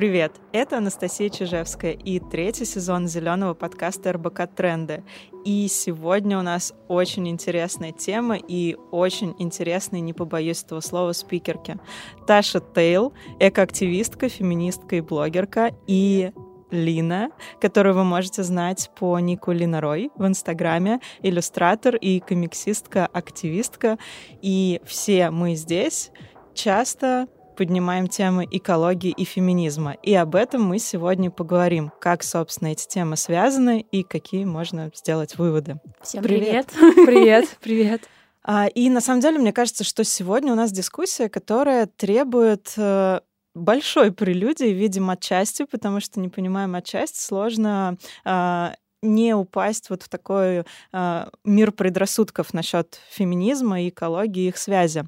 Привет, 0.00 0.32
это 0.54 0.78
Анастасия 0.78 1.28
Чижевская 1.28 1.92
и 1.92 2.20
третий 2.20 2.64
сезон 2.64 3.06
зеленого 3.06 3.52
подкаста 3.52 4.14
РБК 4.14 4.46
Тренды. 4.56 5.04
И 5.44 5.68
сегодня 5.68 6.38
у 6.38 6.42
нас 6.42 6.72
очень 6.88 7.28
интересная 7.28 7.92
тема 7.92 8.38
и 8.38 8.78
очень 8.92 9.34
интересные, 9.38 10.00
не 10.00 10.14
побоюсь 10.14 10.62
этого 10.62 10.80
слова, 10.80 11.12
спикерки. 11.12 11.78
Таша 12.26 12.60
Тейл, 12.60 13.12
экоактивистка, 13.40 14.30
феминистка 14.30 14.96
и 14.96 15.00
блогерка, 15.02 15.72
и 15.86 16.32
Лина, 16.70 17.30
которую 17.60 17.94
вы 17.94 18.04
можете 18.04 18.42
знать 18.42 18.90
по 18.98 19.18
нику 19.18 19.52
Лина 19.52 19.82
Рой 19.82 20.10
в 20.16 20.26
Инстаграме, 20.26 21.00
иллюстратор 21.20 21.96
и 21.96 22.20
комиксистка-активистка. 22.20 23.98
И 24.40 24.80
все 24.86 25.30
мы 25.30 25.56
здесь 25.56 26.10
часто 26.54 27.28
поднимаем 27.60 28.08
темы 28.08 28.48
экологии 28.50 29.10
и 29.10 29.24
феминизма. 29.24 29.92
И 30.02 30.14
об 30.14 30.34
этом 30.34 30.62
мы 30.62 30.78
сегодня 30.78 31.30
поговорим, 31.30 31.92
как, 32.00 32.22
собственно, 32.22 32.68
эти 32.68 32.88
темы 32.88 33.18
связаны 33.18 33.84
и 33.92 34.02
какие 34.02 34.46
можно 34.46 34.90
сделать 34.94 35.36
выводы. 35.36 35.78
Всем 36.00 36.22
привет. 36.22 36.68
Привет, 37.04 37.58
привет. 37.60 38.02
А, 38.42 38.68
и 38.68 38.88
на 38.88 39.02
самом 39.02 39.20
деле, 39.20 39.38
мне 39.38 39.52
кажется, 39.52 39.84
что 39.84 40.02
сегодня 40.02 40.50
у 40.50 40.56
нас 40.56 40.72
дискуссия, 40.72 41.28
которая 41.28 41.84
требует 41.84 42.72
э, 42.78 43.20
большой 43.54 44.12
прелюдии, 44.12 44.72
видим 44.72 45.10
отчасти, 45.10 45.66
потому 45.70 46.00
что 46.00 46.20
не 46.20 46.30
понимаем 46.30 46.74
отчасти, 46.74 47.20
сложно 47.20 47.98
а, 48.24 48.76
не 49.02 49.34
упасть 49.34 49.90
вот 49.90 50.02
в 50.02 50.08
такой 50.08 50.64
э, 50.92 51.26
мир 51.44 51.72
предрассудков 51.72 52.52
насчет 52.52 52.98
феминизма 53.10 53.82
и 53.82 53.88
экологии, 53.88 54.48
их 54.48 54.58
связи. 54.58 55.04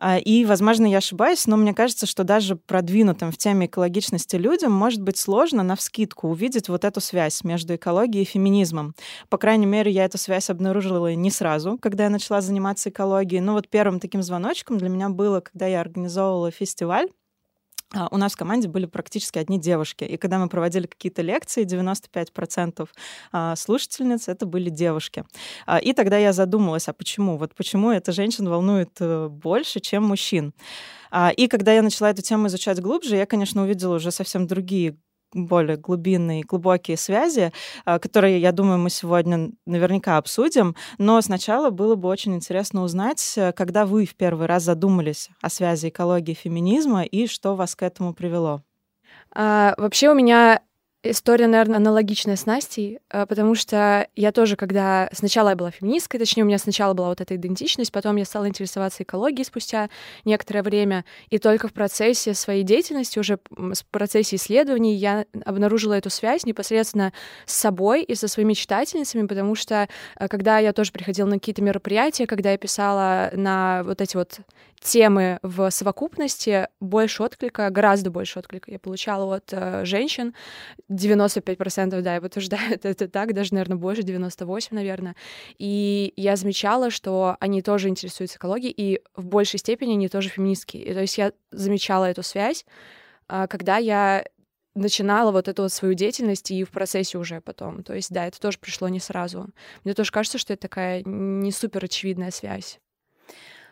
Э, 0.00 0.18
и, 0.20 0.44
возможно, 0.44 0.86
я 0.86 0.98
ошибаюсь, 0.98 1.46
но 1.46 1.56
мне 1.56 1.74
кажется, 1.74 2.06
что 2.06 2.24
даже 2.24 2.56
продвинутым 2.56 3.30
в 3.32 3.38
теме 3.38 3.66
экологичности 3.66 4.36
людям 4.36 4.72
может 4.72 5.02
быть 5.02 5.16
сложно 5.16 5.62
на 5.62 5.76
вскидку 5.76 6.28
увидеть 6.28 6.68
вот 6.68 6.84
эту 6.84 7.00
связь 7.00 7.44
между 7.44 7.76
экологией 7.76 8.22
и 8.22 8.26
феминизмом. 8.26 8.94
По 9.28 9.38
крайней 9.38 9.66
мере, 9.66 9.90
я 9.90 10.04
эту 10.04 10.18
связь 10.18 10.50
обнаружила 10.50 11.14
не 11.14 11.30
сразу, 11.30 11.78
когда 11.78 12.04
я 12.04 12.10
начала 12.10 12.40
заниматься 12.40 12.90
экологией. 12.90 13.40
Но 13.40 13.52
вот 13.52 13.68
первым 13.68 14.00
таким 14.00 14.22
звоночком 14.22 14.78
для 14.78 14.88
меня 14.88 15.08
было, 15.08 15.40
когда 15.40 15.66
я 15.66 15.80
организовывала 15.80 16.50
фестиваль 16.50 17.08
а, 17.08 17.19
у 18.10 18.16
нас 18.16 18.32
в 18.32 18.36
команде 18.36 18.68
были 18.68 18.86
практически 18.86 19.38
одни 19.38 19.58
девушки. 19.58 20.04
И 20.04 20.16
когда 20.16 20.38
мы 20.38 20.48
проводили 20.48 20.86
какие-то 20.86 21.22
лекции, 21.22 21.64
95% 21.64 22.88
а, 23.32 23.56
слушательниц 23.56 24.28
это 24.28 24.46
были 24.46 24.70
девушки. 24.70 25.24
А, 25.66 25.78
и 25.78 25.92
тогда 25.92 26.16
я 26.16 26.32
задумалась, 26.32 26.88
а 26.88 26.92
почему? 26.92 27.36
Вот 27.36 27.54
почему 27.54 27.90
эта 27.90 28.12
женщин 28.12 28.48
волнует 28.48 28.90
э, 29.00 29.28
больше, 29.28 29.80
чем 29.80 30.04
мужчин? 30.04 30.52
И 31.36 31.48
когда 31.48 31.72
я 31.72 31.82
начала 31.82 32.10
эту 32.10 32.22
тему 32.22 32.46
изучать 32.46 32.80
глубже, 32.80 33.16
я, 33.16 33.26
конечно, 33.26 33.64
увидела 33.64 33.96
уже 33.96 34.12
совсем 34.12 34.46
другие 34.46 34.96
более 35.34 35.76
глубинные, 35.76 36.42
глубокие 36.42 36.96
связи, 36.96 37.52
а, 37.84 37.98
которые, 37.98 38.40
я 38.40 38.52
думаю, 38.52 38.78
мы 38.78 38.90
сегодня 38.90 39.50
наверняка 39.66 40.16
обсудим. 40.16 40.74
Но 40.98 41.20
сначала 41.20 41.70
было 41.70 41.94
бы 41.94 42.08
очень 42.08 42.34
интересно 42.34 42.82
узнать, 42.82 43.34
э, 43.36 43.52
когда 43.52 43.86
вы 43.86 44.06
в 44.06 44.14
первый 44.16 44.46
раз 44.46 44.64
задумались 44.64 45.30
о 45.42 45.48
связи 45.50 45.88
экологии 45.88 46.32
и 46.32 46.34
феминизма 46.34 47.02
и 47.04 47.26
что 47.26 47.54
вас 47.54 47.76
к 47.76 47.82
этому 47.82 48.14
привело. 48.14 48.62
А, 49.34 49.74
вообще 49.78 50.10
у 50.10 50.14
меня 50.14 50.60
История, 51.02 51.46
наверное, 51.46 51.78
аналогичная 51.78 52.36
с 52.36 52.44
Настей, 52.44 52.98
э, 53.08 53.24
потому 53.24 53.54
что 53.54 54.06
я 54.16 54.32
тоже, 54.32 54.56
когда 54.56 55.08
сначала 55.14 55.48
я 55.48 55.56
была 55.56 55.70
феминисткой, 55.70 56.20
точнее, 56.20 56.42
у 56.42 56.46
меня 56.46 56.58
сначала 56.58 56.92
была 56.92 57.08
вот 57.08 57.22
эта 57.22 57.36
идентичность, 57.36 57.90
потом 57.90 58.16
я 58.16 58.26
стала 58.26 58.46
интересоваться 58.46 59.02
экологией 59.02 59.46
спустя 59.46 59.88
некоторое 60.26 60.62
время, 60.62 61.06
и 61.30 61.38
только 61.38 61.68
в 61.68 61.72
процессе 61.72 62.34
своей 62.34 62.64
деятельности, 62.64 63.18
уже 63.18 63.38
в 63.48 63.86
процессе 63.90 64.36
исследований, 64.36 64.94
я 64.94 65.24
обнаружила 65.46 65.94
эту 65.94 66.10
связь 66.10 66.44
непосредственно 66.44 67.14
с 67.46 67.54
собой 67.54 68.02
и 68.02 68.14
со 68.14 68.28
своими 68.28 68.52
читательницами, 68.52 69.26
потому 69.26 69.54
что 69.54 69.88
э, 70.18 70.28
когда 70.28 70.58
я 70.58 70.74
тоже 70.74 70.92
приходила 70.92 71.28
на 71.28 71.36
какие-то 71.36 71.62
мероприятия, 71.62 72.26
когда 72.26 72.52
я 72.52 72.58
писала 72.58 73.30
на 73.32 73.84
вот 73.84 74.02
эти 74.02 74.18
вот 74.18 74.40
темы 74.80 75.38
в 75.42 75.70
совокупности, 75.70 76.68
больше 76.80 77.22
отклика, 77.22 77.68
гораздо 77.70 78.10
больше 78.10 78.38
отклика 78.38 78.70
я 78.70 78.78
получала 78.78 79.36
от 79.36 79.52
э, 79.52 79.84
женщин, 79.84 80.34
95%, 80.90 82.00
да, 82.00 82.14
я 82.14 82.20
подтверждаю, 82.20 82.74
это, 82.74 82.88
это 82.90 83.08
так, 83.08 83.34
даже, 83.34 83.54
наверное, 83.54 83.76
больше, 83.76 84.02
98, 84.02 84.74
наверное. 84.74 85.16
И 85.58 86.12
я 86.16 86.36
замечала, 86.36 86.90
что 86.90 87.36
они 87.40 87.62
тоже 87.62 87.88
интересуются 87.88 88.38
экологией, 88.38 88.74
и 88.76 89.02
в 89.14 89.26
большей 89.26 89.58
степени 89.58 89.92
они 89.92 90.08
тоже 90.08 90.30
феминистки. 90.30 90.78
И, 90.78 90.94
то 90.94 91.00
есть 91.00 91.18
я 91.18 91.32
замечала 91.50 92.06
эту 92.06 92.22
связь, 92.22 92.64
а, 93.28 93.46
когда 93.46 93.76
я 93.76 94.24
начинала 94.74 95.30
вот 95.32 95.48
эту 95.48 95.62
вот 95.62 95.72
свою 95.72 95.94
деятельность 95.94 96.50
и 96.50 96.64
в 96.64 96.70
процессе 96.70 97.18
уже 97.18 97.40
потом. 97.40 97.82
То 97.82 97.94
есть, 97.94 98.12
да, 98.12 98.26
это 98.26 98.40
тоже 98.40 98.58
пришло 98.58 98.88
не 98.88 99.00
сразу. 99.00 99.48
Мне 99.84 99.94
тоже 99.94 100.10
кажется, 100.12 100.38
что 100.38 100.52
это 100.52 100.62
такая 100.62 101.02
не 101.04 101.52
супер 101.52 101.84
очевидная 101.84 102.30
связь. 102.30 102.80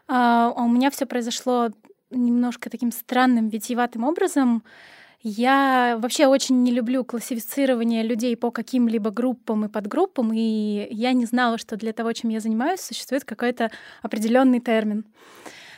А, 0.09 0.53
а 0.57 0.63
у 0.63 0.69
меня 0.69 0.91
все 0.91 1.07
произошло 1.07 1.71
немножко 2.11 2.71
таким 2.71 2.91
странным, 2.91 3.49
витиеватым 3.49 4.05
образом. 4.05 4.65
Я 5.21 5.99
вообще 6.01 6.27
очень 6.27 6.63
не 6.63 6.71
люблю 6.71 7.05
классифицирование 7.05 8.03
людей 8.03 8.37
по 8.37 8.51
каким-либо 8.51 9.11
группам 9.11 9.65
и 9.65 9.69
подгруппам, 9.69 10.33
и 10.33 10.89
я 10.91 11.13
не 11.13 11.27
знала, 11.27 11.59
что 11.59 11.77
для 11.77 11.93
того, 11.93 12.13
чем 12.13 12.31
я 12.31 12.41
занимаюсь, 12.41 12.81
существует 12.81 13.25
какой-то 13.25 13.71
определенный 14.03 14.61
термин. 14.61 15.05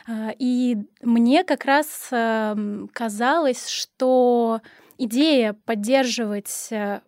А, 0.07 0.31
и 0.37 0.77
мне 1.01 1.43
как 1.43 1.65
раз 1.65 2.07
эм, 2.11 2.89
казалось, 2.93 3.67
что 3.67 4.61
идея 4.97 5.53
поддерживать 5.65 6.67
э, 6.69 7.01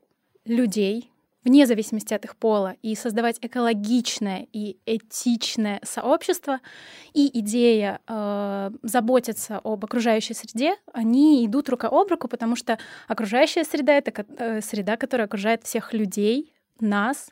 людей, 0.45 1.12
вне 1.43 1.65
зависимости 1.65 2.13
от 2.13 2.25
их 2.25 2.35
пола, 2.35 2.75
и 2.81 2.95
создавать 2.95 3.37
экологичное 3.41 4.47
и 4.53 4.77
этичное 4.85 5.79
сообщество, 5.83 6.59
и 7.13 7.39
идея 7.39 7.99
э, 8.07 8.71
заботиться 8.83 9.59
об 9.63 9.83
окружающей 9.85 10.33
среде, 10.33 10.75
они 10.93 11.45
идут 11.45 11.69
рука 11.69 11.87
об 11.89 12.09
руку, 12.09 12.27
потому 12.27 12.55
что 12.55 12.77
окружающая 13.07 13.63
среда— 13.63 13.93
это 13.97 14.25
э, 14.37 14.61
среда, 14.61 14.97
которая 14.97 15.27
окружает 15.27 15.63
всех 15.63 15.93
людей, 15.93 16.53
нас, 16.79 17.31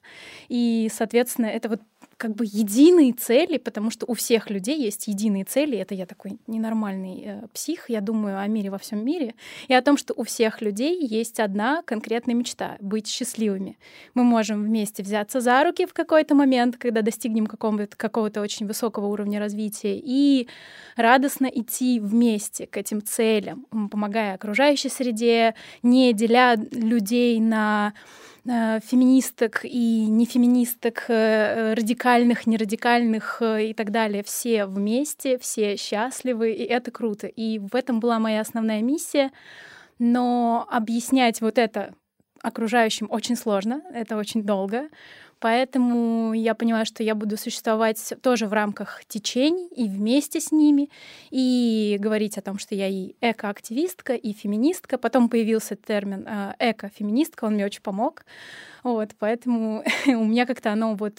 и, 0.49 0.89
соответственно, 0.93 1.47
это 1.47 1.69
вот 1.69 1.81
как 2.22 2.36
бы 2.36 2.46
единые 2.46 3.14
цели, 3.14 3.58
потому 3.58 3.90
что 3.90 4.06
у 4.06 4.14
всех 4.14 4.52
людей 4.52 4.80
есть 4.80 5.08
единые 5.08 5.44
цели. 5.44 5.76
Это 5.76 5.96
я 5.96 6.06
такой 6.06 6.38
ненормальный 6.46 7.24
э, 7.26 7.48
псих, 7.52 7.90
я 7.90 8.00
думаю 8.00 8.40
о 8.40 8.46
мире 8.46 8.70
во 8.70 8.78
всем 8.78 9.04
мире, 9.04 9.34
и 9.68 9.74
о 9.74 9.82
том, 9.82 9.98
что 9.98 10.14
у 10.16 10.24
всех 10.24 10.62
людей 10.62 11.04
есть 11.04 11.40
одна 11.40 11.82
конкретная 11.82 12.36
мечта— 12.36 12.78
быть 12.80 13.08
счастливыми. 13.08 13.80
Мы 14.14 14.24
можем 14.24 14.64
вместе 14.64 15.02
взяться 15.02 15.42
за 15.42 15.64
руки 15.64 15.88
в 15.88 15.94
какой-то 15.96 16.36
момент, 16.36 16.78
когда 16.78 17.02
достигнем 17.02 17.48
какого-то, 17.48 17.98
какого-то 17.98 18.42
очень 18.42 18.68
высокого 18.68 19.08
уровня 19.08 19.40
развития, 19.40 19.98
и 19.98 20.48
радостно 20.96 21.48
идти 21.48 22.00
вместе 22.00 22.68
к 22.68 22.78
этим 22.78 23.02
целям, 23.02 23.66
помогая 23.90 24.36
окружающей 24.36 24.90
среде, 24.90 25.56
не 25.82 26.14
деля 26.14 26.56
людей 26.72 27.40
на 27.40 27.94
феминисток 28.46 29.63
и 29.63 30.07
нефеминисток, 30.07 31.06
э, 31.09 31.74
радикальных, 31.74 32.47
нерадикальных 32.47 33.41
э, 33.41 33.68
и 33.68 33.74
так 33.74 33.91
далее. 33.91 34.24
Все 34.24 34.66
вместе, 34.66 35.38
все 35.38 35.75
счастливы, 35.78 36.52
и 36.52 36.63
это 36.63 36.90
круто. 36.91 37.28
И 37.28 37.59
в 37.59 37.75
этом 37.75 38.00
была 38.00 38.19
моя 38.19 38.41
основная 38.41 38.81
миссия. 38.81 39.31
Но 40.00 40.68
объяснять 40.72 41.41
вот 41.41 41.59
это 41.59 41.94
окружающим 42.41 43.07
очень 43.12 43.35
сложно, 43.35 43.84
это 43.94 44.18
очень 44.18 44.44
долго. 44.44 44.90
Поэтому 45.41 46.34
я 46.34 46.53
поняла, 46.53 46.85
что 46.85 47.02
я 47.02 47.16
буду 47.16 47.35
существовать 47.35 48.13
тоже 48.22 48.46
в 48.46 48.53
рамках 48.53 49.03
течений 49.06 49.68
и 49.75 49.90
вместе 49.90 50.40
с 50.40 50.52
ними, 50.52 50.91
и 51.31 51.97
говорить 52.00 52.38
о 52.38 52.41
том, 52.43 52.59
что 52.59 52.76
я 52.76 52.88
и 52.88 53.16
экоактивистка, 53.22 54.14
и 54.14 54.34
феминистка. 54.34 54.99
Потом 54.99 55.29
появился 55.29 55.76
термин 55.76 56.28
э, 56.28 56.53
эко-феминистка, 56.59 57.46
он 57.46 57.55
мне 57.55 57.66
очень 57.66 57.82
помог. 57.82 58.23
Вот, 58.84 59.16
поэтому 59.17 59.84
у 60.05 60.26
меня 60.26 60.46
как-то 60.46 60.72
оно 60.72 60.93
вот 60.93 61.17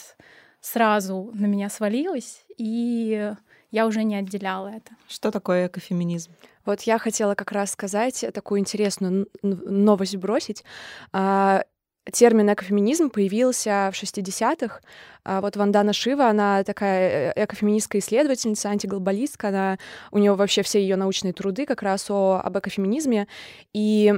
сразу 0.61 1.33
на 1.35 1.47
меня 1.47 1.69
свалилось, 1.69 2.45
и 2.57 3.33
я 3.73 3.87
уже 3.89 4.05
не 4.05 4.15
отделяла 4.15 4.69
это. 4.69 4.93
Что 5.09 5.33
такое 5.33 5.67
экофеминизм? 5.67 6.31
Вот 6.65 6.83
я 6.83 6.99
хотела 6.99 7.35
как 7.35 7.51
раз 7.51 7.73
сказать 7.73 8.25
такую 8.33 8.61
интересную 8.61 9.27
новость 9.43 10.15
бросить. 10.15 10.63
Термин 12.11 12.53
экофеминизм 12.53 13.11
появился 13.11 13.91
в 13.93 14.03
60-х. 14.03 14.81
А 15.25 15.41
вот 15.41 15.57
Вандана 15.57 15.93
Шива, 15.93 16.27
она 16.27 16.65
такая 16.65 17.33
э, 17.33 17.45
экофеминистская 17.45 18.01
исследовательница, 18.01 18.71
антиглобалистка, 18.71 19.49
она, 19.49 19.79
у 20.11 20.19
нее 20.19 20.35
вообще 20.35 20.63
все 20.63 20.81
ее 20.81 20.97
научные 20.97 21.33
труды 21.33 21.65
как 21.65 21.83
раз 21.83 22.11
о, 22.11 22.41
об 22.43 22.59
экофеминизме. 22.59 23.29
И 23.73 24.15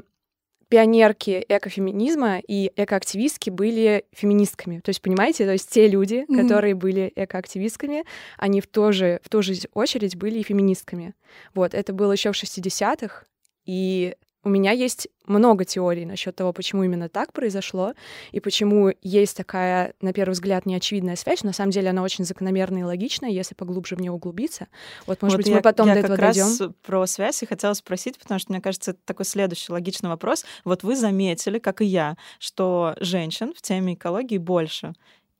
пионерки 0.68 1.44
экофеминизма 1.48 2.38
и 2.38 2.72
экоактивистки 2.74 3.50
были 3.50 4.06
феминистками. 4.12 4.80
То 4.80 4.88
есть, 4.88 5.02
понимаете, 5.02 5.44
то 5.44 5.52
есть 5.52 5.70
те 5.70 5.86
люди, 5.86 6.24
mm-hmm. 6.26 6.42
которые 6.42 6.74
были 6.74 7.12
экоактивистками, 7.14 8.04
они 8.38 8.60
в, 8.60 8.66
ту 8.66 8.92
же, 8.92 9.20
в 9.22 9.28
ту 9.28 9.42
же 9.42 9.54
очередь 9.74 10.16
были 10.16 10.38
и 10.38 10.42
феминистками. 10.42 11.14
Вот, 11.54 11.74
это 11.74 11.92
было 11.92 12.12
еще 12.12 12.32
в 12.32 12.34
60-х, 12.34 13.26
и 13.66 14.16
у 14.44 14.48
меня 14.48 14.72
есть 14.72 15.08
много 15.26 15.64
теорий 15.64 16.04
насчет 16.04 16.36
того, 16.36 16.52
почему 16.52 16.84
именно 16.84 17.08
так 17.08 17.32
произошло, 17.32 17.94
и 18.30 18.40
почему 18.40 18.92
есть 19.02 19.36
такая, 19.36 19.94
на 20.00 20.12
первый 20.12 20.32
взгляд, 20.32 20.66
неочевидная 20.66 21.16
связь. 21.16 21.42
На 21.42 21.52
самом 21.52 21.70
деле 21.70 21.90
она 21.90 22.02
очень 22.02 22.24
закономерная 22.24 22.82
и 22.82 22.84
логичная, 22.84 23.30
если 23.30 23.54
поглубже 23.54 23.96
в 23.96 24.00
нее 24.00 24.12
углубиться. 24.12 24.68
Вот, 25.06 25.22
может 25.22 25.36
вот 25.36 25.38
быть, 25.38 25.48
я, 25.48 25.56
мы 25.56 25.62
потом 25.62 25.88
я 25.88 25.94
до 25.94 26.00
этого 26.00 26.16
как 26.16 26.34
дойдем. 26.34 26.44
раз 26.44 26.62
про 26.82 27.06
связь 27.06 27.42
и 27.42 27.46
хотела 27.46 27.72
спросить, 27.72 28.18
потому 28.18 28.38
что, 28.38 28.52
мне 28.52 28.60
кажется, 28.60 28.92
это 28.92 29.00
такой 29.04 29.24
следующий 29.24 29.72
логичный 29.72 30.10
вопрос. 30.10 30.44
Вот 30.64 30.82
вы 30.82 30.94
заметили, 30.94 31.58
как 31.58 31.80
и 31.80 31.86
я, 31.86 32.16
что 32.38 32.94
женщин 33.00 33.54
в 33.56 33.62
теме 33.62 33.94
экологии 33.94 34.38
больше. 34.38 34.94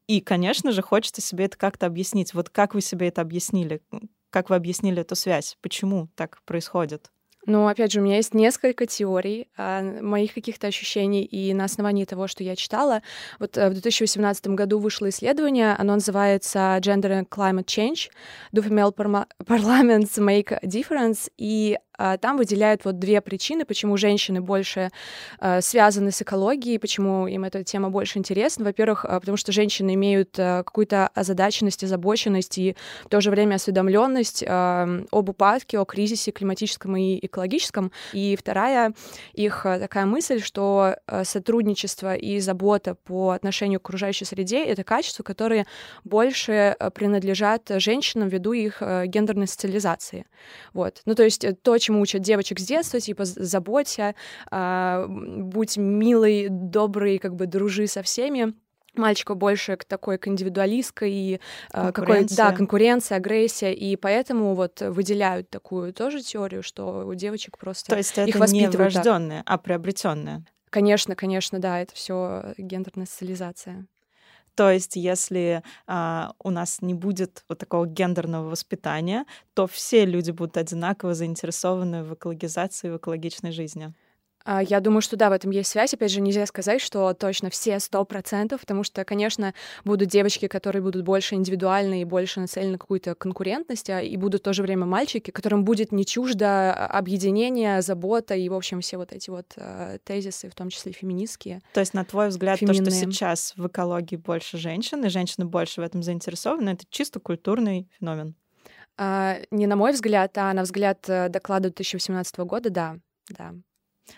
И, 0.07 0.21
конечно 0.21 0.73
же, 0.73 0.83
хочется 0.83 1.21
себе 1.21 1.47
это 1.47 1.57
как-то 1.57 1.87
объяснить. 1.87 2.35
Вот 2.35 2.49
как 2.51 2.75
вы 2.75 2.81
себе 2.81 3.09
это 3.09 3.21
объяснили? 3.21 3.83
Как 4.31 4.51
вы 4.51 4.57
объяснили 4.57 5.01
эту 5.01 5.15
связь? 5.15 5.57
Почему 5.61 6.09
так 6.15 6.43
происходит? 6.45 7.11
Ну, 7.47 7.69
опять 7.69 7.93
же, 7.93 8.01
у 8.01 8.03
меня 8.03 8.17
есть 8.17 8.35
несколько 8.35 8.87
теорий 8.87 9.49
а, 9.57 9.83
моих 9.83 10.35
каких-то 10.35 10.67
ощущений, 10.67 11.25
и 11.25 11.53
на 11.53 11.65
основании 11.65 12.05
того, 12.05 12.27
что 12.27 12.43
я 12.43 12.57
читала, 12.57 13.03
вот 13.39 13.57
э, 13.59 13.69
в 13.69 13.73
2018 13.73 14.49
году 14.49 14.79
вышло 14.79 15.09
исследование, 15.09 15.75
оно 15.75 15.95
называется 15.95 16.79
Gender 16.81 17.11
and 17.11 17.29
Climate 17.29 17.67
Change, 17.67 18.11
Do 18.53 18.63
Female 18.67 18.95
Parliaments 19.45 20.19
Make 20.19 20.53
a 20.53 20.67
Difference, 20.67 21.31
и 21.37 21.77
там 22.21 22.37
выделяют 22.37 22.85
вот 22.85 22.99
две 22.99 23.21
причины, 23.21 23.65
почему 23.65 23.97
женщины 23.97 24.41
больше 24.41 24.91
э, 25.41 25.61
связаны 25.61 26.11
с 26.11 26.23
экологией, 26.23 26.79
почему 26.79 27.27
им 27.27 27.45
эта 27.45 27.65
тема 27.65 27.91
больше 27.91 28.19
интересна. 28.19 28.65
Во-первых, 28.65 29.05
э, 29.05 29.21
потому 29.21 29.37
что 29.37 29.53
женщины 29.53 29.95
имеют 29.95 30.39
э, 30.39 30.63
какую-то 30.65 31.09
озадаченность, 31.15 31.85
озабоченность 31.85 32.59
и 32.59 32.77
в 33.05 33.09
то 33.09 33.21
же 33.21 33.31
время 33.31 33.57
осведомленность 33.57 34.43
э, 34.43 35.05
об 35.11 35.29
упадке, 35.29 35.79
о 35.79 35.85
кризисе 35.85 36.31
климатическом 36.31 36.97
и 36.97 37.25
экологическом. 37.25 37.93
И 38.13 38.37
вторая 38.37 38.95
их 39.33 39.63
такая 39.63 40.07
мысль, 40.07 40.43
что 40.43 40.97
э, 41.07 41.25
сотрудничество 41.25 42.15
и 42.15 42.41
забота 42.41 42.95
по 42.95 43.31
отношению 43.31 43.81
к 43.81 43.85
окружающей 43.85 44.25
среде— 44.25 44.65
это 44.67 44.85
качества, 44.85 45.23
которые 45.23 45.67
больше 46.05 46.77
принадлежат 46.95 47.71
женщинам 47.77 48.29
ввиду 48.29 48.53
их 48.53 48.79
э, 48.81 49.07
гендерной 49.07 49.47
социализации. 49.47 50.27
Вот. 50.73 51.03
Ну, 51.07 51.15
то 51.15 51.23
есть 51.23 51.47
то, 51.63 51.79
чему 51.85 52.01
учат 52.01 52.23
девочек 52.23 52.59
с 52.59 52.67
детства, 52.67 53.01
типа 53.01 53.25
заботься, 53.25 54.15
а, 54.51 55.07
будь 55.09 55.77
милой, 55.77 56.49
добрый, 56.51 57.19
как 57.19 57.35
бы 57.35 57.47
дружи 57.47 57.87
со 57.87 58.03
всеми. 58.03 58.55
Мальчика 58.95 59.35
больше 59.35 59.77
к 59.77 59.85
такой 59.85 60.19
к 60.19 60.29
индивидуалистской 60.29 61.11
и 61.13 61.41
э, 61.73 61.93
какой 61.93 62.27
да 62.27 62.53
конкуренция 62.53 63.17
агрессия 63.17 63.75
и 63.75 63.97
поэтому 63.97 64.55
вот 64.55 64.83
выделяют 64.83 65.51
такую 65.51 65.93
тоже 65.93 66.21
теорию 66.21 66.63
что 66.63 67.05
у 67.05 67.13
девочек 67.15 67.59
просто 67.59 67.91
то 67.91 67.97
есть 67.97 68.17
их 68.17 68.37
это 68.37 68.53
не 68.53 68.69
врожденное 68.69 69.43
а 69.47 69.59
приобретенное 69.59 70.45
конечно 70.71 71.17
конечно 71.17 71.59
да 71.59 71.81
это 71.81 71.93
все 71.97 72.55
гендерная 72.57 73.07
социализация 73.07 73.85
то 74.55 74.71
есть, 74.71 74.97
если 74.97 75.63
а, 75.87 76.35
у 76.43 76.51
нас 76.51 76.81
не 76.83 76.95
будет 76.95 77.45
вот 77.49 77.59
такого 77.59 77.87
гендерного 77.87 78.49
воспитания, 78.51 79.25
то 79.55 79.67
все 79.67 80.05
люди 80.05 80.31
будут 80.31 80.57
одинаково 80.57 81.15
заинтересованы 81.15 82.05
в 82.05 82.15
экологизации, 82.15 82.91
в 82.91 82.97
экологичной 82.99 83.53
жизни. 83.53 83.93
А, 84.45 84.63
я 84.63 84.81
думаю, 84.81 85.01
что 85.01 85.17
да, 85.17 85.31
в 85.31 85.33
этом 85.33 85.51
есть 85.51 85.71
связь. 85.71 85.95
Опять 85.95 86.11
же, 86.11 86.21
нельзя 86.21 86.45
сказать, 86.47 86.81
что 86.81 87.15
точно 87.15 87.51
все 87.51 87.79
сто 87.81 88.05
процентов, 88.05 88.61
потому 88.61 88.85
что, 88.85 89.05
конечно, 89.05 89.55
будут 89.85 90.09
девочки, 90.09 90.49
которые 90.49 90.83
будут 90.83 91.05
больше 91.05 91.35
индивидуальны 91.35 92.03
и 92.03 92.05
больше 92.05 92.41
нацелены 92.41 92.73
на 92.73 92.79
какую-то 92.79 93.15
конкурентность, 93.15 93.89
а, 93.91 94.03
и 94.03 94.17
будут 94.17 94.43
в 94.43 94.45
то 94.45 94.53
же 94.53 94.63
время 94.63 94.85
мальчики, 94.85 95.31
которым 95.31 95.65
будет 95.65 95.93
не 95.93 96.05
чуждо 96.05 96.75
а, 96.75 96.87
объединение, 96.99 97.81
забота 97.81 98.35
и, 98.35 98.49
в 98.49 98.55
общем, 98.55 98.81
все 98.81 98.99
вот 98.99 99.13
эти 99.13 99.31
вот 99.31 99.57
тезисы, 100.05 100.51
в 100.51 100.55
том 100.55 100.69
числе 100.69 100.93
феминистские. 100.93 101.63
То 101.73 101.81
есть, 101.81 101.95
на 101.95 102.05
твой 102.05 102.29
взгляд, 102.29 102.59
феминные. 102.59 102.85
то, 102.85 102.91
что 102.91 103.01
сейчас 103.01 103.55
в 103.57 103.67
экологии 103.67 104.17
больше 104.17 104.59
женщин, 104.59 105.05
и 105.05 105.09
женщины 105.09 105.47
больше 105.47 105.81
в 105.81 105.85
этом 105.85 106.03
заинтересованы, 106.03 106.71
это 106.71 106.85
чисто 106.91 107.21
культурный 107.21 107.89
феномен? 107.99 108.35
А, 108.97 109.39
не 109.51 109.67
на 109.67 109.77
мой 109.77 109.93
взгляд, 109.93 110.37
а 110.39 110.53
на 110.53 110.63
взгляд 110.63 111.09
э, 111.09 111.29
доклада 111.29 111.69
2018 111.69 112.39
года, 112.39 112.71
да, 112.71 112.97
да. 113.31 113.55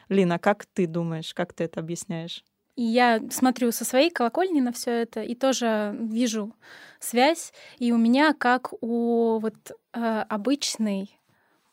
Лина, 0.08 0.38
как 0.38 0.66
ты 0.66 0.86
думаешь, 0.86 1.34
как 1.34 1.52
ты 1.52 1.64
это 1.64 1.80
объясняешь? 1.80 2.44
Я 2.76 3.22
смотрю 3.30 3.72
со 3.72 3.86
своей 3.86 4.10
колокольни 4.10 4.60
на 4.60 4.70
все 4.70 4.90
это 4.90 5.22
и 5.22 5.34
тоже 5.34 5.96
вижу 5.98 6.54
связь. 7.00 7.52
И 7.78 7.90
у 7.90 7.96
меня, 7.96 8.34
как 8.34 8.74
у 8.82 9.38
вот 9.38 9.54
э, 9.94 10.24
обычной 10.28 11.18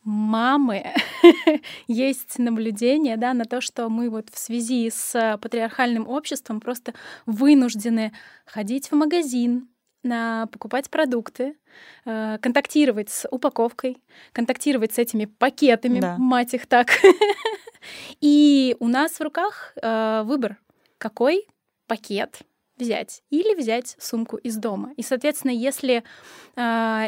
мамы, 0.03 0.93
есть 1.87 2.39
наблюдение 2.39 3.17
да, 3.17 3.33
на 3.33 3.43
то, 3.43 3.59
что 3.59 3.89
мы 3.89 4.09
вот 4.09 4.29
в 4.29 4.37
связи 4.37 4.89
с 4.89 5.37
патриархальным 5.41 6.07
обществом 6.07 6.61
просто 6.61 6.93
вынуждены 7.25 8.13
ходить 8.45 8.89
в 8.89 8.95
магазин, 8.95 9.67
покупать 10.51 10.89
продукты, 10.89 11.55
э, 12.05 12.37
контактировать 12.41 13.09
с 13.09 13.27
упаковкой, 13.29 13.97
контактировать 14.31 14.93
с 14.93 14.99
этими 14.99 15.25
пакетами, 15.25 15.99
да. 15.99 16.17
мать 16.17 16.53
их 16.53 16.67
так. 16.67 16.89
И 18.21 18.75
у 18.79 18.87
нас 18.87 19.13
в 19.13 19.21
руках 19.21 19.73
э, 19.81 20.23
выбор, 20.25 20.57
какой 20.97 21.47
пакет 21.87 22.39
взять 22.83 23.23
или 23.29 23.55
взять 23.55 23.95
сумку 23.99 24.37
из 24.37 24.57
дома. 24.57 24.93
И, 24.97 25.01
соответственно, 25.01 25.51
если 25.51 26.03
э, 26.55 26.61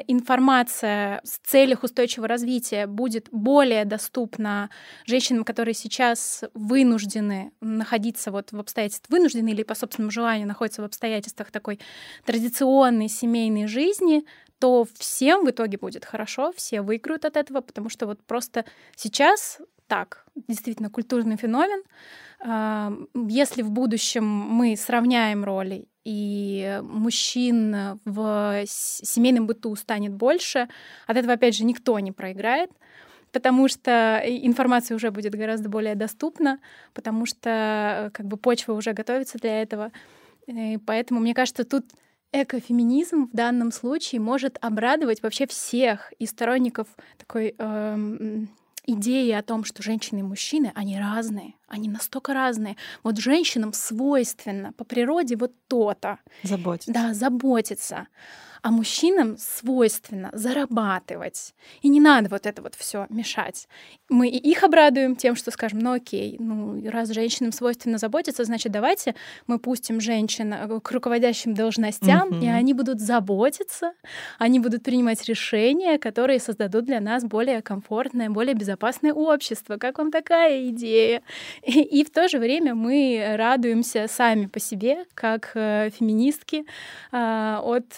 информация 0.07 1.21
с 1.23 1.37
целях 1.43 1.83
устойчивого 1.83 2.27
развития 2.27 2.87
будет 2.87 3.27
более 3.31 3.85
доступна 3.85 4.69
женщинам, 5.05 5.43
которые 5.43 5.73
сейчас 5.73 6.43
вынуждены 6.53 7.51
находиться 7.61 8.31
вот 8.31 8.51
в 8.51 8.59
обстоятельствах, 8.59 9.11
вынуждены 9.11 9.49
или 9.49 9.63
по 9.63 9.75
собственному 9.75 10.11
желанию 10.11 10.47
находятся 10.47 10.81
в 10.81 10.85
обстоятельствах 10.85 11.51
такой 11.51 11.79
традиционной 12.25 13.09
семейной 13.09 13.67
жизни, 13.67 14.25
то 14.59 14.85
всем 14.97 15.45
в 15.45 15.49
итоге 15.49 15.77
будет 15.77 16.05
хорошо, 16.05 16.53
все 16.55 16.81
выиграют 16.81 17.25
от 17.25 17.37
этого, 17.37 17.61
потому 17.61 17.89
что 17.89 18.07
вот 18.07 18.23
просто 18.23 18.65
сейчас 18.95 19.59
так, 19.87 20.25
действительно 20.47 20.89
культурный 20.89 21.37
феномен. 21.37 21.83
А, 22.39 22.93
если 23.13 23.61
в 23.61 23.71
будущем 23.71 24.25
мы 24.25 24.75
сравняем 24.75 25.43
роли 25.43 25.87
и 26.03 26.79
мужчин 26.83 27.99
в 28.05 28.63
семейном 28.65 29.47
быту 29.47 29.75
станет 29.75 30.13
больше, 30.13 30.67
от 31.07 31.17
этого, 31.17 31.33
опять 31.33 31.55
же, 31.55 31.65
никто 31.65 31.97
не 31.99 32.11
проиграет, 32.11 32.71
потому 33.31 33.67
что 33.67 34.21
информация 34.25 34.95
уже 34.95 35.11
будет 35.11 35.33
гораздо 35.33 35.69
более 35.69 35.95
доступна, 35.95 36.59
потому 36.93 37.25
что 37.25 38.11
как 38.13 38.27
бы 38.27 38.37
почва 38.37 38.73
уже 38.73 38.93
готовится 38.93 39.37
для 39.39 39.61
этого. 39.61 39.91
И 40.47 40.77
поэтому, 40.85 41.19
мне 41.19 41.33
кажется, 41.33 41.63
тут 41.63 41.85
экофеминизм 42.31 43.27
в 43.27 43.35
данном 43.35 43.71
случае 43.71 44.21
может 44.21 44.57
обрадовать 44.61 45.23
вообще 45.23 45.47
всех 45.47 46.13
и 46.19 46.25
сторонников 46.25 46.87
такой 47.17 47.55
эм, 47.57 48.49
идеи 48.85 49.31
о 49.31 49.43
том, 49.43 49.63
что 49.63 49.83
женщины 49.83 50.19
и 50.19 50.23
мужчины, 50.23 50.71
они 50.75 50.99
разные, 50.99 51.55
они 51.67 51.89
настолько 51.89 52.33
разные. 52.33 52.77
Вот 53.03 53.17
женщинам 53.17 53.73
свойственно 53.73 54.73
по 54.73 54.83
природе 54.83 55.35
вот 55.35 55.51
то-то. 55.67 56.19
Заботиться. 56.43 56.93
Да, 56.93 57.13
заботиться 57.13 58.07
а 58.65 58.71
мужчинам 58.71 59.37
свойственно 59.37 60.31
зарабатывать. 60.33 61.53
И 61.83 61.87
не 61.87 62.01
надо 62.01 62.29
вот 62.29 62.47
это 62.47 62.63
вот 62.63 62.73
все 62.73 63.05
мешать. 63.09 63.67
Мы 64.09 64.27
и 64.27 64.37
их 64.37 64.63
обрадуем 64.63 65.15
тем, 65.15 65.35
что 65.35 65.51
скажем, 65.51 65.77
ну 65.77 65.91
окей, 65.93 66.37
ну 66.39 66.81
раз 66.89 67.09
женщинам 67.09 67.51
свойственно 67.51 67.99
заботиться, 67.99 68.43
значит 68.43 68.71
давайте 68.71 69.13
мы 69.45 69.59
пустим 69.59 70.01
женщин 70.01 70.51
э, 70.51 70.79
к 70.79 70.91
руководящим 70.91 71.53
должностям, 71.53 72.29
mm-hmm. 72.29 72.43
и 72.43 72.47
они 72.47 72.73
будут 72.73 72.99
заботиться, 73.01 73.93
они 74.39 74.59
будут 74.59 74.81
принимать 74.81 75.23
решения, 75.25 75.99
которые 75.99 76.39
создадут 76.39 76.85
для 76.85 76.99
нас 76.99 77.23
более 77.23 77.61
комфортное, 77.61 78.31
более 78.31 78.55
безопасное 78.55 79.13
общество. 79.13 79.77
Как 79.77 79.99
вам 79.99 80.09
такая 80.09 80.69
идея? 80.69 81.21
И, 81.61 81.81
и 81.81 82.03
в 82.03 82.09
то 82.09 82.27
же 82.27 82.39
время 82.39 82.73
мы 82.73 83.35
радуемся 83.37 84.07
сами 84.07 84.47
по 84.47 84.59
себе, 84.59 85.05
как 85.13 85.51
э, 85.53 85.91
феминистки, 85.91 86.65
э, 87.11 87.59
от 87.61 87.89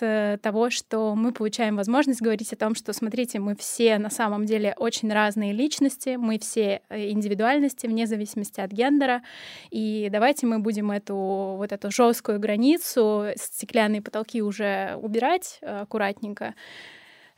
того, 0.42 0.57
того, 0.58 0.72
что 0.72 1.14
мы 1.14 1.32
получаем 1.32 1.76
возможность 1.76 2.20
говорить 2.20 2.52
о 2.52 2.56
том, 2.56 2.74
что, 2.74 2.92
смотрите, 2.92 3.38
мы 3.40 3.56
все 3.56 4.00
на 4.00 4.10
самом 4.10 4.46
деле 4.46 4.74
очень 4.78 5.14
разные 5.14 5.54
личности, 5.54 6.16
мы 6.16 6.40
все 6.40 6.82
э, 6.90 7.12
индивидуальности 7.12 7.86
вне 7.86 8.08
зависимости 8.08 8.60
от 8.60 8.72
гендера, 8.72 9.22
и 9.70 10.10
давайте 10.12 10.48
мы 10.48 10.58
будем 10.58 10.90
эту 10.90 11.16
вот 11.16 11.72
эту 11.72 11.92
жесткую 11.92 12.40
границу, 12.40 13.28
стеклянные 13.36 14.02
потолки 14.02 14.42
уже 14.42 14.98
убирать 15.00 15.60
э, 15.62 15.82
аккуратненько, 15.82 16.56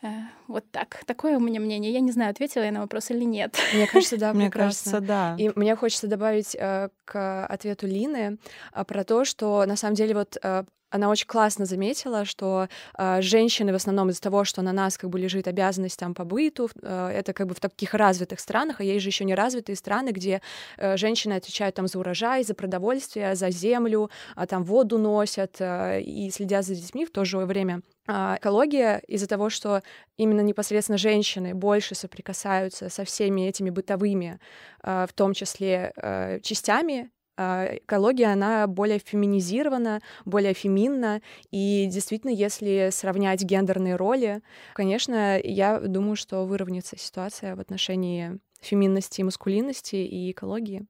э, 0.02 0.08
вот 0.48 0.64
так. 0.72 1.02
Такое 1.06 1.36
у 1.36 1.42
меня 1.42 1.60
мнение. 1.60 1.92
Я 1.92 2.00
не 2.00 2.12
знаю, 2.12 2.32
ответила 2.32 2.64
я 2.64 2.72
на 2.72 2.80
вопрос 2.80 3.12
или 3.12 3.26
нет. 3.26 3.58
Мне 3.74 3.86
кажется, 3.86 4.18
да, 4.18 4.34
мне 4.34 4.50
кажется, 4.50 5.02
да. 5.02 5.36
И 5.38 5.52
мне 5.56 5.76
хочется 5.76 6.08
добавить 6.08 6.56
э, 6.58 6.88
к 7.04 7.46
ответу 7.48 7.86
Лины 7.86 8.38
э, 8.74 8.84
про 8.86 9.04
то, 9.04 9.26
что 9.26 9.66
на 9.66 9.76
самом 9.76 9.96
деле 9.96 10.14
вот 10.14 10.38
э, 10.42 10.64
она 10.90 11.10
очень 11.10 11.28
классно 11.28 11.66
заметила, 11.66 12.26
что 12.26 12.68
э, 12.98 13.22
женщины 13.22 13.72
в 13.72 13.76
основном 13.76 14.10
из-за 14.10 14.22
того, 14.22 14.44
что 14.44 14.62
на 14.62 14.74
нас 14.74 14.98
как 14.98 15.10
бы 15.10 15.20
лежит 15.20 15.48
обязанность 15.48 16.00
там 16.00 16.14
по 16.14 16.24
быту, 16.24 16.70
э, 16.82 17.12
это 17.14 17.34
как 17.34 17.48
бы 17.48 17.56
в 17.56 17.60
таких 17.60 17.94
развитых 17.94 18.40
странах, 18.40 18.80
а 18.80 18.84
есть 18.84 19.04
же 19.04 19.10
еще 19.10 19.26
не 19.26 19.36
развитые 19.36 19.76
страны, 19.76 20.10
где 20.10 20.42
э, 20.78 20.98
женщины 20.98 21.34
отвечают 21.34 21.76
там 21.76 21.88
за 21.88 22.00
урожай, 22.00 22.44
за 22.44 22.54
продовольствие, 22.54 23.36
за 23.36 23.50
землю, 23.52 24.10
а 24.36 24.48
там 24.48 24.64
воду 24.64 24.98
носят 24.98 25.58
э, 25.60 26.02
и 26.02 26.30
следят 26.32 26.66
за 26.66 26.76
детьми 26.76 27.06
в 27.06 27.12
то 27.12 27.26
же 27.26 27.38
время. 27.38 27.82
Экология 28.08 29.04
из-за 29.08 29.28
того, 29.28 29.52
что 29.52 29.84
именно 30.18 30.42
непосредственно 30.42 30.98
женщины 30.98 31.54
больше 31.54 31.94
соприкасаются 31.94 32.90
со 32.90 33.04
всеми 33.04 33.42
этими 33.42 33.70
бытовыми, 33.70 34.40
в 34.82 35.10
том 35.14 35.36
числе 35.36 35.94
э, 35.96 36.40
частями 36.42 37.12
экология, 37.40 38.28
она 38.28 38.68
более 38.68 39.00
феминизирована, 39.00 40.02
более 40.26 40.54
феминна, 40.54 41.22
и 41.52 41.88
действительно, 41.92 42.32
если 42.32 42.90
сравнять 42.92 43.44
гендерные 43.44 43.96
роли, 43.96 44.42
конечно, 44.74 45.40
я 45.42 45.80
думаю, 45.80 46.16
что 46.16 46.46
выровняется 46.46 46.98
ситуация 46.98 47.56
в 47.56 47.60
отношении 47.60 48.40
феминности 48.62 49.22
и 49.22 49.24
маскулинности 49.24 49.96
и 49.96 50.32
экологии. 50.32 50.86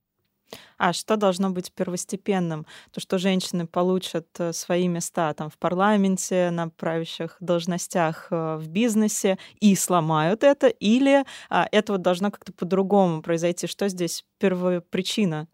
А 0.77 0.93
что 0.93 1.15
должно 1.15 1.49
быть 1.51 1.71
первостепенным? 1.73 2.65
То, 2.91 2.99
что 2.99 3.17
женщины 3.17 3.67
получат 3.67 4.27
э, 4.39 4.53
свои 4.53 4.87
места 4.87 5.33
там 5.33 5.49
в 5.49 5.57
парламенте, 5.57 6.49
на 6.51 6.69
правящих 6.69 7.37
должностях 7.39 8.27
э, 8.31 8.55
в 8.57 8.67
бизнесе 8.67 9.37
и 9.59 9.75
сломают 9.75 10.43
это, 10.43 10.67
или 10.67 11.23
а, 11.49 11.67
это 11.71 11.93
вот 11.93 12.01
должно 12.01 12.31
как-то 12.31 12.53
по-другому 12.53 13.21
произойти? 13.21 13.67
Что 13.67 13.87
здесь 13.89 14.25
первопричина? 14.39 15.47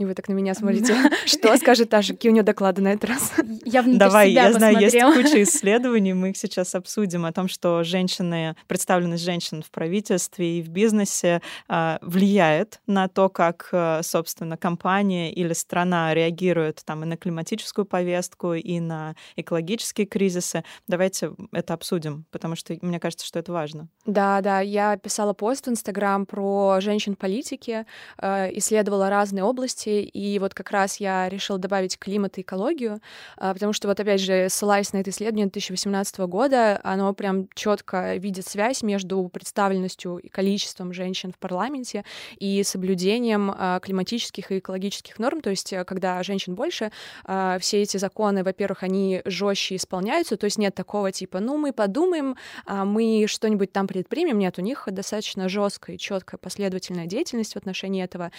И 0.00 0.04
вы 0.06 0.14
так 0.14 0.28
на 0.28 0.32
меня 0.32 0.54
смотрите. 0.54 0.96
Что 1.26 1.54
скажет 1.58 1.90
Таша? 1.90 2.14
Какие 2.14 2.30
у 2.30 2.32
нее 2.32 2.42
доклады 2.42 2.80
на 2.80 2.94
этот 2.94 3.10
раз? 3.10 3.32
Я 3.66 3.82
Давай, 3.82 4.32
я 4.32 4.50
знаю, 4.50 4.78
есть 4.78 4.98
куча 4.98 5.42
исследований, 5.42 6.14
мы 6.14 6.30
их 6.30 6.38
сейчас 6.38 6.74
обсудим, 6.74 7.26
о 7.26 7.32
том, 7.32 7.48
что 7.48 7.84
женщины, 7.84 8.56
представленность 8.66 9.22
женщин 9.22 9.62
в 9.62 9.70
правительстве 9.70 10.58
и 10.58 10.62
в 10.62 10.68
бизнесе 10.68 11.42
а, 11.68 11.98
влияет 12.00 12.80
на 12.86 13.08
то, 13.08 13.28
как, 13.28 13.68
а, 13.72 14.00
собственно, 14.02 14.56
компания 14.56 15.32
или 15.32 15.52
страна 15.52 16.14
реагирует 16.14 16.80
там 16.84 17.04
и 17.04 17.06
на 17.06 17.18
климатическую 17.18 17.84
повестку, 17.84 18.54
и 18.54 18.80
на 18.80 19.14
экологические 19.36 20.06
кризисы. 20.06 20.64
Давайте 20.86 21.32
это 21.52 21.74
обсудим, 21.74 22.24
потому 22.30 22.56
что 22.56 22.74
мне 22.80 22.98
кажется, 22.98 23.26
что 23.26 23.38
это 23.38 23.52
важно. 23.52 23.88
Да, 24.06 24.40
да, 24.40 24.60
я 24.60 24.96
писала 24.96 25.34
пост 25.34 25.66
в 25.66 25.70
Инстаграм 25.70 26.24
про 26.24 26.78
женщин-политики, 26.80 27.84
а, 28.16 28.48
исследовала 28.52 29.10
разные 29.10 29.44
области, 29.44 29.89
области, 29.90 30.08
и 30.08 30.38
вот 30.38 30.54
как 30.54 30.70
раз 30.70 30.98
я 30.98 31.28
решила 31.28 31.58
добавить 31.58 31.98
климат 31.98 32.38
и 32.38 32.42
экологию, 32.42 33.00
а, 33.36 33.52
потому 33.54 33.72
что 33.72 33.88
вот 33.88 33.98
опять 34.00 34.20
же, 34.20 34.48
ссылаясь 34.48 34.92
на 34.92 34.98
это 34.98 35.10
исследование 35.10 35.46
2018 35.46 36.18
года, 36.20 36.80
оно 36.82 37.12
прям 37.14 37.48
четко 37.54 38.16
видит 38.16 38.46
связь 38.46 38.82
между 38.82 39.28
представленностью 39.28 40.18
и 40.18 40.28
количеством 40.28 40.92
женщин 40.92 41.32
в 41.32 41.38
парламенте 41.38 42.04
и 42.38 42.62
соблюдением 42.62 43.52
а, 43.56 43.80
климатических 43.80 44.52
и 44.52 44.58
экологических 44.58 45.18
норм, 45.18 45.40
то 45.40 45.50
есть 45.50 45.72
э, 45.72 45.84
когда 45.84 46.22
женщин 46.22 46.54
больше, 46.54 46.90
а, 47.24 47.58
все 47.58 47.82
эти 47.82 47.96
законы, 47.96 48.44
во-первых, 48.44 48.82
они 48.82 49.22
жестче 49.24 49.76
исполняются, 49.76 50.36
то 50.36 50.44
есть 50.44 50.58
нет 50.58 50.74
такого 50.74 51.12
типа, 51.12 51.40
ну 51.40 51.56
мы 51.56 51.72
подумаем, 51.72 52.36
мы 52.66 53.26
что-нибудь 53.26 53.72
там 53.72 53.86
предпримем, 53.86 54.38
нет, 54.38 54.58
у 54.58 54.62
них 54.62 54.88
достаточно 54.90 55.48
жесткая 55.48 55.96
и 55.96 55.98
четкая 55.98 56.38
последовательная 56.38 57.06
деятельность 57.06 57.54
в 57.54 57.56
отношении 57.56 58.02
этого. 58.02 58.30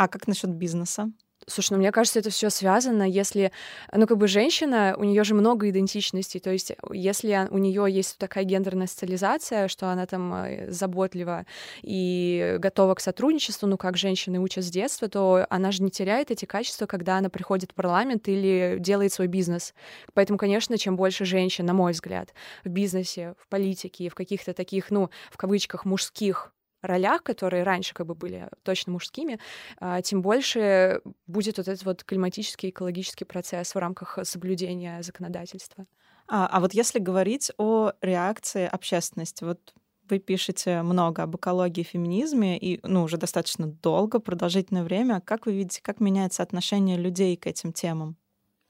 А 0.00 0.08
как 0.08 0.26
насчет 0.26 0.48
бизнеса? 0.48 1.12
Слушай, 1.46 1.72
ну 1.72 1.78
мне 1.80 1.92
кажется, 1.92 2.20
это 2.20 2.30
все 2.30 2.48
связано, 2.48 3.02
если, 3.02 3.52
ну 3.92 4.06
как 4.06 4.16
бы 4.16 4.28
женщина, 4.28 4.94
у 4.96 5.04
нее 5.04 5.24
же 5.24 5.34
много 5.34 5.68
идентичностей, 5.68 6.40
то 6.40 6.50
есть 6.50 6.72
если 6.90 7.46
у 7.50 7.58
нее 7.58 7.84
есть 7.86 8.16
такая 8.16 8.44
гендерная 8.44 8.86
социализация, 8.86 9.68
что 9.68 9.90
она 9.90 10.06
там 10.06 10.32
э, 10.32 10.70
заботлива 10.70 11.44
и 11.82 12.56
готова 12.58 12.94
к 12.94 13.00
сотрудничеству, 13.00 13.68
ну 13.68 13.76
как 13.76 13.98
женщины 13.98 14.38
учат 14.38 14.64
с 14.64 14.70
детства, 14.70 15.06
то 15.08 15.46
она 15.50 15.70
же 15.70 15.82
не 15.82 15.90
теряет 15.90 16.30
эти 16.30 16.46
качества, 16.46 16.86
когда 16.86 17.18
она 17.18 17.28
приходит 17.28 17.72
в 17.72 17.74
парламент 17.74 18.26
или 18.26 18.76
делает 18.78 19.12
свой 19.12 19.26
бизнес. 19.26 19.74
Поэтому, 20.14 20.38
конечно, 20.38 20.78
чем 20.78 20.96
больше 20.96 21.26
женщин, 21.26 21.66
на 21.66 21.74
мой 21.74 21.92
взгляд, 21.92 22.32
в 22.64 22.70
бизнесе, 22.70 23.34
в 23.38 23.48
политике, 23.48 24.08
в 24.08 24.14
каких-то 24.14 24.54
таких, 24.54 24.90
ну, 24.90 25.10
в 25.30 25.36
кавычках, 25.36 25.84
мужских 25.84 26.54
ролях, 26.82 27.22
которые 27.22 27.62
раньше 27.62 27.94
как 27.94 28.06
бы 28.06 28.14
были 28.14 28.48
точно 28.62 28.92
мужскими, 28.92 29.38
а, 29.78 30.02
тем 30.02 30.22
больше 30.22 31.00
будет 31.26 31.58
вот 31.58 31.68
этот 31.68 31.84
вот 31.84 32.04
климатический, 32.04 32.70
экологический 32.70 33.24
процесс 33.24 33.74
в 33.74 33.78
рамках 33.78 34.18
соблюдения 34.22 35.02
законодательства. 35.02 35.86
А, 36.28 36.46
а 36.46 36.60
вот 36.60 36.74
если 36.74 36.98
говорить 36.98 37.50
о 37.58 37.92
реакции 38.00 38.66
общественности, 38.66 39.44
вот 39.44 39.74
вы 40.08 40.18
пишете 40.18 40.82
много 40.82 41.22
об 41.22 41.36
экологии 41.36 41.82
и 41.82 41.84
феминизме, 41.84 42.58
и 42.58 42.80
ну, 42.82 43.04
уже 43.04 43.16
достаточно 43.16 43.66
долго, 43.66 44.18
продолжительное 44.18 44.82
время. 44.82 45.20
Как 45.20 45.46
вы 45.46 45.52
видите, 45.52 45.80
как 45.82 46.00
меняется 46.00 46.42
отношение 46.42 46.96
людей 46.96 47.36
к 47.36 47.46
этим 47.46 47.72
темам? 47.72 48.16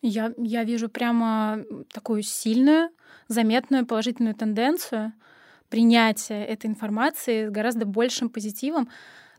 Я, 0.02 0.32
я 0.38 0.64
вижу 0.64 0.88
прямо 0.88 1.64
такую 1.92 2.22
сильную, 2.22 2.90
заметную 3.28 3.86
положительную 3.86 4.34
тенденцию— 4.34 5.12
принятия 5.70 6.44
этой 6.44 6.66
информации 6.66 7.46
с 7.46 7.50
гораздо 7.50 7.86
большим 7.86 8.28
позитивом. 8.28 8.88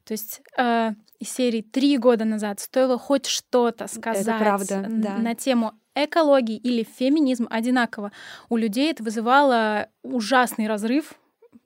То 0.04 0.14
есть 0.14 0.42
э, 0.58 0.92
из 1.20 1.30
серии 1.32 1.62
три 1.62 1.98
года 1.98 2.26
назад 2.26 2.60
стоило 2.60 2.98
хоть 2.98 3.28
что-то 3.28 3.88
сказать 3.88 4.24
это 4.24 4.40
правда, 4.40 4.86
да. 4.90 5.18
на 5.18 5.36
тему 5.36 5.74
экологии 5.94 6.58
или 6.58 6.84
феминизм 6.84 7.48
одинаково. 7.50 8.12
У 8.50 8.58
людей 8.58 8.92
это 8.92 9.04
вызывало 9.04 9.90
ужасный 10.02 10.68
разрыв 10.68 11.14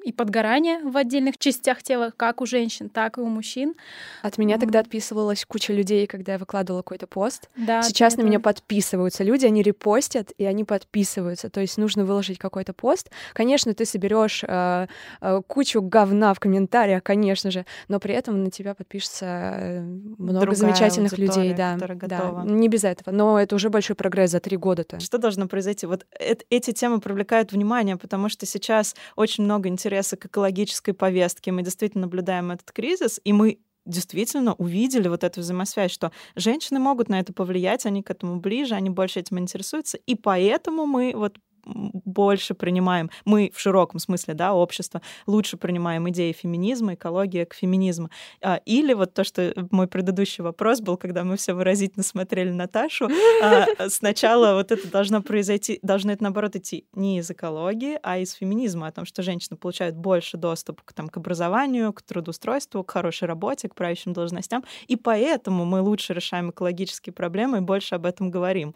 и 0.05 0.11
подгорание 0.11 0.79
в 0.83 0.95
отдельных 0.97 1.39
частях 1.39 1.81
тела, 1.81 2.13
как 2.15 2.39
у 2.39 2.45
женщин, 2.45 2.89
так 2.89 3.17
и 3.17 3.21
у 3.21 3.25
мужчин. 3.25 3.73
От 4.21 4.37
меня 4.37 4.59
тогда 4.59 4.79
отписывалась 4.79 5.43
куча 5.45 5.73
людей, 5.73 6.05
когда 6.05 6.33
я 6.33 6.37
выкладывала 6.37 6.83
какой-то 6.83 7.07
пост. 7.07 7.49
Да, 7.55 7.81
Сейчас 7.81 8.15
на 8.15 8.21
меня 8.21 8.39
подписываются 8.39 9.23
люди, 9.23 9.47
они 9.47 9.63
репостят 9.63 10.31
и 10.37 10.45
они 10.45 10.63
подписываются. 10.63 11.49
То 11.49 11.59
есть 11.59 11.79
нужно 11.79 12.05
выложить 12.05 12.37
какой-то 12.37 12.71
пост. 12.71 13.09
Конечно, 13.33 13.73
ты 13.73 13.83
соберешь 13.85 14.43
э, 14.47 14.85
э, 15.21 15.41
кучу 15.47 15.81
говна 15.81 16.35
в 16.35 16.39
комментариях, 16.39 17.01
конечно 17.01 17.49
же, 17.49 17.65
но 17.87 17.99
при 17.99 18.13
этом 18.13 18.43
на 18.43 18.51
тебя 18.51 18.75
подпишется 18.75 19.25
э, 19.25 19.79
много 19.79 20.41
Другая 20.41 20.55
замечательных 20.55 21.17
людей, 21.17 21.55
да, 21.55 21.77
да, 21.77 22.43
не 22.45 22.69
без 22.69 22.83
этого. 22.83 23.11
Но 23.11 23.39
это 23.39 23.55
уже 23.55 23.71
большой 23.71 23.95
прогресс 23.95 24.29
за 24.29 24.39
три 24.39 24.55
года-то. 24.55 24.99
Что 24.99 25.17
должно 25.17 25.47
произойти? 25.47 25.87
Вот 25.87 26.05
э 26.19 26.35
эти 26.51 26.71
темы 26.73 26.99
привлекают 26.99 27.53
внимание, 27.53 27.97
потому 27.97 28.29
что 28.29 28.45
сейчас 28.45 28.95
очень 29.15 29.45
много 29.45 29.67
интересных 29.67 29.94
интереса 29.95 30.17
к 30.17 30.25
экологической 30.25 30.93
повестке. 30.93 31.51
Мы 31.51 31.63
действительно 31.63 32.03
наблюдаем 32.03 32.51
этот 32.51 32.71
кризис, 32.71 33.21
и 33.23 33.31
мы 33.31 33.59
действительно 33.85 34.53
увидели 34.55 35.07
вот 35.07 35.23
эту 35.23 35.41
взаимосвязь, 35.41 35.91
что 35.91 36.11
женщины 36.35 36.79
могут 36.79 37.07
на 37.07 37.19
это 37.19 37.33
повлиять, 37.33 37.85
они 37.85 38.03
к 38.03 38.09
этому 38.09 38.39
ближе, 38.39 38.75
они 38.75 38.89
больше 38.89 39.19
этим 39.19 39.39
интересуются, 39.39 39.97
и 39.97 40.15
поэтому 40.15 40.85
мы 40.85 41.13
вот 41.15 41.37
больше 41.65 42.53
принимаем, 42.53 43.09
мы 43.25 43.51
в 43.53 43.59
широком 43.59 43.99
смысле, 43.99 44.33
да, 44.33 44.53
общество, 44.53 45.01
лучше 45.25 45.57
принимаем 45.57 46.09
идеи 46.09 46.31
феминизма, 46.31 46.93
экология 46.93 47.45
к 47.45 47.53
феминизму. 47.53 48.09
А, 48.41 48.61
или 48.65 48.93
вот 48.93 49.13
то, 49.13 49.23
что 49.23 49.53
мой 49.71 49.87
предыдущий 49.87 50.43
вопрос 50.43 50.81
был, 50.81 50.97
когда 50.97 51.23
мы 51.23 51.37
все 51.37 51.53
выразительно 51.53 52.03
смотрели 52.03 52.51
Наташу, 52.51 53.09
а, 53.41 53.89
сначала 53.89 54.55
вот 54.55 54.71
это 54.71 54.87
должно 54.89 55.21
произойти, 55.21 55.79
должно 55.81 56.11
это, 56.11 56.23
наоборот, 56.23 56.55
идти 56.55 56.87
не 56.93 57.19
из 57.19 57.29
экологии, 57.29 57.99
а 58.03 58.17
из 58.17 58.33
феминизма, 58.33 58.87
о 58.87 58.91
том, 58.91 59.05
что 59.05 59.23
женщины 59.23 59.57
получают 59.57 59.95
больше 59.95 60.37
доступа 60.37 60.81
к, 60.85 60.93
там, 60.93 61.09
к 61.09 61.17
образованию, 61.17 61.93
к 61.93 62.01
трудоустройству, 62.01 62.83
к 62.83 62.91
хорошей 62.91 63.27
работе, 63.27 63.69
к 63.69 63.75
правящим 63.75 64.13
должностям, 64.13 64.63
и 64.87 64.95
поэтому 64.95 65.65
мы 65.65 65.81
лучше 65.81 66.13
решаем 66.13 66.51
экологические 66.51 67.13
проблемы 67.13 67.57
и 67.57 67.61
больше 67.61 67.95
об 67.95 68.05
этом 68.05 68.29
говорим. 68.29 68.75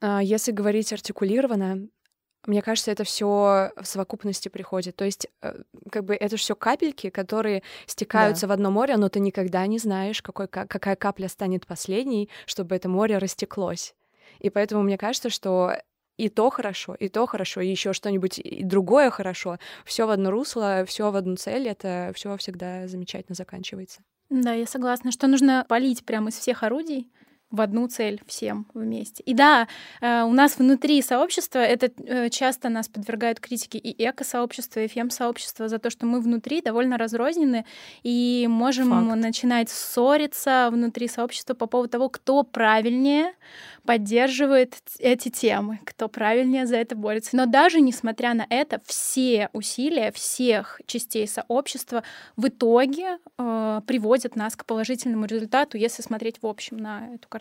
А, 0.00 0.22
если 0.22 0.52
говорить 0.52 0.92
артикулированно, 0.92 1.88
мне 2.46 2.62
кажется, 2.62 2.90
это 2.90 3.04
все 3.04 3.70
в 3.76 3.84
совокупности 3.84 4.48
приходит. 4.48 4.96
То 4.96 5.04
есть, 5.04 5.28
э, 5.42 5.62
как 5.90 6.04
бы 6.04 6.14
это 6.14 6.36
все 6.36 6.54
капельки, 6.54 7.10
которые 7.10 7.62
стекаются 7.86 8.46
да. 8.46 8.48
в 8.48 8.52
одно 8.52 8.70
море, 8.70 8.96
но 8.96 9.08
ты 9.08 9.20
никогда 9.20 9.66
не 9.66 9.78
знаешь, 9.78 10.22
какой, 10.22 10.48
какая 10.48 10.96
капля 10.96 11.28
станет 11.28 11.66
последней, 11.66 12.30
чтобы 12.46 12.74
это 12.76 12.88
море 12.88 13.18
растеклось. 13.18 13.94
И 14.38 14.48
поэтому 14.48 14.82
мне 14.82 14.96
кажется, 14.96 15.28
что 15.28 15.74
и 16.16 16.28
то 16.28 16.50
хорошо, 16.50 16.94
и 16.94 17.08
то 17.08 17.26
хорошо, 17.26 17.60
и 17.60 17.68
еще 17.68 17.92
что-нибудь 17.92 18.38
и 18.38 18.62
другое 18.62 19.10
хорошо. 19.10 19.58
Все 19.84 20.06
в 20.06 20.10
одно 20.10 20.30
русло, 20.30 20.84
все 20.86 21.10
в 21.10 21.16
одну 21.16 21.36
цель, 21.36 21.68
это 21.68 22.12
все 22.14 22.36
всегда 22.36 22.86
замечательно 22.88 23.34
заканчивается. 23.34 24.02
Да, 24.28 24.52
я 24.52 24.66
согласна, 24.66 25.12
что 25.12 25.26
нужно 25.26 25.64
полить 25.68 26.04
прямо 26.04 26.28
из 26.28 26.38
всех 26.38 26.62
орудий 26.62 27.10
в 27.50 27.60
одну 27.60 27.88
цель 27.88 28.20
всем 28.26 28.66
вместе. 28.74 29.22
И 29.24 29.34
да, 29.34 29.66
э, 30.00 30.22
у 30.22 30.32
нас 30.32 30.58
внутри 30.58 31.02
сообщества 31.02 31.58
это 31.58 31.90
э, 32.04 32.30
часто 32.30 32.68
нас 32.68 32.88
подвергают 32.88 33.40
критике 33.40 33.78
и 33.78 34.08
эко-сообщество, 34.08 34.80
и 34.80 34.88
фем-сообщество 34.88 35.68
за 35.68 35.78
то, 35.78 35.90
что 35.90 36.06
мы 36.06 36.20
внутри 36.20 36.62
довольно 36.62 36.96
разрознены 36.96 37.64
и 38.02 38.46
можем 38.48 38.90
Факт. 38.90 39.20
начинать 39.20 39.68
ссориться 39.68 40.68
внутри 40.70 41.08
сообщества 41.08 41.54
по 41.54 41.66
поводу 41.66 41.90
того, 41.90 42.08
кто 42.08 42.44
правильнее 42.44 43.32
поддерживает 43.84 44.76
эти 44.98 45.30
темы, 45.30 45.80
кто 45.84 46.08
правильнее 46.08 46.66
за 46.66 46.76
это 46.76 46.94
борется. 46.94 47.36
Но 47.36 47.46
даже 47.46 47.80
несмотря 47.80 48.34
на 48.34 48.46
это, 48.48 48.80
все 48.84 49.48
усилия 49.52 50.12
всех 50.12 50.80
частей 50.86 51.26
сообщества 51.26 52.04
в 52.36 52.46
итоге 52.46 53.18
э, 53.38 53.80
приводят 53.86 54.36
нас 54.36 54.54
к 54.54 54.64
положительному 54.64 55.26
результату, 55.26 55.76
если 55.76 56.02
смотреть 56.02 56.36
в 56.42 56.46
общем 56.46 56.76
на 56.76 57.14
эту 57.14 57.28
картину. 57.28 57.39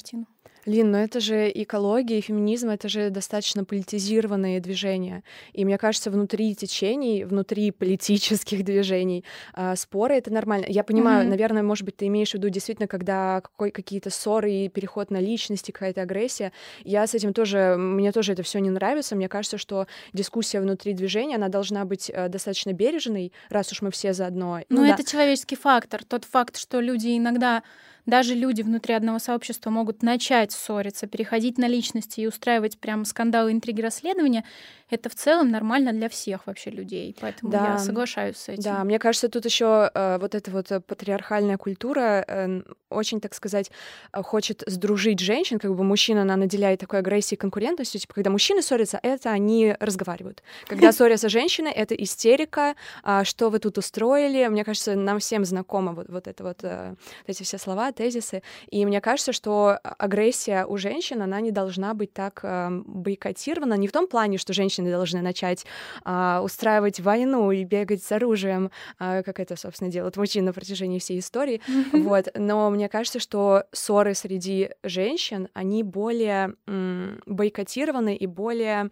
Лин, 0.65 0.91
но 0.91 1.00
это 1.00 1.20
же 1.20 1.50
экология 1.53 2.20
и 2.20 2.22
феминизм, 2.22 2.70
это 2.70 2.89
же 2.89 3.10
достаточно 3.10 3.63
политизированные 3.63 4.60
движения. 4.60 5.24
И 5.53 5.65
мне 5.65 5.77
кажется, 5.77 6.12
внутри 6.12 6.53
течений, 6.56 7.24
внутри 7.24 7.72
политических 7.72 8.63
движений 8.65 9.24
э, 9.56 9.75
споры— 9.75 10.15
это 10.18 10.32
нормально. 10.32 10.65
Я 10.68 10.84
понимаю, 10.84 11.25
mm-hmm. 11.25 11.29
наверное, 11.29 11.63
может 11.63 11.86
быть, 11.86 11.98
ты 11.98 12.08
имеешь 12.08 12.32
в 12.32 12.34
виду 12.36 12.50
действительно, 12.50 12.88
когда 12.88 13.41
какой, 13.41 13.72
какие-то 13.72 14.10
ссоры 14.10 14.51
и 14.51 14.70
переход 14.70 15.12
на 15.12 15.20
личности, 15.20 15.72
какая-то 15.72 16.01
агрессия. 16.01 16.51
Я 16.84 17.08
с 17.08 17.15
этим 17.15 17.34
тоже, 17.34 17.75
мне 17.77 18.12
тоже 18.12 18.34
это 18.34 18.44
все 18.44 18.60
не 18.60 18.70
нравится. 18.70 19.15
Мне 19.15 19.29
кажется, 19.29 19.58
что 19.58 19.88
дискуссия 20.13 20.60
внутри 20.60 20.94
движения, 20.94 21.36
она 21.36 21.48
должна 21.48 21.86
быть 21.86 22.12
э, 22.13 22.27
достаточно 22.27 22.74
бережной, 22.74 23.32
раз 23.50 23.72
уж 23.72 23.82
мы 23.82 23.91
все 23.91 24.13
заодно. 24.13 24.60
Ну, 24.70 24.82
ну 24.82 24.86
это 24.86 25.03
да. 25.03 25.03
человеческий 25.03 25.56
фактор. 25.56 26.03
Тот 26.03 26.25
факт, 26.25 26.58
что 26.58 26.79
люди 26.79 27.18
иногда 27.18 27.63
даже 28.10 28.36
люди 28.36 28.62
внутри 28.62 28.94
одного 28.94 29.20
сообщества 29.20 29.70
могут 29.70 30.04
начать 30.04 30.51
ссориться, 30.51 31.08
переходить 31.08 31.58
на 31.58 31.68
личности 31.68 32.22
и 32.22 32.28
устраивать 32.28 32.78
прям 32.78 33.06
скандалы, 33.06 33.51
интриги, 33.51 33.82
расследования, 33.82 34.44
это 34.89 35.10
в 35.10 35.16
целом 35.16 35.51
нормально 35.51 35.94
для 35.94 36.10
всех 36.10 36.48
вообще 36.48 36.72
людей. 36.72 37.16
Поэтому 37.20 37.51
да. 37.51 37.74
я 37.74 37.78
соглашаюсь 37.78 38.38
с 38.38 38.50
этим. 38.50 38.63
Да, 38.63 38.84
мне 38.84 38.98
кажется, 38.98 39.30
тут 39.30 39.46
еще 39.46 39.89
э, 39.94 40.18
вот 40.20 40.34
эта 40.34 40.50
вот 40.50 40.72
э, 40.72 40.80
патриархальная 40.80 41.58
культура 41.58 42.25
э, 42.28 42.62
очень, 42.89 43.22
так 43.22 43.36
сказать, 43.36 43.72
э, 44.12 44.22
хочет 44.24 44.63
сдружить 44.66 45.20
женщин, 45.20 45.60
как 45.60 45.75
бы 45.75 45.84
мужчина, 45.84 46.24
она 46.24 46.36
наделяет 46.36 46.80
такой 46.80 47.00
агрессией 47.00 47.38
и 47.38 47.39
конкурентностью, 47.39 48.01
типа, 48.01 48.16
когда 48.16 48.32
мужчины 48.32 48.62
ссорятся, 48.62 49.00
это 49.04 49.30
они 49.30 49.75
разговаривают. 49.80 50.42
Когда 50.68 50.92
ссорятся 50.92 51.30
женщины, 51.30 51.68
это 51.68 51.94
истерика, 51.94 52.75
э, 53.04 53.24
что 53.25 53.50
вы 53.50 53.60
тут 53.60 53.78
устроили. 53.78 54.48
Мне 54.48 54.63
кажется, 54.63 54.96
нам 54.96 55.20
всем 55.20 55.46
знакомо 55.46 55.94
вот, 55.94 56.10
вот 56.10 56.28
это 56.28 56.44
вот, 56.44 56.60
э, 56.63 56.96
эти 57.28 57.44
все 57.44 57.60
слова, 57.60 57.92
тезисы. 58.00 58.41
И 58.72 58.86
мне 58.86 59.01
кажется, 59.01 59.34
что 59.34 59.77
агрессия 59.84 60.65
у 60.65 60.77
женщин, 60.77 61.22
она 61.22 61.41
не 61.41 61.51
должна 61.51 61.94
быть 61.94 62.13
так 62.13 62.39
э, 62.44 62.70
бойкотирована, 62.86 63.74
не 63.74 63.89
в 63.89 63.91
том 63.91 64.08
плане, 64.08 64.38
что 64.38 64.53
женщины 64.53 64.89
должны 64.89 65.22
начать 65.22 65.65
а, 66.06 66.41
устраивать 66.41 67.01
войну 67.01 67.51
и 67.51 67.65
бегать 67.65 68.01
с 68.01 68.12
оружием, 68.13 68.72
а, 69.00 69.22
как 69.24 69.41
это, 69.41 69.58
собственно, 69.58 69.91
делают 69.91 70.15
мужчины 70.15 70.46
на 70.46 70.53
протяжении 70.53 71.00
всей 71.00 71.20
истории. 71.20 71.62
Вот. 71.91 72.27
Но 72.36 72.70
мне 72.70 72.88
кажется, 72.88 73.20
что 73.20 73.63
ссоры 73.74 74.13
среди 74.13 74.70
женщин, 74.84 75.50
они 75.53 75.84
более 75.84 76.53
м, 76.68 77.22
бойкотированы 77.25 78.15
и 78.15 78.27
более 78.27 78.89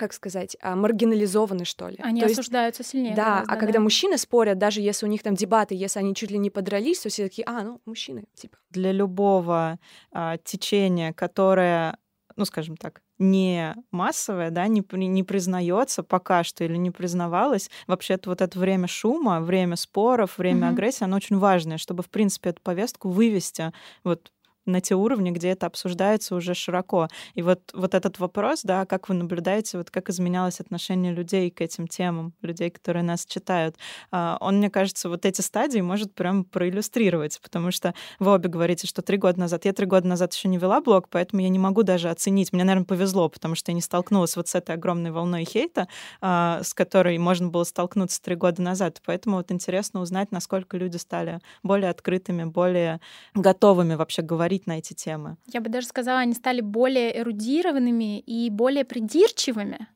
как 0.00 0.12
сказать, 0.12 0.56
а, 0.60 0.74
маргинализованы, 0.74 1.64
что 1.64 1.88
ли. 1.88 1.98
Они 2.00 2.20
то 2.20 2.26
осуждаются 2.26 2.80
есть, 2.80 2.90
сильнее. 2.90 3.14
Да, 3.14 3.24
гораздо, 3.24 3.52
а 3.52 3.54
да. 3.54 3.60
когда 3.60 3.80
мужчины 3.80 4.18
спорят, 4.18 4.58
даже 4.58 4.80
если 4.80 5.06
у 5.06 5.08
них 5.08 5.22
там 5.22 5.34
дебаты, 5.34 5.74
если 5.74 5.98
они 6.00 6.14
чуть 6.14 6.30
ли 6.30 6.38
не 6.38 6.50
подрались, 6.50 7.00
то 7.00 7.08
все 7.08 7.24
такие, 7.24 7.44
а, 7.46 7.62
ну, 7.62 7.80
мужчины, 7.84 8.24
типа. 8.34 8.56
Для 8.70 8.92
любого 8.92 9.78
а, 10.10 10.38
течения, 10.38 11.12
которое, 11.12 11.96
ну, 12.36 12.44
скажем 12.44 12.76
так, 12.76 13.02
не 13.18 13.76
массовая, 13.90 14.50
да, 14.50 14.66
не, 14.66 14.82
не 14.92 15.22
признается 15.22 16.02
пока 16.02 16.42
что 16.42 16.64
или 16.64 16.76
не 16.76 16.90
признавалась. 16.90 17.70
Вообще-то 17.86 18.30
вот 18.30 18.40
это 18.40 18.58
время 18.58 18.88
шума, 18.88 19.40
время 19.40 19.76
споров, 19.76 20.38
время 20.38 20.68
mm-hmm. 20.68 20.72
агрессии, 20.72 21.04
оно 21.04 21.16
очень 21.16 21.38
важное, 21.38 21.76
чтобы, 21.76 22.02
в 22.02 22.08
принципе, 22.08 22.50
эту 22.50 22.62
повестку 22.62 23.10
вывести 23.10 23.72
вот 24.04 24.32
на 24.70 24.80
те 24.80 24.94
уровни, 24.94 25.30
где 25.30 25.50
это 25.50 25.66
обсуждается 25.66 26.34
уже 26.34 26.54
широко. 26.54 27.08
И 27.34 27.42
вот, 27.42 27.60
вот 27.74 27.94
этот 27.94 28.18
вопрос, 28.18 28.62
да, 28.62 28.86
как 28.86 29.08
вы 29.08 29.14
наблюдаете, 29.14 29.78
вот 29.78 29.90
как 29.90 30.08
изменялось 30.10 30.60
отношение 30.60 31.12
людей 31.12 31.50
к 31.50 31.60
этим 31.60 31.86
темам, 31.86 32.32
людей, 32.42 32.70
которые 32.70 33.02
нас 33.02 33.26
читают, 33.26 33.76
а, 34.10 34.38
он, 34.40 34.58
мне 34.58 34.70
кажется, 34.70 35.08
вот 35.08 35.26
эти 35.26 35.40
стадии 35.40 35.80
может 35.80 36.14
прям 36.14 36.44
проиллюстрировать, 36.44 37.40
потому 37.42 37.70
что 37.70 37.94
вы 38.18 38.32
обе 38.32 38.48
говорите, 38.48 38.86
что 38.86 39.02
три 39.02 39.16
года 39.16 39.38
назад, 39.38 39.64
я 39.64 39.72
три 39.72 39.86
года 39.86 40.06
назад 40.06 40.32
еще 40.32 40.48
не 40.48 40.58
вела 40.58 40.80
блог, 40.80 41.08
поэтому 41.08 41.42
я 41.42 41.48
не 41.48 41.58
могу 41.58 41.82
даже 41.82 42.10
оценить. 42.10 42.52
Мне, 42.52 42.64
наверное, 42.64 42.86
повезло, 42.86 43.28
потому 43.28 43.54
что 43.54 43.70
я 43.70 43.74
не 43.74 43.82
столкнулась 43.82 44.36
вот 44.36 44.48
с 44.48 44.54
этой 44.54 44.74
огромной 44.74 45.10
волной 45.10 45.44
хейта, 45.44 45.88
а, 46.20 46.60
с 46.62 46.74
которой 46.74 47.18
можно 47.18 47.48
было 47.48 47.64
столкнуться 47.64 48.22
три 48.22 48.34
года 48.34 48.62
назад. 48.62 49.00
Поэтому 49.04 49.36
вот 49.36 49.50
интересно 49.52 50.00
узнать, 50.00 50.32
насколько 50.32 50.76
люди 50.76 50.96
стали 50.96 51.40
более 51.62 51.90
открытыми, 51.90 52.44
более 52.44 53.00
готовыми 53.34 53.94
вообще 53.94 54.22
говорить 54.22 54.59
говорить 54.60 54.66
на 54.66 54.78
эти 54.78 54.94
темы. 54.94 55.36
Я 55.46 55.60
бы 55.60 55.68
даже 55.70 55.86
сказала, 55.86 56.20
они 56.20 56.34
стали 56.34 56.60
более 56.60 57.18
эрудированными 57.18 58.20
и 58.20 58.50
более 58.50 58.84
придирчивыми. 58.84 59.88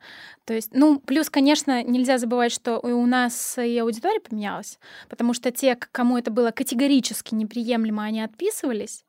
То 0.44 0.54
есть, 0.54 0.70
ну, 0.74 1.00
плюс, 1.00 1.30
конечно, 1.30 1.82
нельзя 1.82 2.18
забывать, 2.18 2.52
что 2.52 2.78
у 2.78 3.06
нас 3.06 3.58
и 3.58 3.78
аудитория 3.78 4.20
поменялась, 4.20 4.78
потому 5.08 5.34
что 5.34 5.50
те, 5.50 5.76
кому 5.76 6.18
это 6.18 6.30
было 6.30 6.50
категорически 6.50 7.34
неприемлемо, 7.34 8.04
они 8.04 8.20
отписывались. 8.22 9.03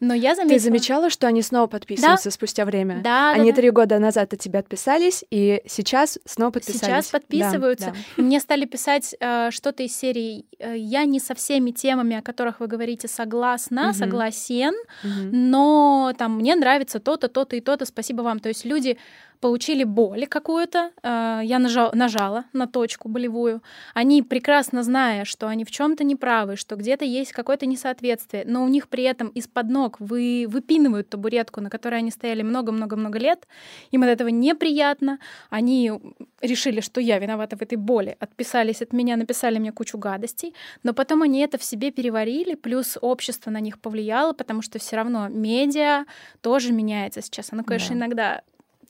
Но 0.00 0.14
я 0.14 0.34
заметила... 0.34 0.58
Ты 0.58 0.64
замечала, 0.64 1.10
что 1.10 1.26
они 1.26 1.42
снова 1.42 1.66
подписываются 1.66 2.28
да? 2.28 2.30
спустя 2.30 2.64
время? 2.64 3.00
Да. 3.02 3.32
Они 3.32 3.50
да, 3.50 3.56
три 3.56 3.70
года 3.70 3.98
назад 3.98 4.32
от 4.32 4.40
тебя 4.40 4.60
отписались, 4.60 5.24
и 5.30 5.62
сейчас 5.66 6.18
снова 6.24 6.50
подписались. 6.50 6.80
Сейчас 6.80 7.06
подписываются. 7.08 7.86
Да, 7.86 7.96
да. 8.16 8.22
Мне 8.22 8.40
стали 8.40 8.64
писать 8.64 9.14
э, 9.18 9.50
что-то 9.50 9.82
из 9.82 9.96
серии 9.96 10.46
э, 10.58 10.76
«Я 10.76 11.04
не 11.04 11.20
со 11.20 11.34
всеми 11.34 11.70
темами, 11.70 12.16
о 12.16 12.22
которых 12.22 12.60
вы 12.60 12.66
говорите, 12.66 13.08
согласна, 13.08 13.90
угу. 13.90 13.98
согласен, 13.98 14.74
угу. 15.02 15.30
но 15.32 16.12
там 16.18 16.36
мне 16.36 16.54
нравится 16.54 17.00
то-то, 17.00 17.28
то-то 17.28 17.56
и 17.56 17.60
то-то, 17.60 17.84
спасибо 17.84 18.22
вам». 18.22 18.40
То 18.40 18.48
есть 18.48 18.64
люди 18.64 18.98
получили 19.40 19.84
боль 19.84 20.26
какую-то, 20.26 20.90
э, 21.02 21.40
я 21.44 21.58
нажал, 21.58 21.90
нажала 21.94 22.44
на 22.52 22.66
точку 22.66 23.08
болевую, 23.08 23.62
они 23.94 24.22
прекрасно 24.22 24.82
зная, 24.82 25.24
что 25.24 25.48
они 25.48 25.64
в 25.64 25.70
чем-то 25.70 26.04
неправы, 26.04 26.56
что 26.56 26.76
где-то 26.76 27.04
есть 27.04 27.32
какое-то 27.32 27.66
несоответствие, 27.66 28.44
но 28.46 28.64
у 28.64 28.68
них 28.68 28.88
при 28.88 29.04
этом 29.04 29.28
из-под 29.28 29.68
ног 29.68 29.96
вы, 29.98 30.46
выпинывают 30.48 31.08
табуретку, 31.08 31.60
на 31.60 31.70
которой 31.70 31.96
они 31.96 32.10
стояли 32.10 32.42
много-много-много 32.42 33.18
лет, 33.18 33.46
им 33.90 34.02
от 34.02 34.08
этого 34.08 34.28
неприятно, 34.28 35.18
они 35.50 35.92
решили, 36.40 36.80
что 36.80 37.00
я 37.00 37.18
виновата 37.18 37.56
в 37.56 37.62
этой 37.62 37.76
боли, 37.76 38.16
отписались 38.20 38.82
от 38.82 38.92
меня, 38.92 39.16
написали 39.16 39.58
мне 39.58 39.72
кучу 39.72 39.98
гадостей, 39.98 40.54
но 40.82 40.92
потом 40.94 41.22
они 41.22 41.40
это 41.40 41.58
в 41.58 41.64
себе 41.64 41.90
переварили, 41.90 42.54
плюс 42.54 42.98
общество 43.00 43.50
на 43.50 43.60
них 43.60 43.78
повлияло, 43.78 44.32
потому 44.32 44.62
что 44.62 44.78
все 44.78 44.96
равно 44.96 45.28
медиа 45.28 46.04
тоже 46.40 46.72
меняется 46.72 47.22
сейчас. 47.22 47.52
Оно, 47.52 47.64
конечно, 47.64 47.94
да. 47.94 47.98
иногда 47.98 48.42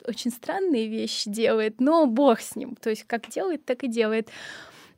очень 0.04 0.30
странные 0.30 0.88
вещи 0.88 1.30
делает, 1.30 1.80
но 1.80 2.06
бог 2.06 2.40
с 2.40 2.56
ним. 2.56 2.76
То 2.76 2.90
есть 2.90 3.04
как 3.04 3.28
делает, 3.28 3.64
так 3.64 3.84
и 3.84 3.88
делает. 3.88 4.30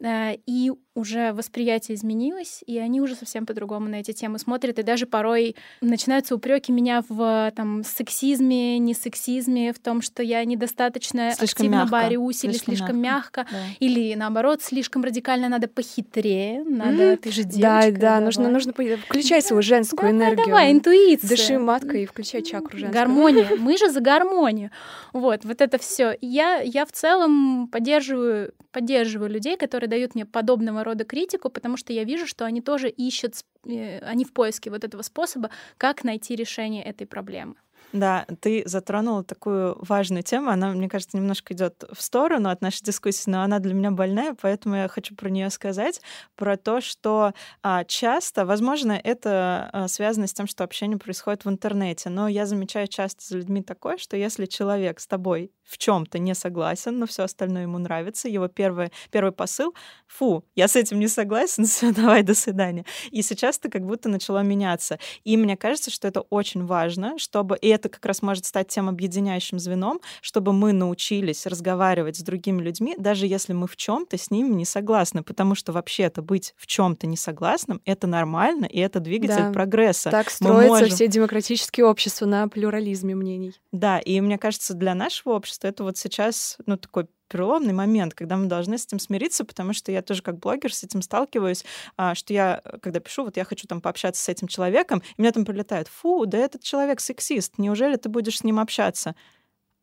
Э, 0.00 0.34
и 0.46 0.72
уже 0.98 1.32
восприятие 1.32 1.96
изменилось, 1.96 2.64
и 2.66 2.76
они 2.78 3.00
уже 3.00 3.14
совсем 3.14 3.46
по-другому 3.46 3.88
на 3.88 3.96
эти 4.00 4.12
темы 4.12 4.38
смотрят, 4.38 4.78
и 4.78 4.82
даже 4.82 5.06
порой 5.06 5.54
начинаются 5.80 6.34
упреки 6.34 6.72
меня 6.72 7.04
в 7.08 7.52
там 7.54 7.84
сексизме, 7.84 8.78
не 8.78 8.94
сексизме, 8.94 9.72
в 9.72 9.78
том, 9.78 10.02
что 10.02 10.24
я 10.24 10.44
недостаточно 10.44 11.32
слишком 11.36 11.66
активно 11.66 11.76
мягко. 11.76 11.90
борюсь 11.92 12.44
или 12.44 12.52
слишком, 12.52 12.74
слишком 12.74 12.98
мягко, 12.98 13.40
мягко 13.42 13.46
да. 13.52 13.58
или 13.78 14.14
наоборот 14.14 14.62
слишком 14.62 15.04
радикально 15.04 15.48
надо 15.48 15.68
похитрее, 15.68 16.64
надо, 16.64 17.12
mm-hmm. 17.12 17.16
ты 17.18 17.30
же 17.30 17.44
девочка. 17.44 17.60
Да, 17.60 17.90
да, 17.90 17.98
давай. 17.98 18.24
нужно, 18.24 18.48
нужно 18.48 18.72
включать 18.72 19.46
свою 19.46 19.62
женскую 19.62 20.10
давай, 20.12 20.26
энергию. 20.26 20.46
Давай, 20.46 20.72
интуиция. 20.72 21.28
Дыши 21.28 21.58
маткой 21.58 22.02
и 22.02 22.06
включай 22.06 22.42
чакру 22.42 22.76
женскую. 22.76 22.92
Гармония, 22.92 23.46
мы 23.58 23.76
же 23.76 23.90
за 23.90 24.00
гармонию. 24.00 24.70
Вот, 25.12 25.44
вот 25.44 25.60
это 25.60 25.78
все. 25.78 26.16
Я, 26.20 26.60
я 26.60 26.84
в 26.84 26.92
целом 26.92 27.68
поддерживаю, 27.68 28.52
поддерживаю 28.72 29.30
людей, 29.30 29.56
которые 29.56 29.88
дают 29.88 30.14
мне 30.14 30.24
подобного 30.24 30.84
рода 30.88 31.04
критику, 31.04 31.50
потому 31.50 31.76
что 31.76 31.92
я 31.92 32.04
вижу, 32.04 32.26
что 32.26 32.44
они 32.44 32.60
тоже 32.60 32.88
ищут, 32.88 33.34
э, 33.66 33.98
они 34.00 34.24
в 34.24 34.32
поиске 34.32 34.70
вот 34.70 34.84
этого 34.84 35.02
способа, 35.02 35.50
как 35.76 36.04
найти 36.04 36.34
решение 36.36 36.84
этой 36.84 37.06
проблемы. 37.06 37.54
Да, 37.92 38.26
ты 38.40 38.62
затронула 38.66 39.24
такую 39.24 39.76
важную 39.82 40.22
тему. 40.22 40.50
Она, 40.50 40.72
мне 40.72 40.88
кажется, 40.88 41.16
немножко 41.16 41.54
идет 41.54 41.84
в 41.90 42.02
сторону 42.02 42.50
от 42.50 42.60
нашей 42.60 42.82
дискуссии, 42.84 43.30
но 43.30 43.42
она 43.42 43.60
для 43.60 43.72
меня 43.72 43.90
больная, 43.90 44.36
поэтому 44.40 44.76
я 44.76 44.88
хочу 44.88 45.14
про 45.14 45.30
нее 45.30 45.48
сказать, 45.48 46.02
про 46.36 46.56
то, 46.56 46.80
что 46.82 47.32
а, 47.62 47.84
часто, 47.84 48.44
возможно, 48.44 48.92
это 48.92 49.70
а, 49.72 49.88
связано 49.88 50.26
с 50.26 50.34
тем, 50.34 50.46
что 50.46 50.64
общение 50.64 50.98
происходит 50.98 51.44
в 51.44 51.48
интернете, 51.48 52.10
но 52.10 52.28
я 52.28 52.44
замечаю 52.44 52.88
часто 52.88 53.24
за 53.24 53.38
людьми 53.38 53.62
такое, 53.62 53.96
что 53.96 54.16
если 54.16 54.44
человек 54.44 55.00
с 55.00 55.06
тобой 55.06 55.50
в 55.68 55.76
чем-то 55.76 56.18
не 56.18 56.34
согласен, 56.34 56.98
но 56.98 57.06
все 57.06 57.24
остальное 57.24 57.62
ему 57.62 57.78
нравится. 57.78 58.28
Его 58.28 58.48
первый, 58.48 58.90
первый 59.10 59.32
посыл— 59.32 59.74
фу, 60.06 60.42
я 60.56 60.66
с 60.66 60.76
этим 60.76 60.98
не 60.98 61.08
согласен, 61.08 61.64
все, 61.66 61.92
давай, 61.92 62.22
до 62.22 62.34
свидания. 62.34 62.84
И 63.10 63.22
сейчас 63.22 63.58
это 63.58 63.68
как 63.68 63.84
будто 63.84 64.08
начало 64.08 64.42
меняться. 64.42 64.98
И 65.24 65.36
мне 65.36 65.56
кажется, 65.56 65.90
что 65.90 66.08
это 66.08 66.22
очень 66.22 66.64
важно, 66.64 67.18
чтобы, 67.18 67.56
и 67.58 67.68
это 67.68 67.88
как 67.88 68.04
раз 68.06 68.22
может 68.22 68.46
стать 68.46 68.68
тем 68.68 68.88
объединяющим 68.88 69.58
звеном, 69.58 70.00
чтобы 70.22 70.52
мы 70.52 70.72
научились 70.72 71.46
разговаривать 71.46 72.16
с 72.16 72.22
другими 72.22 72.62
людьми, 72.62 72.94
даже 72.98 73.26
если 73.26 73.52
мы 73.52 73.66
в 73.66 73.76
чем-то 73.76 74.16
с 74.16 74.30
ними 74.30 74.54
не 74.54 74.64
согласны, 74.64 75.22
потому 75.22 75.54
что 75.54 75.72
вообще-то 75.72 76.22
быть 76.22 76.54
в 76.56 76.66
чем-то 76.66 77.06
не 77.06 77.16
согласным— 77.16 77.82
это 77.84 78.06
нормально, 78.06 78.64
и 78.64 78.78
это 78.80 79.00
двигатель 79.00 79.36
да. 79.36 79.52
прогресса. 79.52 80.10
Так 80.10 80.30
строятся 80.30 80.68
можем... 80.68 80.88
все 80.88 81.08
демократические 81.08 81.86
общества 81.86 82.24
на 82.24 82.48
плюрализме 82.48 83.14
мнений. 83.14 83.54
Да, 83.72 83.98
и 83.98 84.20
мне 84.20 84.38
кажется, 84.38 84.72
для 84.72 84.94
нашего 84.94 85.34
общества 85.34 85.57
это 85.66 85.82
вот 85.84 85.96
сейчас, 85.96 86.58
ну, 86.66 86.76
такой 86.76 87.08
переломный 87.28 87.72
момент, 87.74 88.14
когда 88.14 88.36
мы 88.36 88.46
должны 88.46 88.78
с 88.78 88.86
этим 88.86 88.98
смириться, 88.98 89.44
потому 89.44 89.72
что 89.72 89.92
я 89.92 90.00
тоже 90.02 90.22
как 90.22 90.38
блогер 90.38 90.72
с 90.72 90.82
этим 90.84 91.02
сталкиваюсь, 91.02 91.64
а, 91.96 92.14
что 92.14 92.32
я, 92.32 92.62
когда 92.82 93.00
пишу, 93.00 93.24
вот 93.24 93.36
я 93.36 93.44
хочу 93.44 93.66
там 93.66 93.80
пообщаться 93.80 94.22
с 94.22 94.28
этим 94.28 94.48
человеком, 94.48 95.02
и 95.16 95.20
мне 95.20 95.30
там 95.32 95.44
прилетает, 95.44 95.88
фу, 95.88 96.24
да 96.26 96.38
этот 96.38 96.62
человек 96.62 97.00
сексист, 97.00 97.58
неужели 97.58 97.96
ты 97.96 98.08
будешь 98.08 98.38
с 98.38 98.44
ним 98.44 98.58
общаться? 98.58 99.14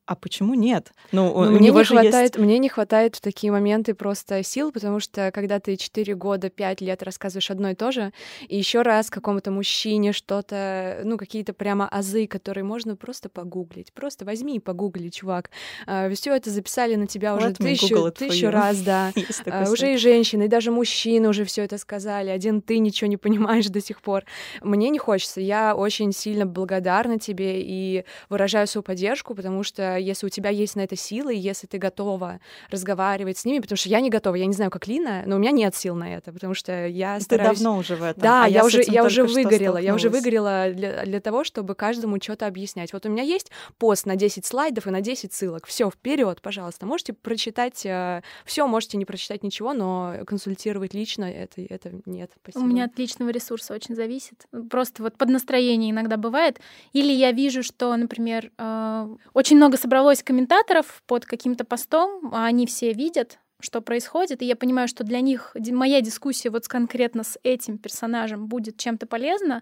А 0.05 0.15
почему 0.15 0.53
нет? 0.53 0.91
Ну, 1.11 1.33
ну 1.33 1.51
мне 1.51 1.71
не 1.71 1.83
хватает, 1.83 2.35
есть... 2.35 2.37
мне 2.37 2.59
не 2.59 2.69
хватает 2.69 3.15
в 3.15 3.21
такие 3.21 3.51
моменты 3.51 3.95
просто 3.95 4.43
сил, 4.43 4.71
потому 4.71 4.99
что 4.99 5.31
когда 5.33 5.59
ты 5.59 5.77
4 5.77 6.13
года, 6.15 6.49
5 6.49 6.81
лет 6.81 7.01
рассказываешь 7.01 7.49
одно 7.49 7.71
и 7.71 7.75
то 7.75 7.91
же, 7.91 8.13
и 8.47 8.55
еще 8.55 8.83
раз 8.83 9.09
какому-то 9.09 9.49
мужчине 9.49 10.13
что-то, 10.13 11.01
ну, 11.03 11.17
какие-то 11.17 11.53
прямо 11.53 11.87
азы, 11.87 12.27
которые 12.27 12.63
можно 12.63 12.95
просто 12.95 13.29
погуглить. 13.29 13.93
Просто 13.93 14.25
возьми 14.25 14.57
и 14.57 14.59
погугли, 14.59 15.09
чувак. 15.09 15.49
А, 15.87 16.09
все 16.11 16.35
это 16.35 16.51
записали 16.51 16.95
на 16.95 17.07
тебя 17.07 17.33
вот 17.33 17.41
уже 17.41 17.53
тысячу, 17.53 18.11
тысячу 18.11 18.49
раз, 18.49 18.81
да. 18.81 19.11
А, 19.45 19.69
уже 19.69 19.93
и 19.93 19.97
женщины, 19.97 20.43
и 20.43 20.47
даже 20.47 20.71
мужчины 20.71 21.29
уже 21.29 21.45
все 21.45 21.63
это 21.63 21.77
сказали. 21.77 22.29
Один 22.29 22.61
ты 22.61 22.79
ничего 22.79 23.07
не 23.07 23.17
понимаешь 23.17 23.67
до 23.67 23.81
сих 23.81 24.01
пор. 24.01 24.23
Мне 24.61 24.89
не 24.89 24.99
хочется. 24.99 25.41
Я 25.41 25.75
очень 25.75 26.11
сильно 26.11 26.45
благодарна 26.45 27.19
тебе 27.19 27.61
и 27.61 28.05
выражаю 28.29 28.67
свою 28.67 28.83
поддержку, 28.83 29.35
потому 29.35 29.63
что 29.63 29.94
если 29.97 30.25
у 30.25 30.29
тебя 30.29 30.49
есть 30.49 30.75
на 30.75 30.81
это 30.81 30.95
силы, 30.95 31.33
если 31.33 31.67
ты 31.67 31.77
готова 31.77 32.39
разговаривать 32.69 33.37
с 33.37 33.45
ними, 33.45 33.59
потому 33.59 33.77
что 33.77 33.89
я 33.89 33.99
не 33.99 34.09
готова, 34.09 34.35
я 34.35 34.45
не 34.45 34.53
знаю, 34.53 34.71
как 34.71 34.87
Лина, 34.87 35.23
но 35.25 35.35
у 35.35 35.39
меня 35.39 35.51
нет 35.51 35.75
сил 35.75 35.95
на 35.95 36.15
это, 36.15 36.31
потому 36.31 36.53
что 36.53 36.87
я 36.87 37.19
стараюсь... 37.19 37.57
Ты 37.57 37.63
давно 37.63 37.79
уже 37.79 37.95
в 37.95 38.03
этом. 38.03 38.21
Да, 38.21 38.45
а 38.45 38.47
я, 38.47 38.59
я 38.59 38.65
уже, 38.65 38.83
я 38.87 39.03
уже 39.03 39.23
выгорела, 39.23 39.77
я 39.77 39.93
уже 39.93 40.09
выгорела 40.09 40.71
для, 40.71 41.05
для 41.05 41.19
того, 41.19 41.43
чтобы 41.43 41.75
каждому 41.75 42.21
что-то 42.21 42.47
объяснять. 42.47 42.93
Вот 42.93 43.05
у 43.05 43.09
меня 43.09 43.23
есть 43.23 43.51
пост 43.77 44.05
на 44.05 44.15
10 44.15 44.45
слайдов 44.45 44.87
и 44.87 44.89
на 44.89 45.01
10 45.01 45.33
ссылок. 45.33 45.65
Все, 45.65 45.89
вперед, 45.89 46.41
пожалуйста. 46.41 46.85
Можете 46.85 47.13
прочитать 47.13 47.85
э, 47.85 48.21
все, 48.45 48.67
можете 48.67 48.97
не 48.97 49.05
прочитать 49.05 49.43
ничего, 49.43 49.73
но 49.73 50.15
консультировать 50.25 50.93
лично 50.93 51.25
это, 51.25 51.61
это 51.61 51.91
нет. 52.05 52.31
Спасибо. 52.41 52.63
У 52.63 52.65
меня 52.65 52.85
от 52.85 52.97
личного 52.97 53.29
ресурса 53.29 53.73
очень 53.73 53.95
зависит. 53.95 54.45
Просто 54.69 55.03
вот 55.03 55.17
под 55.17 55.29
настроение 55.29 55.91
иногда 55.91 56.17
бывает. 56.17 56.59
Или 56.93 57.11
я 57.11 57.31
вижу, 57.31 57.63
что, 57.63 57.95
например, 57.95 58.51
э, 58.57 59.07
очень 59.33 59.57
много 59.57 59.77
собралось 59.85 60.23
комментаторов 60.23 61.03
под 61.05 61.27
каким-то 61.27 61.63
постом, 61.63 62.31
а 62.33 62.47
они 62.47 62.65
все 62.65 62.91
видят, 62.91 63.37
что 63.59 63.81
происходит, 63.81 64.41
и 64.41 64.45
я 64.45 64.55
понимаю, 64.55 64.87
что 64.87 65.03
для 65.03 65.21
них 65.21 65.55
моя 65.71 66.01
дискуссия 66.01 66.49
вот 66.49 66.67
конкретно 66.67 67.23
с 67.23 67.37
этим 67.43 67.77
персонажем 67.77 68.47
будет 68.47 68.77
чем-то 68.77 69.05
полезна, 69.05 69.61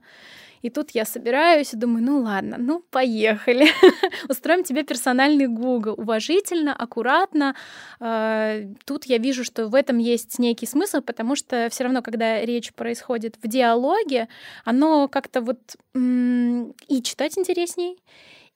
и 0.61 0.69
тут 0.69 0.91
я 0.91 1.03
собираюсь 1.03 1.73
и 1.73 1.77
думаю, 1.77 2.05
ну 2.05 2.21
ладно, 2.21 2.55
ну 2.57 2.85
поехали, 2.89 3.67
устроим 4.29 4.63
тебе 4.63 4.83
персональный 4.83 5.47
Google, 5.47 5.95
уважительно, 5.97 6.73
аккуратно. 6.73 7.53
А, 7.99 8.61
тут 8.85 9.03
я 9.03 9.17
вижу, 9.17 9.43
что 9.43 9.67
в 9.67 9.75
этом 9.75 9.97
есть 9.97 10.39
некий 10.39 10.67
смысл, 10.67 11.01
потому 11.01 11.35
что 11.35 11.67
все 11.69 11.83
равно, 11.83 12.01
когда 12.01 12.39
речь 12.45 12.71
происходит 12.71 13.35
в 13.43 13.47
диалоге, 13.49 14.29
оно 14.63 15.09
как-то 15.09 15.41
вот 15.41 15.59
и 15.93 17.01
читать 17.03 17.37
интересней, 17.37 17.97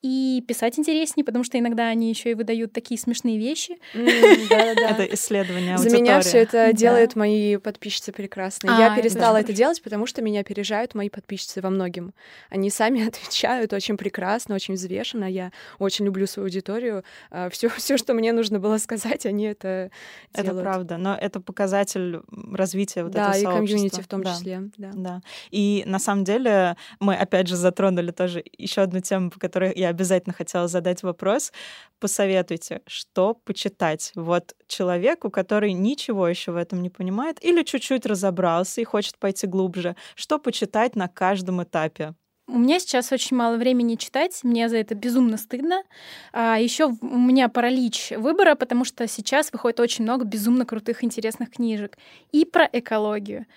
и 0.03 0.43
писать 0.47 0.77
интереснее, 0.77 1.25
потому 1.25 1.43
что 1.43 1.57
иногда 1.57 1.87
они 1.87 2.09
еще 2.09 2.31
и 2.31 2.33
выдают 2.35 2.71
такие 2.71 2.99
смешные 2.99 3.37
вещи. 3.39 3.77
Это 3.93 5.03
исследование 5.13 5.77
За 5.77 5.89
меня 5.89 6.21
все 6.21 6.39
это 6.39 6.71
делают 6.73 7.15
мои 7.15 7.57
подписчицы 7.57 8.11
прекрасные. 8.11 8.77
Я 8.77 8.93
а, 8.93 8.95
перестала 8.95 9.37
это 9.37 9.53
делать, 9.53 9.81
потому 9.81 10.05
что 10.05 10.21
меня 10.21 10.41
опережают 10.41 10.95
мои 10.95 11.09
подписчицы 11.09 11.61
во 11.61 11.69
многим. 11.69 12.13
Они 12.49 12.69
сами 12.69 13.07
отвечают 13.07 13.73
очень 13.73 13.97
прекрасно, 13.97 14.55
очень 14.55 14.75
взвешенно. 14.75 15.25
Я 15.25 15.51
очень 15.79 16.05
люблю 16.05 16.27
свою 16.27 16.45
аудиторию. 16.45 17.03
Все, 17.51 17.67
а, 17.67 17.69
все, 17.69 17.97
что 17.97 18.13
мне 18.13 18.33
нужно 18.33 18.59
было 18.59 18.77
сказать, 18.77 19.25
они 19.25 19.45
это 19.45 19.89
делают. 20.33 20.53
Это 20.53 20.61
правда, 20.61 20.97
но 20.97 21.15
это 21.15 21.39
показатель 21.39 22.21
развития 22.53 23.03
вот 23.03 23.15
этого 23.15 23.33
сообщества. 23.33 23.51
Да, 23.51 23.57
и 23.57 23.59
комьюнити 23.59 24.01
в 24.01 24.07
том 24.07 24.23
числе. 24.23 24.69
Да. 24.77 25.21
И 25.51 25.83
на 25.85 25.99
самом 25.99 26.23
деле 26.23 26.75
мы 26.99 27.15
опять 27.15 27.47
же 27.47 27.55
затронули 27.55 28.11
тоже 28.11 28.43
еще 28.57 28.81
одну 28.81 28.99
тему, 28.99 29.31
по 29.31 29.39
которой 29.39 29.73
я 29.75 29.86
обязательно 29.87 30.33
хотела 30.33 30.67
задать 30.67 31.03
вопрос. 31.03 31.51
Посоветуйте, 31.99 32.81
что 32.87 33.33
почитать 33.33 34.11
вот 34.15 34.55
человеку, 34.67 35.29
который 35.29 35.73
ничего 35.73 36.27
еще 36.27 36.51
в 36.51 36.57
этом 36.57 36.81
не 36.81 36.89
понимает 36.89 37.43
или 37.43 37.63
чуть-чуть 37.63 38.05
разобрался 38.05 38.81
и 38.81 38.85
хочет 38.85 39.17
пойти 39.17 39.47
глубже, 39.47 39.95
что 40.15 40.39
почитать 40.39 40.95
на 40.95 41.07
каждом 41.07 41.63
этапе? 41.63 42.13
У 42.49 42.59
меня 42.59 42.79
сейчас 42.79 43.11
очень 43.11 43.35
мало 43.35 43.57
времени 43.57 43.95
читать, 43.95 44.39
мне 44.43 44.69
за 44.69 44.77
это 44.77 44.95
безумно 44.95 45.35
стыдно. 45.35 45.83
А 46.31 46.57
еще 46.57 46.85
у 46.85 47.17
меня 47.17 47.49
паралич 47.49 48.13
выбора, 48.15 48.55
потому 48.55 48.85
что 48.85 49.05
сейчас 49.05 49.51
выходит 49.51 49.81
очень 49.81 50.05
много 50.05 50.23
безумно 50.23 50.65
крутых, 50.65 51.03
интересных 51.03 51.51
книжек 51.51 51.97
и 52.31 52.45
про 52.45 52.69
экологию, 52.71 53.47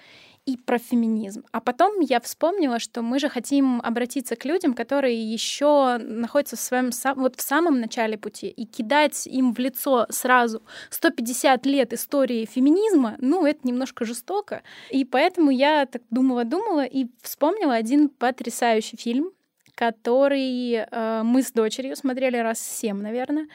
и 0.46 0.56
про 0.56 0.78
феминизм. 0.78 1.44
А 1.52 1.60
потом 1.60 2.00
я 2.00 2.20
вспомнила, 2.20 2.78
что 2.78 3.02
мы 3.02 3.18
же 3.18 3.28
хотим 3.28 3.80
обратиться 3.82 4.36
к 4.36 4.44
людям, 4.44 4.74
которые 4.74 5.20
еще 5.20 5.98
находятся 5.98 6.56
в 6.56 6.60
своем 6.60 6.90
вот 7.16 7.36
в 7.36 7.40
самом 7.40 7.80
начале 7.80 8.16
пути, 8.16 8.48
и 8.48 8.64
кидать 8.64 9.26
им 9.26 9.52
в 9.52 9.58
лицо 9.58 10.06
сразу 10.08 10.62
150 10.90 11.66
лет 11.66 11.92
истории 11.92 12.46
феминизма, 12.46 13.16
ну, 13.18 13.46
это 13.46 13.60
немножко 13.64 14.04
жестоко. 14.04 14.62
И 14.90 15.04
поэтому 15.04 15.50
я 15.50 15.86
так 15.86 16.02
думала-думала 16.10 16.84
и 16.84 17.06
вспомнила 17.22 17.74
один 17.74 18.08
потрясающий 18.08 18.96
фильм, 18.96 19.32
который 19.74 20.72
э, 20.72 21.22
мы 21.22 21.42
с 21.42 21.52
дочерью 21.52 21.96
смотрели 21.96 22.36
раз 22.36 22.60
семь, 22.60 23.00
наверное. 23.00 23.46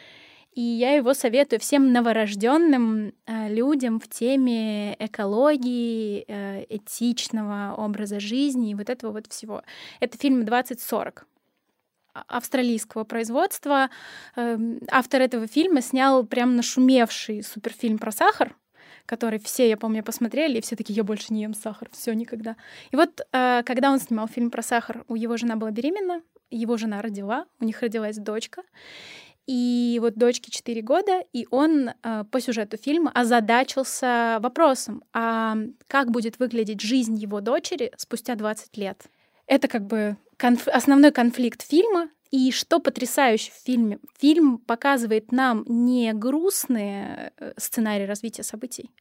И 0.55 0.61
я 0.61 0.93
его 0.95 1.13
советую 1.13 1.59
всем 1.59 1.91
новорожденным 1.91 3.13
э, 3.25 3.49
людям 3.49 3.99
в 3.99 4.07
теме 4.07 4.95
экологии, 4.99 6.23
э, 6.27 6.65
этичного 6.69 7.75
образа 7.77 8.21
жизни 8.21 8.71
и 8.71 8.75
вот 8.75 8.89
этого 8.89 9.11
вот 9.11 9.27
всего. 9.27 9.63
Это 9.99 10.17
фильм 10.17 10.45
2040 10.45 11.27
а, 12.13 12.23
австралийского 12.29 13.03
производства. 13.03 13.89
Э, 14.37 14.57
автор 14.89 15.21
этого 15.21 15.45
фильма 15.45 15.81
снял 15.81 16.25
прям 16.25 16.55
нашумевший 16.55 17.43
суперфильм 17.43 17.97
про 17.97 18.13
сахар, 18.13 18.55
который 19.05 19.39
все, 19.39 19.67
я 19.67 19.75
помню, 19.75 20.03
посмотрели, 20.03 20.59
и 20.59 20.61
все 20.61 20.77
таки 20.77 20.93
я 20.93 21.03
больше 21.03 21.33
не 21.33 21.41
ем 21.41 21.53
сахар, 21.53 21.89
все 21.91 22.13
никогда. 22.13 22.55
И 22.91 22.95
вот 22.95 23.27
э, 23.33 23.61
когда 23.65 23.91
он 23.91 23.99
снимал 23.99 24.29
фильм 24.29 24.49
про 24.51 24.63
сахар, 24.63 25.03
у 25.09 25.15
его 25.15 25.35
жена 25.35 25.57
была 25.57 25.71
беременна, 25.71 26.21
его 26.49 26.77
жена 26.77 27.01
родила, 27.01 27.45
у 27.59 27.65
них 27.65 27.81
родилась 27.81 28.17
дочка, 28.17 28.63
и 29.47 29.99
вот 30.01 30.15
дочке 30.15 30.51
4 30.51 30.81
года, 30.81 31.23
и 31.33 31.47
он 31.51 31.89
э, 31.89 32.23
по 32.31 32.41
сюжету 32.41 32.77
фильма 32.77 33.11
озадачился 33.11 34.39
вопросом, 34.41 35.03
а 35.13 35.57
как 35.87 36.11
будет 36.11 36.39
выглядеть 36.39 36.81
жизнь 36.81 37.15
его 37.15 37.41
дочери 37.41 37.91
спустя 37.97 38.35
20 38.35 38.77
лет. 38.77 39.03
Это 39.47 39.67
как 39.67 39.85
бы 39.85 40.17
конф- 40.37 40.69
основной 40.69 41.11
конфликт 41.11 41.61
фильма, 41.61 42.09
и 42.31 42.51
что 42.51 42.79
потрясающе 42.79 43.51
в 43.51 43.63
фильме, 43.63 43.99
фильм 44.19 44.57
показывает 44.57 45.31
нам 45.31 45.63
не 45.67 46.11
грустные 46.13 47.31
э, 47.37 47.53
сценарии 47.57 48.05
развития 48.05 48.43
событий, 48.43 48.91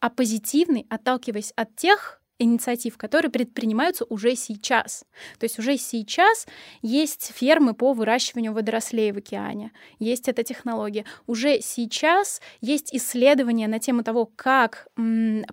а 0.00 0.10
позитивный, 0.10 0.86
отталкиваясь 0.90 1.52
от 1.56 1.74
тех 1.76 2.20
инициатив, 2.38 2.96
которые 2.96 3.30
предпринимаются 3.30 4.04
уже 4.08 4.34
сейчас. 4.34 5.04
То 5.38 5.44
есть 5.44 5.58
уже 5.58 5.76
сейчас 5.76 6.46
есть 6.82 7.32
фермы 7.34 7.74
по 7.74 7.92
выращиванию 7.92 8.52
водорослей 8.52 9.12
в 9.12 9.18
океане, 9.18 9.72
есть 9.98 10.28
эта 10.28 10.42
технология. 10.42 11.04
Уже 11.26 11.60
сейчас 11.60 12.40
есть 12.60 12.94
исследования 12.94 13.68
на 13.68 13.78
тему 13.78 14.02
того, 14.02 14.30
как 14.36 14.88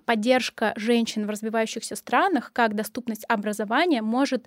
поддержка 0.04 0.72
женщин 0.76 1.26
в 1.26 1.30
развивающихся 1.30 1.96
странах, 1.96 2.52
как 2.52 2.74
доступность 2.74 3.24
образования 3.28 4.02
может 4.02 4.46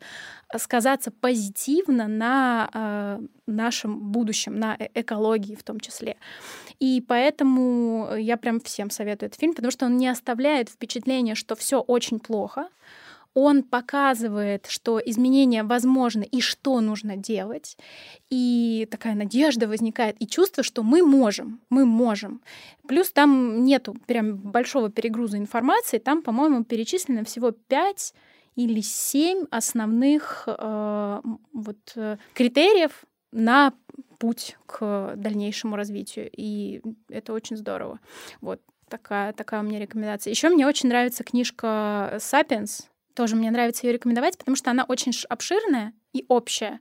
сказаться 0.57 1.11
позитивно 1.11 2.07
на 2.07 2.69
э, 2.73 3.19
нашем 3.47 4.11
будущем, 4.11 4.59
на 4.59 4.75
э, 4.77 4.87
экологии 4.93 5.55
в 5.55 5.63
том 5.63 5.79
числе. 5.79 6.17
И 6.79 7.03
поэтому 7.07 8.15
я 8.17 8.37
прям 8.37 8.59
всем 8.59 8.89
советую 8.89 9.27
этот 9.27 9.39
фильм, 9.39 9.53
потому 9.53 9.71
что 9.71 9.85
он 9.85 9.97
не 9.97 10.07
оставляет 10.07 10.69
впечатления, 10.69 11.35
что 11.35 11.55
все 11.55 11.79
очень 11.79 12.19
плохо. 12.25 12.67
он 13.37 13.63
показывает, 13.63 14.65
что 14.67 14.97
изменения 15.05 15.63
возможны 15.63 16.23
и 16.23 16.39
что 16.39 16.79
нужно 16.79 17.17
делать. 17.17 17.77
И 18.29 18.87
такая 18.89 19.13
надежда 19.13 19.67
возникает, 19.67 20.15
и 20.21 20.25
чувство, 20.25 20.63
что 20.63 20.83
мы 20.83 21.03
можем, 21.03 21.59
мы 21.69 21.85
можем. 21.85 22.41
Плюс 22.87 23.11
там 23.11 23.65
нету 23.65 23.93
прям 24.07 24.37
большого 24.37 24.89
перегруза 24.89 25.37
информации, 25.37 25.97
там, 25.97 26.21
по-моему, 26.21 26.63
перечислено 26.63 27.25
всего 27.25 27.51
пять 27.51 28.13
или 28.55 28.79
семь 28.81 29.45
основных 29.51 30.45
э, 30.47 31.21
вот, 31.51 31.93
э, 31.95 32.17
критериев 32.33 33.03
на 33.33 33.73
путь 34.17 34.57
к 34.65 35.13
дальнейшему 35.17 35.75
развитию. 35.75 36.29
И 36.31 36.81
это 37.09 37.33
очень 37.33 37.57
здорово. 37.57 37.99
Вот 38.39 38.61
такая, 38.89 39.33
такая 39.33 39.61
у 39.61 39.63
меня 39.63 39.79
рекомендация. 39.79 40.31
Еще 40.31 40.49
мне 40.49 40.67
очень 40.67 40.89
нравится 40.89 41.23
книжка 41.23 42.17
«Сапиенс», 42.19 42.89
тоже 43.13 43.35
мне 43.35 43.49
нравится 43.49 43.87
ее 43.87 43.93
рекомендовать, 43.93 44.37
потому 44.37 44.55
что 44.55 44.71
она 44.71 44.83
очень 44.83 45.13
обширная 45.29 45.93
и 46.15 46.25
общая. 46.29 46.79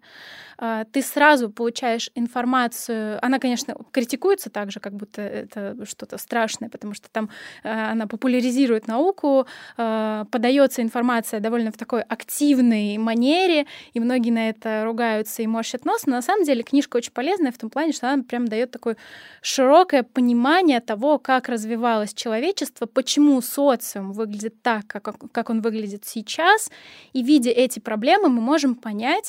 А, 0.58 0.84
ты 0.84 1.02
сразу 1.02 1.50
получаешь 1.50 2.10
информацию. 2.14 3.18
Она, 3.20 3.40
конечно, 3.40 3.74
критикуется 3.90 4.50
также, 4.50 4.78
как 4.78 4.94
будто 4.94 5.20
это 5.20 5.84
что-то 5.84 6.18
страшное, 6.18 6.68
потому 6.68 6.94
что 6.94 7.08
там 7.10 7.30
а, 7.64 7.90
она 7.90 8.06
популяризирует 8.06 8.86
науку, 8.86 9.46
а, 9.76 10.24
подается 10.30 10.82
информация 10.82 11.40
довольно 11.40 11.72
в 11.72 11.76
такой 11.76 12.02
активной 12.02 12.96
манере, 12.98 13.66
и 13.92 14.00
многие 14.00 14.30
на 14.30 14.48
это 14.50 14.84
ругаются 14.84 15.42
и 15.42 15.46
морщат 15.46 15.84
нос. 15.84 16.06
Но 16.06 16.12
на 16.12 16.22
самом 16.22 16.44
деле 16.44 16.62
книжка 16.62 16.98
очень 16.98 17.12
полезная 17.12 17.50
в 17.50 17.58
том 17.58 17.70
плане, 17.70 17.92
что 17.92 18.12
она 18.12 18.22
прям 18.22 18.46
дает 18.46 18.70
такое 18.70 18.96
широкое 19.42 20.04
понимание 20.04 20.80
того, 20.80 21.18
как 21.18 21.48
развивалось 21.48 22.14
человечество, 22.14 22.86
почему 22.86 23.40
социум 23.42 24.12
выглядит 24.12 24.62
так, 24.62 24.86
как 24.86 25.50
он 25.50 25.60
выглядит 25.60 26.04
сейчас, 26.04 26.70
и 27.12 27.22
видя 27.22 27.50
эти 27.50 27.80
проблемы, 27.80 28.28
мы 28.28 28.40
можем 28.40 28.74
понять, 28.74 29.23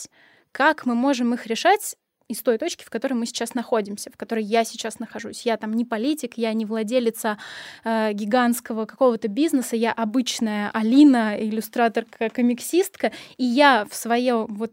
как 0.52 0.86
мы 0.86 0.96
можем 0.96 1.34
их 1.34 1.48
решать 1.48 1.96
из 2.28 2.42
той 2.42 2.58
точки, 2.58 2.84
в 2.84 2.90
которой 2.90 3.14
мы 3.14 3.26
сейчас 3.26 3.54
находимся, 3.54 4.10
в 4.12 4.18
которой 4.18 4.44
я 4.44 4.64
сейчас 4.64 5.00
нахожусь. 5.00 5.46
Я 5.46 5.58
там 5.58 5.74
не 5.74 5.86
политик, 5.86 6.38
я 6.38 6.54
не 6.54 6.66
владелица 6.66 7.38
э, 7.84 8.14
гигантского 8.14 8.86
какого-то 8.86 9.28
бизнеса, 9.28 9.76
я 9.76 9.92
обычная 9.92 10.72
Алина, 10.72 11.36
иллюстраторка, 11.38 12.30
комиксистка, 12.30 13.12
и 13.38 13.46
я 13.46 13.86
в 13.90 13.96
своем 13.96 14.48
вот 14.48 14.72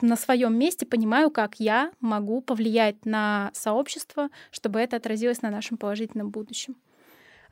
на 0.00 0.16
своем 0.16 0.58
месте 0.58 0.86
понимаю, 0.86 1.30
как 1.30 1.56
я 1.60 1.92
могу 2.00 2.40
повлиять 2.40 3.04
на 3.04 3.50
сообщество, 3.52 4.28
чтобы 4.50 4.80
это 4.80 4.96
отразилось 4.96 5.42
на 5.42 5.50
нашем 5.50 5.76
положительном 5.76 6.30
будущем. 6.30 6.76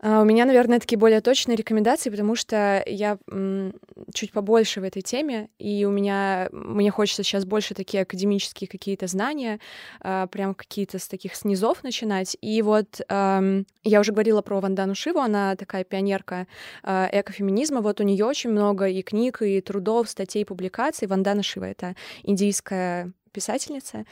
А, 0.02 0.20
у 0.20 0.24
меня, 0.24 0.44
наверное, 0.44 0.80
такие 0.80 0.98
более 0.98 1.20
точные 1.20 1.56
рекомендации, 1.56 2.10
потому 2.10 2.34
что 2.34 2.82
я 2.86 3.18
чуть 4.12 4.32
побольше 4.32 4.80
в 4.80 4.84
этой 4.84 5.00
теме, 5.02 5.48
и 5.58 5.84
у 5.84 5.90
меня 5.90 6.48
мне 6.50 6.90
хочется 6.90 7.22
сейчас 7.22 7.44
больше 7.44 7.74
такие 7.74 8.02
академические 8.02 8.68
какие-то 8.68 9.06
знания, 9.06 9.60
а, 10.00 10.26
прям 10.26 10.54
какие-то 10.54 10.98
с 10.98 11.06
таких 11.06 11.36
снизов 11.36 11.84
начинать. 11.84 12.36
И 12.40 12.62
вот 12.62 13.00
я 13.08 14.00
уже 14.00 14.12
говорила 14.12 14.42
про 14.42 14.60
Вандану 14.60 14.94
Шиву, 14.94 15.20
она 15.20 15.54
такая 15.56 15.84
пионерка 15.84 16.46
а, 16.82 17.08
экофеминизма. 17.12 17.80
Вот 17.80 18.00
у 18.00 18.04
нее 18.04 18.24
очень 18.24 18.50
много 18.50 18.88
и 18.88 19.02
книг, 19.02 19.42
и 19.42 19.60
трудов, 19.60 20.08
статей, 20.08 20.44
публикаций. 20.44 21.06
Вандана 21.06 21.42
Шива— 21.42 21.64
это 21.66 21.94
индийская 22.22 23.12
писательница. 23.32 24.04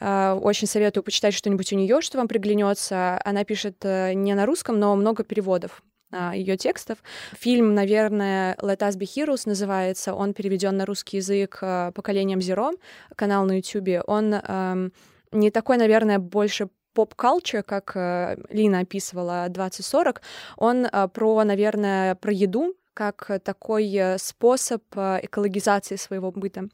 А, 0.00 0.34
очень 0.34 0.68
советую 0.68 1.02
почитать 1.02 1.34
что-нибудь 1.34 1.72
у 1.72 1.76
нее, 1.76 2.00
что 2.00 2.18
вам 2.18 2.28
приглянется. 2.28 3.20
Она 3.24 3.44
пишет 3.44 3.76
э, 3.82 4.12
не 4.12 4.34
на 4.34 4.46
русском, 4.46 4.78
но 4.78 4.94
много 4.94 5.24
переводов 5.24 5.82
а, 6.12 6.34
ее 6.34 6.56
текстов. 6.56 6.98
Фильм, 7.32 7.74
наверное, 7.74 8.54
Let 8.56 8.78
Us 8.78 8.96
Be 8.96 9.06
Heroes 9.06 9.42
называется. 9.46 10.14
Он 10.14 10.34
переведен 10.34 10.76
на 10.76 10.86
русский 10.86 11.16
язык 11.16 11.58
э, 11.62 11.92
поколением 11.94 12.38
Zero, 12.38 12.78
канал 13.16 13.44
на 13.46 13.56
YouTube. 13.56 14.02
Он 14.06 14.34
эм, 14.34 14.92
не 15.32 15.50
такой, 15.50 15.78
наверное, 15.78 16.18
больше 16.18 16.68
поп-калчер, 16.94 17.62
как 17.62 17.92
э, 17.96 18.36
Лина 18.50 18.80
описывала 18.80 19.46
2040. 19.48 20.22
Он 20.56 20.86
про, 21.12 21.44
наверное, 21.44 22.14
про 22.14 22.32
еду, 22.32 22.74
как 22.94 23.40
такой 23.44 24.16
способ 24.18 24.82
экологизации 24.94 25.96
своего 25.96 26.30
быта. 26.30 26.68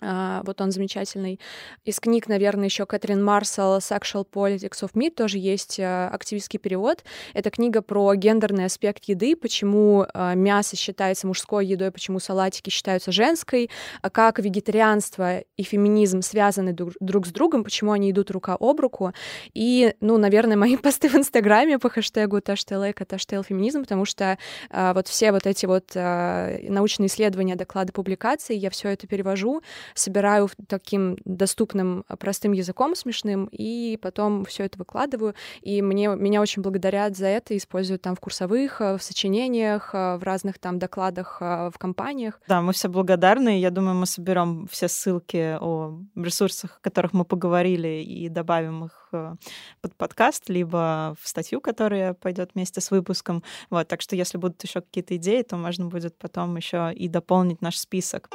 Uh, 0.00 0.42
вот 0.44 0.60
он 0.60 0.70
замечательный. 0.70 1.40
Из 1.84 1.98
книг, 2.00 2.28
наверное, 2.28 2.66
еще 2.66 2.86
Кэтрин 2.86 3.22
Марсел 3.22 3.78
«Sexual 3.78 4.26
Politics 4.30 4.82
of 4.82 4.92
Meat» 4.94 5.10
тоже 5.10 5.38
есть 5.38 5.78
uh, 5.78 6.08
активистский 6.08 6.58
перевод. 6.58 7.04
Это 7.34 7.50
книга 7.50 7.82
про 7.82 8.14
гендерный 8.14 8.66
аспект 8.66 9.04
еды, 9.04 9.34
почему 9.34 10.06
uh, 10.14 10.36
мясо 10.36 10.76
считается 10.76 11.26
мужской 11.26 11.66
едой, 11.66 11.90
почему 11.90 12.20
салатики 12.20 12.70
считаются 12.70 13.10
женской, 13.12 13.70
а 14.02 14.10
как 14.10 14.38
вегетарианство 14.38 15.40
и 15.56 15.62
феминизм 15.62 16.22
связаны 16.22 16.72
друг, 16.72 17.26
с 17.26 17.30
другом, 17.30 17.64
почему 17.64 17.92
они 17.92 18.10
идут 18.10 18.30
рука 18.30 18.56
об 18.58 18.80
руку. 18.80 19.12
И, 19.54 19.94
ну, 20.00 20.16
наверное, 20.18 20.56
мои 20.56 20.76
посты 20.78 21.08
в 21.08 21.14
Инстаграме 21.16 21.78
по 21.78 21.90
хэштегу 21.90 22.40
«Таштейлэк» 22.40 23.04
«Таштейл 23.04 23.42
феминизм», 23.42 23.82
потому 23.82 24.04
что 24.04 24.38
вот 24.70 25.08
все 25.08 25.32
вот 25.32 25.46
эти 25.46 25.66
вот 25.66 25.94
научные 25.94 27.08
исследования, 27.08 27.56
доклады, 27.56 27.92
публикации, 27.92 28.54
я 28.54 28.70
все 28.70 28.90
это 28.90 29.06
перевожу, 29.06 29.62
собираю 29.94 30.48
таким 30.66 31.16
доступным, 31.24 32.04
а, 32.08 32.16
простым 32.16 32.52
языком 32.52 32.94
смешным, 32.94 33.48
и 33.52 33.98
потом 34.00 34.44
все 34.44 34.64
это 34.64 34.78
выкладываю. 34.78 35.34
И 35.62 35.82
мне, 35.82 36.08
меня 36.08 36.40
очень 36.40 36.62
благодарят 36.62 37.16
за 37.16 37.26
это, 37.26 37.56
используют 37.56 38.02
там 38.02 38.14
в 38.14 38.20
курсовых, 38.20 38.80
а, 38.80 38.96
в 38.96 39.02
сочинениях, 39.02 39.90
а, 39.92 40.18
в 40.18 40.22
разных 40.22 40.58
там 40.58 40.78
докладах 40.78 41.40
в 41.40 41.74
компаниях. 41.78 42.40
Да, 42.48 42.60
мы 42.62 42.72
все 42.72 42.88
благодарны. 42.88 43.60
Я 43.60 43.70
думаю, 43.70 43.94
мы 43.94 44.06
соберем 44.06 44.66
все 44.70 44.88
ссылки 44.88 45.56
о 45.60 45.98
ресурсах, 46.16 46.78
о 46.78 46.80
которых 46.80 47.12
мы 47.12 47.24
поговорили, 47.24 48.02
и 48.02 48.28
добавим 48.28 48.84
их 48.86 49.10
под 49.10 49.94
подкаст, 49.96 50.48
либо 50.48 51.16
в 51.20 51.28
статью, 51.28 51.60
которая 51.60 52.14
пойдет 52.14 52.50
вместе 52.54 52.80
с 52.80 52.90
выпуском. 52.90 53.42
Вот, 53.70 53.88
так 53.88 54.02
что 54.02 54.16
если 54.16 54.38
будут 54.38 54.62
еще 54.62 54.80
какие-то 54.80 55.16
идеи, 55.16 55.42
то 55.42 55.56
можно 55.56 55.86
будет 55.86 56.16
потом 56.18 56.56
еще 56.56 56.92
и 56.94 57.08
дополнить 57.08 57.62
наш 57.62 57.78
список. 57.78 58.28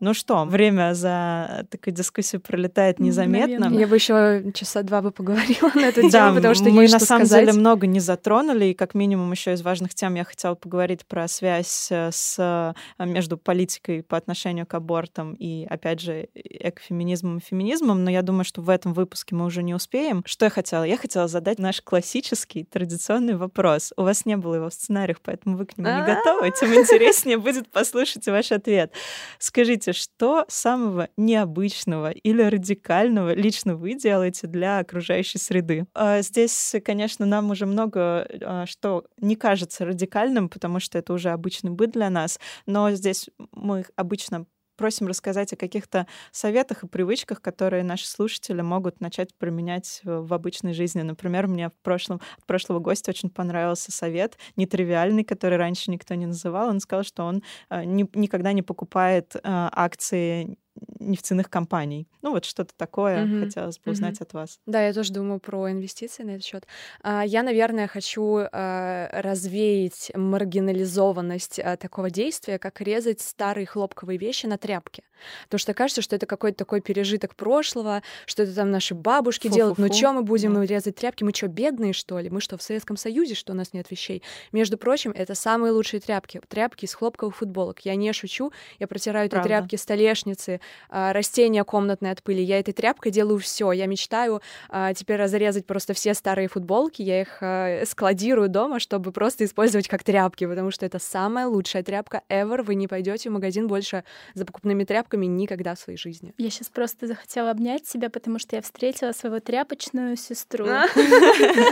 Ну 0.00 0.14
что, 0.14 0.46
время 0.46 0.94
за 0.94 1.66
такой 1.70 1.92
дискуссию 1.92 2.40
пролетает 2.40 2.98
незаметно. 3.00 3.66
Я 3.66 3.86
бы 3.86 3.96
еще 3.96 4.50
часа 4.54 4.82
два 4.82 5.02
бы 5.02 5.10
поговорила 5.10 5.70
на 5.74 5.88
эту 5.88 6.08
тему, 6.08 6.36
потому 6.36 6.54
что 6.54 6.70
мы 6.70 6.88
на 6.88 6.98
самом 6.98 7.26
деле 7.26 7.52
много 7.52 7.86
не 7.86 8.00
затронули, 8.00 8.66
и 8.66 8.74
как 8.74 8.94
минимум 8.94 9.30
еще 9.30 9.52
из 9.52 9.60
важных 9.60 9.94
тем 9.94 10.14
я 10.14 10.24
хотела 10.24 10.54
поговорить 10.54 11.04
про 11.04 11.28
связь 11.28 11.88
э, 11.90 12.08
с, 12.12 12.36
э, 12.38 13.04
между 13.04 13.36
политикой 13.36 14.02
по 14.02 14.16
отношению 14.16 14.66
к 14.66 14.72
абортам 14.72 15.34
и, 15.34 15.66
опять 15.68 16.00
же, 16.00 16.28
экофеминизмом 16.34 17.38
и 17.38 17.40
феминизмом, 17.42 18.02
но 18.02 18.10
я 18.10 18.22
думаю, 18.22 18.44
что 18.44 18.62
в 18.62 18.70
этом 18.70 18.94
выпуске 18.94 19.34
мы 19.34 19.44
уже 19.44 19.62
не 19.62 19.74
успеем. 19.74 20.22
Что 20.24 20.46
я 20.46 20.50
хотела? 20.50 20.84
Я 20.84 20.96
хотела 20.96 21.28
задать 21.28 21.58
наш 21.58 21.82
классический, 21.82 22.64
традиционный 22.64 23.36
вопрос. 23.36 23.92
У 23.98 24.02
вас 24.02 24.24
не 24.24 24.38
было 24.38 24.54
его 24.54 24.70
в 24.70 24.72
сценариях, 24.72 25.18
поэтому 25.22 25.58
вы 25.58 25.66
к 25.66 25.76
нему 25.76 25.90
не 25.90 26.06
готовы, 26.06 26.50
тем 26.58 26.72
интереснее 26.74 27.36
будет 27.36 27.70
послушать 27.70 28.26
ваш 28.26 28.50
ответ. 28.50 28.92
Скажите, 29.38 29.89
Скажите, 29.92 30.10
что 30.12 30.44
самого 30.48 31.08
необычного 31.16 32.10
или 32.10 32.42
радикального 32.42 33.34
лично 33.34 33.76
вы 33.76 33.94
делаете 33.94 34.46
для 34.46 34.78
окружающей 34.78 35.38
среды? 35.38 35.86
А, 35.94 36.22
здесь, 36.22 36.74
конечно, 36.84 37.26
нам 37.26 37.50
уже 37.50 37.66
много 37.66 38.26
а, 38.42 38.66
что 38.66 39.04
не 39.18 39.36
кажется 39.36 39.84
радикальным, 39.84 40.48
потому 40.48 40.80
что 40.80 40.98
это 40.98 41.12
уже 41.12 41.30
обычный 41.30 41.70
быт 41.70 41.90
для 41.92 42.10
нас, 42.10 42.38
но 42.66 42.90
здесь 42.92 43.28
мы 43.52 43.84
обычно 43.96 44.46
просим 44.80 45.08
рассказать 45.08 45.52
о 45.52 45.56
каких-то 45.56 46.06
советах 46.32 46.84
и 46.84 46.88
привычках, 46.88 47.42
которые 47.42 47.84
наши 47.84 48.08
слушатели 48.08 48.62
могут 48.62 49.02
начать 49.02 49.34
применять 49.34 50.00
в 50.04 50.32
обычной 50.32 50.72
жизни. 50.72 51.02
Например, 51.02 51.46
мне 51.48 51.68
в 51.68 51.78
прошлом, 51.82 52.22
от 52.38 52.46
прошлого 52.46 52.78
гостя 52.78 53.10
очень 53.10 53.28
понравился 53.28 53.92
совет, 53.92 54.38
нетривиальный, 54.56 55.22
который 55.22 55.58
раньше 55.58 55.90
никто 55.90 56.14
не 56.14 56.24
называл. 56.24 56.70
Он 56.70 56.80
сказал, 56.80 57.04
что 57.04 57.24
он 57.24 57.42
э, 57.68 57.84
ни, 57.84 58.08
никогда 58.14 58.54
не 58.54 58.62
покупает 58.62 59.36
э, 59.36 59.40
акции 59.44 60.56
нефтяных 60.98 61.50
компаний. 61.50 62.08
Ну 62.22 62.32
вот 62.32 62.44
что-то 62.44 62.72
такое 62.76 63.24
mm-hmm. 63.24 63.44
хотелось 63.44 63.78
бы 63.78 63.92
узнать 63.92 64.18
mm-hmm. 64.18 64.22
от 64.22 64.32
вас. 64.32 64.58
Да, 64.66 64.84
я 64.84 64.92
тоже 64.92 65.12
думаю 65.12 65.40
про 65.40 65.70
инвестиции 65.70 66.22
на 66.22 66.30
этот 66.30 66.44
счет. 66.44 66.66
А, 67.02 67.24
я, 67.24 67.42
наверное, 67.42 67.86
хочу 67.86 68.40
а, 68.52 69.08
развеять 69.12 70.12
маргинализованность 70.14 71.58
а, 71.58 71.76
такого 71.76 72.10
действия, 72.10 72.58
как 72.58 72.80
резать 72.80 73.20
старые 73.20 73.66
хлопковые 73.66 74.18
вещи 74.18 74.46
на 74.46 74.58
тряпке. 74.58 75.02
Потому 75.44 75.58
что 75.58 75.74
кажется, 75.74 76.02
что 76.02 76.16
это 76.16 76.26
какой-то 76.26 76.58
такой 76.58 76.80
пережиток 76.80 77.34
прошлого, 77.34 78.02
что 78.26 78.42
это 78.42 78.54
там 78.54 78.70
наши 78.70 78.94
бабушки 78.94 79.48
Фу-фу-фу. 79.48 79.56
делают. 79.56 79.78
Ну 79.78 79.92
что 79.92 80.12
мы 80.12 80.22
будем 80.22 80.54
да. 80.54 80.64
резать 80.64 80.96
тряпки? 80.96 81.24
Мы 81.24 81.32
что, 81.34 81.48
бедные, 81.48 81.92
что 81.92 82.18
ли? 82.18 82.30
Мы 82.30 82.40
что, 82.40 82.56
в 82.56 82.62
Советском 82.62 82.96
Союзе, 82.96 83.34
что 83.34 83.52
у 83.52 83.56
нас 83.56 83.72
нет 83.72 83.90
вещей? 83.90 84.22
Между 84.52 84.78
прочим, 84.78 85.12
это 85.14 85.34
самые 85.34 85.72
лучшие 85.72 86.00
тряпки. 86.00 86.40
Тряпки 86.48 86.84
из 86.84 86.94
хлопковых 86.94 87.36
футболок. 87.36 87.80
Я 87.80 87.94
не 87.96 88.12
шучу. 88.12 88.52
Я 88.78 88.86
протираю 88.86 89.26
эти 89.26 89.40
тряпки 89.42 89.76
столешницы, 89.76 90.60
растения 90.88 91.64
комнатные 91.64 92.12
от 92.12 92.22
пыли. 92.22 92.42
Я 92.42 92.58
этой 92.58 92.72
тряпкой 92.72 93.12
делаю 93.12 93.38
все. 93.38 93.72
Я 93.72 93.86
мечтаю 93.86 94.40
а, 94.68 94.94
теперь 94.94 95.16
разрезать 95.16 95.66
просто 95.66 95.94
все 95.94 96.14
старые 96.14 96.48
футболки, 96.48 97.02
я 97.02 97.22
их 97.22 97.38
а, 97.40 97.84
складирую 97.86 98.48
дома, 98.48 98.80
чтобы 98.80 99.12
просто 99.12 99.44
использовать 99.44 99.88
как 99.88 100.02
тряпки, 100.02 100.46
потому 100.46 100.70
что 100.70 100.86
это 100.86 100.98
самая 100.98 101.46
лучшая 101.46 101.82
тряпка 101.82 102.22
ever. 102.28 102.62
Вы 102.62 102.74
не 102.74 102.88
пойдете 102.88 103.30
в 103.30 103.32
магазин 103.32 103.66
больше 103.66 104.04
за 104.34 104.44
покупными 104.44 104.84
тряпками 104.84 105.26
никогда 105.26 105.74
в 105.74 105.78
своей 105.78 105.98
жизни. 105.98 106.34
Я 106.38 106.50
сейчас 106.50 106.68
просто 106.68 107.06
захотела 107.06 107.50
обнять 107.50 107.86
себя, 107.86 108.10
потому 108.10 108.38
что 108.38 108.56
я 108.56 108.62
встретила 108.62 109.12
свою 109.12 109.40
тряпочную 109.40 110.16
сестру. 110.16 110.64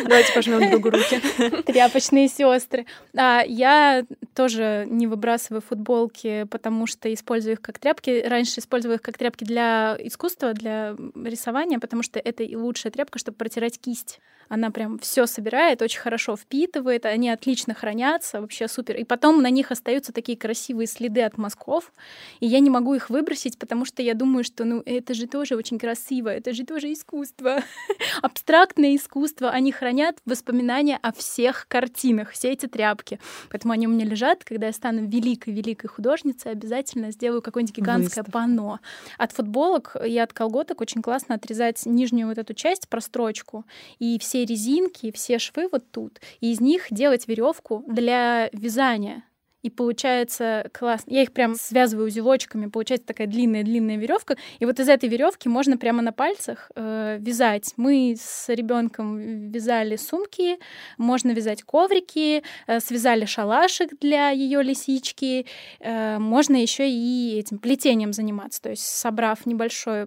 Давайте 0.05 0.33
пожмем 0.35 0.71
другу 0.71 0.91
руки. 0.91 1.21
Тряпочные 1.63 2.29
сестры. 2.29 2.87
А 3.17 3.43
я 3.47 4.05
тоже 4.35 4.87
не 4.89 5.07
выбрасываю 5.07 5.61
футболки, 5.61 6.45
потому 6.51 6.87
что 6.87 7.13
использую 7.13 7.55
их 7.55 7.61
как 7.61 7.79
тряпки. 7.79 8.25
Раньше 8.27 8.61
использовала 8.61 8.78
их 8.87 9.03
как 9.03 9.19
тряпки 9.19 9.45
для 9.45 9.97
искусства, 10.01 10.53
для 10.53 10.97
рисования, 11.15 11.79
потому 11.79 12.03
что 12.03 12.19
это 12.19 12.43
и 12.43 12.57
лучшая 12.57 12.93
тряпка, 12.93 13.19
чтобы 13.19 13.37
протирать 13.37 13.81
кисть. 13.81 14.21
Она 14.49 14.71
прям 14.71 14.99
все 14.99 15.27
собирает, 15.27 15.83
очень 15.83 16.01
хорошо 16.01 16.37
впитывает, 16.37 17.05
они 17.07 17.31
отлично 17.31 17.75
хранятся, 17.75 18.41
вообще 18.41 18.69
супер. 18.69 18.97
И 18.97 19.05
потом 19.05 19.43
на 19.43 19.51
них 19.51 19.71
остаются 19.71 20.13
такие 20.13 20.39
красивые 20.39 20.87
следы 20.87 21.23
от 21.23 21.37
мазков, 21.39 21.93
и 22.41 22.47
я 22.47 22.61
не 22.61 22.71
могу 22.71 22.95
их 22.95 23.11
выбросить, 23.11 23.59
потому 23.59 23.85
что 23.85 24.03
я 24.03 24.15
думаю, 24.15 24.45
что 24.45 24.65
ну 24.65 24.83
это 24.85 25.15
же 25.15 25.27
тоже 25.27 25.57
очень 25.57 25.79
красиво, 25.79 26.29
это 26.29 26.53
же 26.53 26.65
тоже 26.65 26.93
искусство, 26.93 27.63
абстрактное 28.23 28.97
искусство. 28.97 29.51
Они 29.51 29.73
хранят 29.73 30.19
воспоминания 30.25 30.99
о 31.03 31.13
всех 31.13 31.67
картинах, 31.69 32.31
все 32.31 32.53
эти 32.53 32.67
тряпки. 32.67 33.19
Поэтому 33.51 33.73
они 33.73 33.87
у 33.87 33.91
меня 33.91 34.05
лежат. 34.05 34.45
Когда 34.45 34.67
я 34.67 34.73
стану 34.73 35.07
великой-великой 35.07 35.89
художницей, 35.89 36.53
обязательно 36.53 37.11
сделаю 37.11 37.43
какое-нибудь 37.43 37.77
гигантское 37.77 38.23
Выставка. 38.23 38.31
панно. 38.31 38.81
От 39.19 39.33
футболок 39.33 39.97
и 40.05 40.17
от 40.19 40.33
колготок 40.33 40.81
очень 40.81 41.03
классно 41.03 41.35
отрезать 41.35 41.85
нижнюю 41.87 42.29
вот 42.29 42.39
эту 42.39 42.55
часть, 42.55 42.89
прострочку, 42.89 43.65
и 43.99 44.19
все 44.19 44.38
резинки, 44.47 45.13
все 45.13 45.39
швы 45.39 45.69
вот 45.71 45.91
тут, 45.91 46.21
и 46.41 46.53
из 46.53 46.61
них 46.61 46.87
делать 46.91 47.29
веревку 47.29 47.85
для 47.87 48.49
вязания 48.53 49.25
и 49.63 49.71
получается 49.71 50.69
классно. 50.73 51.13
Я 51.13 51.23
их 51.23 51.33
прям 51.33 51.55
связываю 51.55 52.07
узелочками, 52.07 52.67
получается 52.67 53.09
такая 53.09 53.27
длинная-длинная 53.27 53.97
веревка, 53.97 54.37
и 54.59 54.65
вот 54.65 54.79
из 54.79 54.89
этой 54.89 55.09
веревки 55.09 55.49
можно 55.49 55.77
прямо 55.77 56.03
на 56.03 56.13
пальцах 56.13 56.71
э, 56.75 57.19
вязать. 57.21 57.75
Мы 57.77 58.17
с 58.19 58.49
ребенком 58.49 59.51
вязали 59.51 59.97
сумки, 59.97 60.59
можно 60.97 61.33
вязать 61.33 61.63
коврики, 61.63 62.43
э, 62.67 62.81
связали 62.81 63.25
шалашик 63.25 63.99
для 64.01 64.31
ее 64.31 64.63
лисички, 64.63 65.47
э, 65.81 66.19
можно 66.19 66.57
еще 66.57 66.89
и 66.89 67.39
этим 67.39 67.59
плетением 67.59 68.13
заниматься, 68.13 68.63
то 68.63 68.71
есть 68.71 68.85
собрав 68.85 69.45
небольшой 69.45 70.07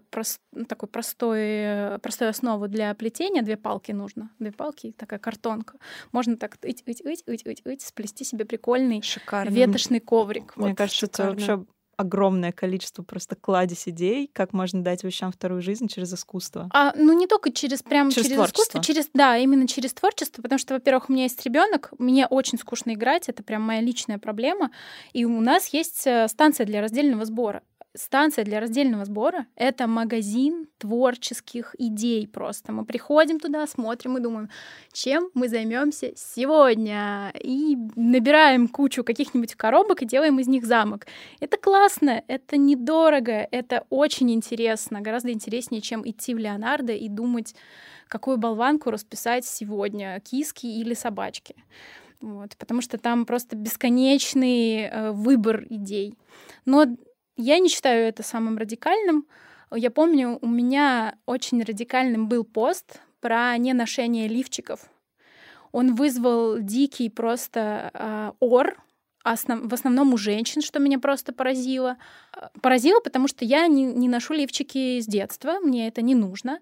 прос, 0.52 0.68
такой 0.68 0.90
простой, 0.90 2.00
простую 2.00 2.30
основу 2.30 2.68
для 2.68 2.94
плетения, 2.94 3.42
две 3.42 3.58
палки 3.58 3.92
нужно, 3.92 4.32
две 4.40 4.52
палки, 4.52 4.94
такая 4.98 5.20
картонка, 5.20 5.78
можно 6.12 6.38
так 6.38 6.58
ить, 6.64 6.84
ить, 6.86 7.02
ить, 7.02 7.24
ить, 7.28 7.42
ить, 7.46 7.62
ить, 7.66 7.82
сплести 7.82 8.24
себе 8.24 8.46
прикольный 8.46 9.02
шикарно. 9.02 9.54
ветошный 9.54 10.00
коврик. 10.00 10.56
Мне 10.56 10.70
вот, 10.70 10.78
кажется, 10.78 11.06
шикарно. 11.06 11.32
это 11.32 11.48
вообще 11.48 11.66
огромное 12.02 12.52
количество 12.52 13.04
просто 13.04 13.36
кладезь 13.36 13.88
идей, 13.88 14.30
как 14.34 14.54
можно 14.54 14.84
дать 14.84 15.04
вещам 15.04 15.32
вторую 15.32 15.62
жизнь 15.62 15.88
через 15.88 16.14
искусство. 16.14 16.70
А, 16.74 16.94
ну 16.96 17.14
не 17.14 17.28
только 17.28 17.52
через 17.52 17.84
прям 17.84 18.10
через, 18.10 18.28
через 18.28 18.48
искусство, 18.48 18.84
через 18.84 19.10
да, 19.14 19.38
именно 19.38 19.68
через 19.68 19.94
творчество, 19.94 20.42
потому 20.42 20.58
что, 20.58 20.74
во-первых, 20.74 21.10
у 21.10 21.14
меня 21.14 21.24
есть 21.24 21.44
ребенок, 21.46 21.94
мне 22.00 22.26
очень 22.28 22.58
скучно 22.58 22.94
играть, 22.94 23.30
это 23.30 23.44
прям 23.44 23.62
моя 23.62 23.82
личная 23.82 24.18
проблема, 24.18 24.72
и 25.14 25.26
у 25.26 25.40
нас 25.42 25.68
есть 25.68 26.06
э, 26.06 26.28
станция 26.28 26.66
для 26.66 26.82
раздельного 26.82 27.26
сбора 27.26 27.62
станция 27.96 28.46
для 28.46 28.60
раздельного 28.60 29.06
сбора— 29.06 29.46
это 29.56 29.88
магазин 29.88 30.68
творческих 30.78 31.76
идей 31.78 32.28
просто. 32.28 32.72
Мы 32.72 32.86
приходим 32.86 33.40
туда, 33.40 33.68
смотрим 33.68 34.18
и 34.18 34.22
думаем, 34.22 34.50
чем 34.94 35.30
мы 35.34 35.50
займемся 35.50 36.14
сегодня, 36.16 37.32
и 37.40 37.78
набираем 37.96 38.68
кучу 38.68 39.04
каких-нибудь 39.04 39.56
коробок 39.56 40.02
и 40.02 40.06
делаем 40.06 40.40
из 40.40 40.48
них 40.48 40.66
замок. 40.66 41.06
Это 41.40 41.58
классно, 41.58 42.24
это 42.28 42.58
недорого, 42.58 43.48
это 43.52 43.86
очень 43.90 44.32
интересно, 44.32 45.02
гораздо 45.02 45.32
интереснее, 45.32 45.82
чем 45.82 46.08
идти 46.08 46.34
в 46.34 46.38
Леонардо 46.38 46.94
и 46.94 47.10
думать, 47.10 47.56
какую 48.08 48.38
болванку 48.38 48.92
расписать 48.92 49.46
сегодня, 49.46 50.20
киски 50.20 50.66
или 50.66 50.94
собачки. 50.94 51.56
Вот, 52.22 52.56
потому 52.58 52.82
что 52.82 52.98
там 53.00 53.26
просто 53.26 53.56
бесконечный 53.56 54.84
э, 54.84 55.12
выбор 55.12 55.66
идей. 55.70 56.16
Но 56.66 56.86
я 57.42 57.60
не 57.60 57.70
считаю 57.70 58.08
это 58.08 58.24
самым 58.24 58.58
радикальным. 58.58 59.26
Я 59.74 59.92
помню, 59.92 60.38
у 60.42 60.48
меня 60.48 61.16
очень 61.26 61.64
радикальным 61.64 62.28
был 62.28 62.44
пост 62.44 63.02
про 63.20 63.58
неношение 63.58 64.28
лифчиков. 64.28 64.90
Он 65.72 65.96
вызвал 65.96 66.60
дикий 66.60 67.10
просто 67.10 67.92
э, 67.94 68.32
ор, 68.40 68.76
основ, 69.24 69.70
в 69.70 69.74
основном 69.74 70.14
у 70.14 70.18
женщин, 70.18 70.62
что 70.62 70.80
меня 70.80 71.00
просто 71.00 71.34
поразило. 71.34 71.98
Поразило, 72.62 73.00
потому 73.00 73.28
что 73.28 73.46
я 73.46 73.68
не, 73.68 73.86
не 73.86 74.10
ношу 74.10 74.34
лифчики 74.34 75.00
с 75.00 75.06
детства, 75.06 75.60
мне 75.64 75.88
это 75.88 76.02
не 76.02 76.16
нужно. 76.16 76.60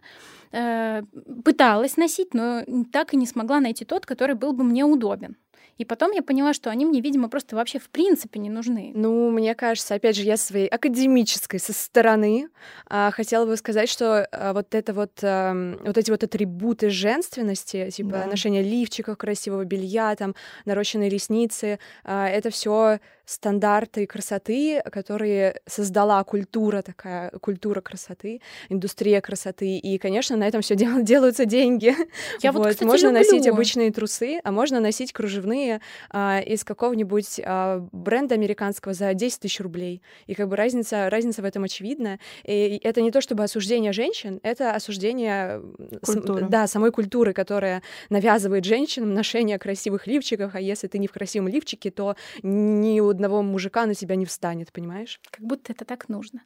Э, 0.51 1.01
пыталась 1.43 1.97
носить, 1.97 2.33
но 2.33 2.63
так 2.91 3.13
и 3.13 3.17
не 3.17 3.25
смогла 3.25 3.59
найти 3.59 3.85
тот, 3.85 4.05
который 4.05 4.35
был 4.35 4.53
бы 4.53 4.63
мне 4.63 4.85
удобен. 4.85 5.37
И 5.79 5.85
потом 5.85 6.11
я 6.11 6.21
поняла, 6.21 6.53
что 6.53 6.69
они 6.69 6.85
мне, 6.85 6.99
видимо, 6.99 7.29
просто 7.29 7.55
вообще 7.55 7.79
в 7.79 7.89
принципе 7.89 8.37
не 8.37 8.49
нужны. 8.49 8.91
Ну, 8.93 9.31
мне 9.31 9.55
кажется, 9.55 9.95
опять 9.95 10.17
же, 10.17 10.23
я 10.23 10.35
своей 10.35 10.67
академической 10.67 11.57
со 11.57 11.71
стороны 11.71 12.49
а, 12.85 13.11
хотела 13.11 13.45
бы 13.45 13.55
сказать, 13.55 13.87
что 13.89 14.27
а, 14.29 14.51
вот 14.51 14.75
это 14.75 14.93
вот, 14.93 15.19
а, 15.23 15.77
вот 15.85 15.97
эти 15.97 16.11
вот 16.11 16.21
атрибуты 16.21 16.89
женственности, 16.89 17.89
типа 17.91 18.09
да. 18.09 18.25
ношение 18.25 18.61
лифчиков, 18.61 19.17
красивого 19.17 19.63
белья, 19.63 20.13
там, 20.17 20.35
нарощенные 20.65 21.09
ресницы, 21.09 21.79
а, 22.03 22.27
это 22.27 22.49
все 22.49 22.99
стандарты 23.29 24.07
красоты, 24.07 24.81
которые 24.91 25.61
создала 25.67 26.23
культура 26.23 26.81
такая, 26.81 27.29
культура 27.41 27.79
красоты, 27.79 28.41
индустрия 28.69 29.21
красоты. 29.21 29.77
И, 29.77 29.99
конечно, 29.99 30.35
на 30.35 30.47
этом 30.47 30.61
все 30.61 30.75
дел- 30.75 31.03
делаются 31.03 31.45
деньги. 31.45 31.95
Я 32.41 32.51
вот, 32.51 32.67
кстати, 32.67 32.87
можно 32.87 33.09
люблю. 33.09 33.19
носить 33.19 33.47
обычные 33.47 33.91
трусы, 33.91 34.39
а 34.43 34.51
можно 34.51 34.79
носить 34.79 35.13
кружевные 35.13 35.79
а, 36.09 36.39
из 36.39 36.63
какого-нибудь 36.63 37.39
а, 37.45 37.87
бренда 37.91 38.33
американского 38.33 38.95
за 38.95 39.13
10 39.13 39.41
тысяч 39.41 39.59
рублей. 39.59 40.01
И 40.25 40.33
как 40.33 40.47
бы 40.47 40.55
разница, 40.55 41.07
разница 41.11 41.43
в 41.43 41.45
этом 41.45 41.65
очевидна. 41.65 42.17
И 42.45 42.81
это 42.83 43.01
не 43.01 43.11
то 43.11 43.21
чтобы 43.21 43.43
осуждение 43.43 43.93
женщин, 43.93 44.39
это 44.41 44.71
осуждение 44.71 45.61
Культуры. 46.03 46.47
да, 46.49 46.65
самой 46.65 46.91
культуры, 46.91 47.33
которая 47.33 47.83
навязывает 48.09 48.65
женщинам 48.65 49.13
ношение 49.13 49.59
красивых 49.59 50.07
лифчиков, 50.07 50.55
а 50.55 50.59
если 50.59 50.87
ты 50.87 50.97
не 50.97 51.05
в 51.05 51.11
красивом 51.11 51.47
лифчике, 51.47 51.91
то 51.91 52.15
у 52.41 53.18
одного 53.19 53.43
мужика 53.43 53.85
на 53.85 53.93
тебя 53.93 54.15
не 54.15 54.25
встанет, 54.25 54.71
понимаешь? 54.71 55.19
Как 55.29 55.45
будто 55.45 55.73
это 55.73 55.83
так 55.83 56.07
нужно. 56.07 56.41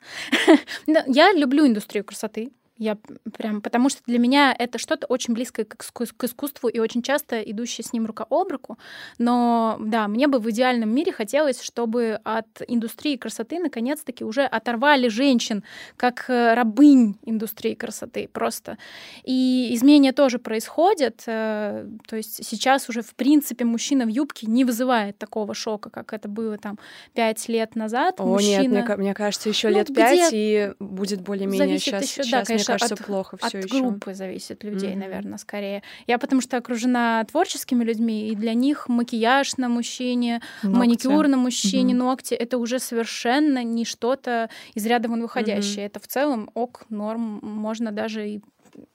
Я 0.87 1.31
люблю 1.31 1.67
индустрию 1.67 2.03
красоты. 2.03 2.51
Я 2.83 2.97
прям, 3.37 3.61
потому 3.61 3.89
что 3.89 4.01
для 4.05 4.19
меня 4.19 4.53
это 4.57 4.77
что-то 4.77 5.07
очень 5.07 5.33
близкое 5.33 5.63
к, 5.63 5.77
к 5.77 6.23
искусству 6.23 6.67
и 6.67 6.79
очень 6.79 7.01
часто 7.01 7.41
идущее 7.41 7.85
с 7.85 7.93
ним 7.93 8.05
рука 8.05 8.25
об 8.29 8.51
руку. 8.51 8.77
Но 9.17 9.77
да, 9.79 10.09
мне 10.09 10.27
бы 10.27 10.39
в 10.39 10.49
идеальном 10.49 10.93
мире 10.93 11.13
хотелось, 11.13 11.61
чтобы 11.61 12.19
от 12.25 12.61
индустрии 12.67 13.15
красоты 13.15 13.59
наконец-таки 13.59 14.25
уже 14.25 14.43
оторвали 14.43 15.07
женщин 15.07 15.63
как 15.95 16.25
э, 16.27 16.53
рабынь 16.55 17.15
индустрии 17.25 17.73
красоты 17.73 18.27
просто. 18.27 18.77
И 19.23 19.69
изменения 19.71 20.11
тоже 20.11 20.39
происходят. 20.39 21.23
Э, 21.25 21.87
то 22.05 22.17
есть 22.17 22.45
сейчас 22.45 22.89
уже 22.89 23.01
в 23.01 23.15
принципе 23.15 23.63
мужчина 23.63 24.05
в 24.05 24.09
юбке 24.09 24.45
не 24.47 24.65
вызывает 24.65 25.17
такого 25.17 25.53
шока, 25.53 25.89
как 25.89 26.11
это 26.11 26.27
было 26.27 26.57
там 26.57 26.77
пять 27.13 27.47
лет 27.47 27.77
назад. 27.77 28.19
О 28.19 28.25
Мужчина... 28.25 28.61
нет, 28.61 28.87
мне, 28.87 28.95
мне 28.97 29.13
кажется, 29.13 29.47
еще 29.47 29.69
ну, 29.69 29.75
лет 29.75 29.87
пять 29.95 30.31
и 30.33 30.73
будет 30.79 31.21
более-менее 31.21 31.79
сейчас. 31.79 32.03
Еще, 32.03 32.23
сейчас 32.23 32.47
да, 32.47 32.53
мне 32.53 32.63
кажется, 32.79 32.95
от, 32.95 33.05
плохо 33.05 33.37
все 33.37 33.59
От 33.59 33.65
еще. 33.65 33.81
группы 33.81 34.13
зависит 34.13 34.63
людей, 34.63 34.93
mm-hmm. 34.93 34.97
наверное, 34.97 35.37
скорее. 35.37 35.83
Я 36.07 36.17
потому 36.17 36.41
что 36.41 36.57
окружена 36.57 37.23
творческими 37.25 37.83
людьми, 37.83 38.29
и 38.29 38.35
для 38.35 38.53
них 38.53 38.87
макияж 38.87 39.57
на 39.57 39.69
мужчине, 39.69 40.41
ногти. 40.63 40.77
маникюр 40.77 41.27
на 41.27 41.37
мужчине, 41.37 41.93
mm-hmm. 41.93 41.97
ногти— 41.97 42.33
это 42.35 42.57
уже 42.57 42.79
совершенно 42.79 43.63
не 43.63 43.85
что-то 43.85 44.49
из 44.73 44.85
ряда 44.85 45.09
вон 45.09 45.21
выходящее. 45.21 45.85
Mm-hmm. 45.85 45.87
Это 45.87 45.99
в 45.99 46.07
целом 46.07 46.49
ок, 46.53 46.85
норм, 46.89 47.39
можно 47.41 47.91
даже 47.91 48.29
и 48.29 48.41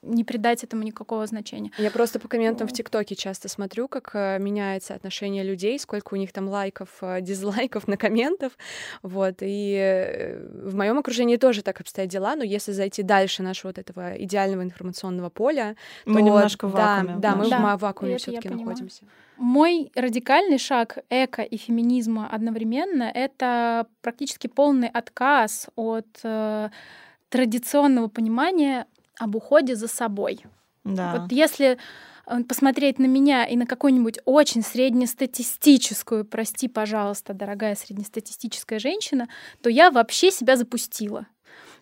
не 0.01 0.23
придать 0.23 0.63
этому 0.63 0.83
никакого 0.83 1.25
значения. 1.25 1.71
Я 1.77 1.91
просто 1.91 2.19
по 2.19 2.27
комментам 2.27 2.67
в 2.67 2.73
ТикТоке 2.73 3.15
часто 3.15 3.49
смотрю, 3.49 3.87
как 3.87 4.11
э, 4.13 4.37
меняется 4.39 4.95
отношение 4.95 5.43
людей, 5.43 5.79
сколько 5.79 6.13
у 6.13 6.17
них 6.17 6.31
там 6.31 6.47
лайков, 6.47 6.89
э, 7.01 7.21
дизлайков 7.21 7.87
на 7.87 7.97
комментов, 7.97 8.53
вот, 9.01 9.37
и 9.41 9.75
э, 9.75 10.69
в 10.69 10.75
моем 10.75 10.97
окружении 10.99 11.37
тоже 11.37 11.61
так 11.61 11.81
обстоят 11.81 12.09
дела, 12.09 12.35
но 12.35 12.43
если 12.43 12.71
зайти 12.71 13.03
дальше 13.03 13.43
нашего 13.43 13.69
вот 13.69 13.77
этого 13.77 14.15
идеального 14.17 14.63
информационного 14.63 15.29
поля, 15.29 15.75
мы 16.05 16.15
то, 16.15 16.19
немножко 16.19 16.67
в 16.67 16.71
вакууме. 16.71 17.15
Да, 17.17 17.31
да 17.31 17.35
мы 17.35 17.49
Да, 17.49 17.77
в 17.77 17.81
вакууме 17.81 18.17
все-таки 18.17 18.47
понимаю. 18.49 18.67
находимся. 18.67 19.03
Мой 19.37 19.89
радикальный 19.95 20.57
шаг 20.57 20.97
эко 21.09 21.43
и 21.43 21.55
феминизма 21.55 22.27
одновременно— 22.29 23.03
это 23.13 23.87
практически 24.01 24.47
полный 24.47 24.89
отказ 24.89 25.69
от 25.75 26.07
традиционного 27.29 28.07
понимания 28.07 28.85
об 29.19 29.35
уходе 29.35 29.75
за 29.75 29.87
собой. 29.87 30.39
Да. 30.83 31.15
Вот 31.17 31.31
если 31.31 31.77
э, 32.25 32.43
посмотреть 32.43 32.99
на 32.99 33.05
меня 33.05 33.45
и 33.45 33.55
на 33.55 33.65
какую-нибудь 33.65 34.19
очень 34.25 34.63
среднестатистическую, 34.63 36.25
прости, 36.25 36.67
пожалуйста, 36.67 37.33
дорогая 37.33 37.75
среднестатистическая 37.75 38.79
женщина, 38.79 39.27
то 39.61 39.69
я 39.69 39.91
вообще 39.91 40.31
себя 40.31 40.55
запустила. 40.55 41.27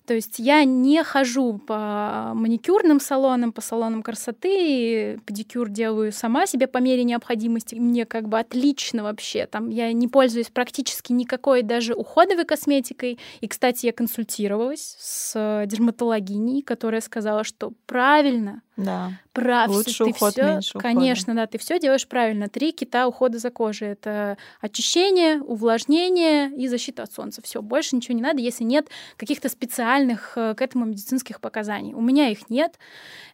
То 0.08 0.14
есть 0.14 0.39
я 0.39 0.64
не 0.64 1.03
хожу 1.03 1.58
по 1.58 2.32
маникюрным 2.34 3.01
салонам, 3.01 3.51
по 3.51 3.60
салонам 3.60 4.01
красоты, 4.01 5.20
педикюр 5.26 5.68
делаю 5.68 6.14
сама 6.14 6.45
себе 6.45 6.68
по 6.68 6.78
мере 6.78 7.03
необходимости. 7.03 7.76
Мне 7.76 8.05
как 8.05 8.30
бы 8.30 8.39
отлично 8.39 9.03
вообще. 9.03 9.47
Там 9.47 9.70
я 9.70 9.91
не 9.91 10.08
пользуюсь 10.08 10.47
практически 10.47 11.12
никакой 11.12 11.62
даже 11.62 11.93
уходовой 11.93 12.45
косметикой. 12.45 13.20
И, 13.41 13.49
кстати, 13.49 13.88
я 13.88 13.91
консультировалась 13.91 14.95
с 14.97 15.66
дерматологиней, 15.68 16.62
которая 16.62 17.01
сказала, 17.01 17.43
что 17.43 17.74
правильно, 17.86 18.62
Да. 18.78 19.12
Прав. 19.42 19.70
Лучше 19.70 19.98
ты 19.98 20.10
уход, 20.10 20.34
всё- 20.34 20.44
меньше 20.44 20.78
ухода. 20.78 20.82
Конечно, 20.94 21.36
да, 21.36 21.46
ты 21.48 21.58
все 21.58 21.80
делаешь 21.80 22.08
правильно. 22.08 22.50
Три 22.50 22.72
кита 22.72 23.08
ухода 23.08 23.38
за 23.38 23.50
кожей. 23.52 23.90
Это 23.90 24.38
очищение, 24.62 25.42
увлажнение 25.42 26.50
и 26.52 26.68
защита 26.68 27.04
от 27.04 27.12
солнца. 27.14 27.42
Все, 27.42 27.62
больше 27.62 27.96
ничего 27.96 28.16
не 28.16 28.22
надо, 28.22 28.42
если 28.42 28.64
нет 28.64 28.90
каких-то 29.18 29.50
специальных 29.50 30.34
э, 30.36 30.56
к 30.56 30.62
этому 30.62 30.86
медицинских 30.86 31.40
показаний. 31.40 31.94
У 31.94 32.02
меня 32.02 32.30
их 32.30 32.50
нет. 32.50 32.80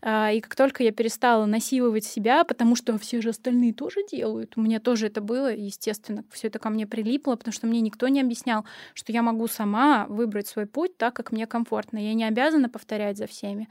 А, 0.02 0.32
И 0.32 0.42
как 0.42 0.56
только 0.56 0.84
я 0.84 0.92
перестала 0.92 1.46
насиловать 1.46 2.04
себя, 2.06 2.44
потому 2.44 2.76
что 2.76 2.98
все 2.98 3.22
же 3.22 3.30
остальные 3.30 3.74
тоже 3.74 4.02
делают, 4.12 4.54
у 4.58 4.62
меня 4.62 4.80
тоже 4.80 5.08
это 5.08 5.22
было, 5.22 5.54
естественно, 5.54 6.24
все 6.32 6.48
это 6.48 6.60
ко 6.60 6.70
мне 6.70 6.86
прилипло, 6.86 7.36
потому 7.36 7.54
что 7.54 7.68
мне 7.68 7.80
никто 7.82 8.08
не 8.10 8.20
объяснял, 8.22 8.66
что 8.94 9.12
я 9.12 9.22
могу 9.22 9.48
сама 9.48 10.06
выбрать 10.10 10.48
свой 10.48 10.66
путь 10.66 10.98
так, 10.98 11.14
как 11.16 11.32
мне 11.32 11.48
комфортно. 11.48 11.98
Я 11.98 12.14
не 12.14 12.26
обязана 12.26 12.68
повторять 12.70 13.18
за 13.18 13.28
всеми. 13.28 13.68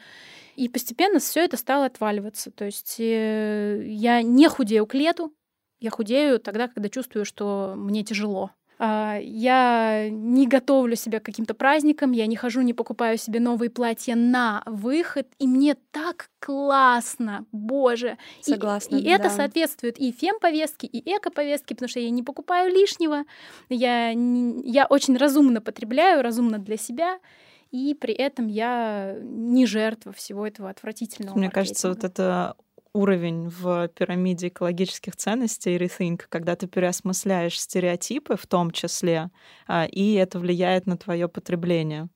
И 0.56 0.68
постепенно 0.68 1.18
все 1.18 1.40
это 1.44 1.56
стало 1.56 1.86
отваливаться. 1.86 2.50
То 2.50 2.64
есть 2.64 2.96
э, 2.98 3.82
я 3.86 4.22
не 4.22 4.48
худею 4.48 4.86
к 4.86 4.94
лету, 4.94 5.32
я 5.80 5.90
худею 5.90 6.38
тогда, 6.38 6.68
когда 6.68 6.88
чувствую, 6.88 7.24
что 7.24 7.74
мне 7.76 8.04
тяжело. 8.04 8.50
А, 8.78 9.18
Я 9.22 10.08
не 10.10 10.46
готовлю 10.48 10.96
себя 10.96 11.20
к 11.20 11.24
каким-то 11.24 11.54
праздникам, 11.54 12.10
я 12.12 12.26
не 12.26 12.34
хожу, 12.36 12.62
не 12.62 12.74
покупаю 12.74 13.16
себе 13.16 13.38
новые 13.38 13.70
платья 13.70 14.16
на 14.16 14.62
выход, 14.66 15.26
и 15.38 15.46
мне 15.46 15.76
так 15.92 16.30
классно, 16.40 17.46
боже. 17.52 18.16
И- 18.46 18.50
Согласна, 18.50 18.96
И, 18.96 19.04
это 19.04 19.24
да. 19.24 19.30
соответствует 19.30 19.98
и 19.98 20.10
фем-повестке, 20.10 20.86
и 20.88 20.98
эко-повестке, 21.16 21.74
потому 21.74 21.88
что 21.88 22.00
я 22.00 22.10
не 22.10 22.22
покупаю 22.22 22.72
лишнего, 22.72 23.24
я, 23.68 24.14
не- 24.14 24.62
я 24.68 24.86
очень 24.86 25.16
разумно 25.16 25.60
потребляю, 25.60 26.22
разумно 26.22 26.58
для 26.58 26.76
себя, 26.76 27.18
и 27.72 27.94
при 27.94 28.14
этом 28.14 28.46
я 28.48 29.16
не 29.20 29.66
жертва 29.66 30.12
всего 30.12 30.46
этого 30.46 30.70
отвратительного 30.70 31.38
Мне 31.38 31.50
кажется, 31.50 31.88
вот 31.88 32.04
маркетинга. 32.04 32.06
это 32.12 32.56
уровень 32.94 33.48
в 33.48 33.88
пирамиде 33.88 34.48
экологических 34.48 35.16
ценностей 35.16 35.76
Rethink, 35.78 36.22
когда 36.28 36.56
ты 36.56 36.66
переосмысляешь 36.66 37.58
стереотипы 37.58 38.36
в 38.36 38.46
том 38.46 38.70
числе, 38.70 39.30
а, 39.66 39.86
и 39.86 40.12
это 40.14 40.38
влияет 40.38 40.86
на 40.86 40.96
твое 40.98 41.28
потребление. 41.28 42.08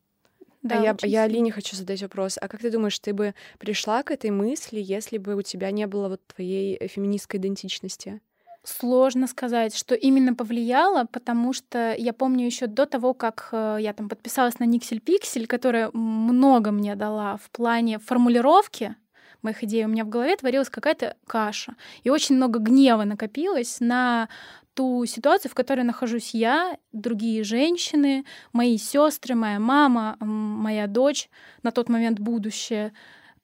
Да, 0.62 0.80
а 0.80 0.82
я, 0.82 0.96
я. 1.02 1.22
Алине 1.22 1.52
хочу 1.52 1.76
задать 1.76 2.02
вопрос. 2.02 2.38
А 2.40 2.48
как 2.48 2.60
ты 2.60 2.70
думаешь, 2.70 2.98
ты 2.98 3.14
бы 3.14 3.34
пришла 3.58 4.02
к 4.02 4.10
этой 4.10 4.30
мысли, 4.30 4.80
если 4.80 5.18
бы 5.18 5.36
у 5.36 5.42
тебя 5.42 5.70
не 5.70 5.86
было 5.86 6.08
вот 6.08 6.26
твоей 6.26 6.88
феминистской 6.88 7.38
идентичности? 7.38 8.20
Сложно 8.66 9.28
сказать, 9.28 9.76
что 9.76 9.94
именно 9.94 10.34
повлияло, 10.34 11.04
потому 11.04 11.52
что 11.52 11.94
я 11.96 12.12
помню 12.12 12.46
еще 12.46 12.66
до 12.66 12.84
того, 12.84 13.14
как 13.14 13.50
э, 13.52 13.76
я 13.78 13.92
там 13.92 14.08
подписалась 14.08 14.58
на 14.58 14.64
Никсель 14.64 14.98
Пиксель, 14.98 15.46
которая 15.46 15.88
много 15.92 16.72
мне 16.72 16.96
дала 16.96 17.36
в 17.36 17.48
плане 17.50 18.00
формулировки 18.00 18.96
моих 19.40 19.62
идей. 19.62 19.84
У 19.84 19.88
меня 19.88 20.04
в 20.04 20.08
голове 20.08 20.34
творилась 20.34 20.68
какая-то 20.68 21.16
каша. 21.28 21.76
И 22.02 22.10
очень 22.10 22.34
много 22.34 22.58
гнева 22.58 23.04
накопилось 23.04 23.76
на 23.78 24.28
ту 24.74 25.06
ситуацию, 25.06 25.48
в 25.48 25.54
которой 25.54 25.82
нахожусь 25.82 26.34
я, 26.34 26.76
другие 26.90 27.44
женщины, 27.44 28.24
мои 28.52 28.78
сестры, 28.78 29.36
моя 29.36 29.60
мама, 29.60 30.16
моя 30.18 30.88
дочь, 30.88 31.30
на 31.62 31.70
тот 31.70 31.88
момент 31.88 32.18
будущее. 32.18 32.92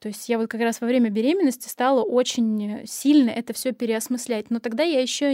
То 0.03 0.09
есть 0.09 0.29
я 0.29 0.37
вот 0.37 0.49
как 0.49 0.61
раз 0.61 0.81
во 0.81 0.89
время 0.89 1.11
беременности 1.11 1.69
стала 1.69 2.03
очень 2.03 2.83
сильно 2.87 3.31
это 3.31 3.53
все 3.53 3.71
переосмыслять. 3.71 4.51
Но 4.51 4.59
тогда 4.59 4.83
я 4.83 5.01
еще 5.01 5.33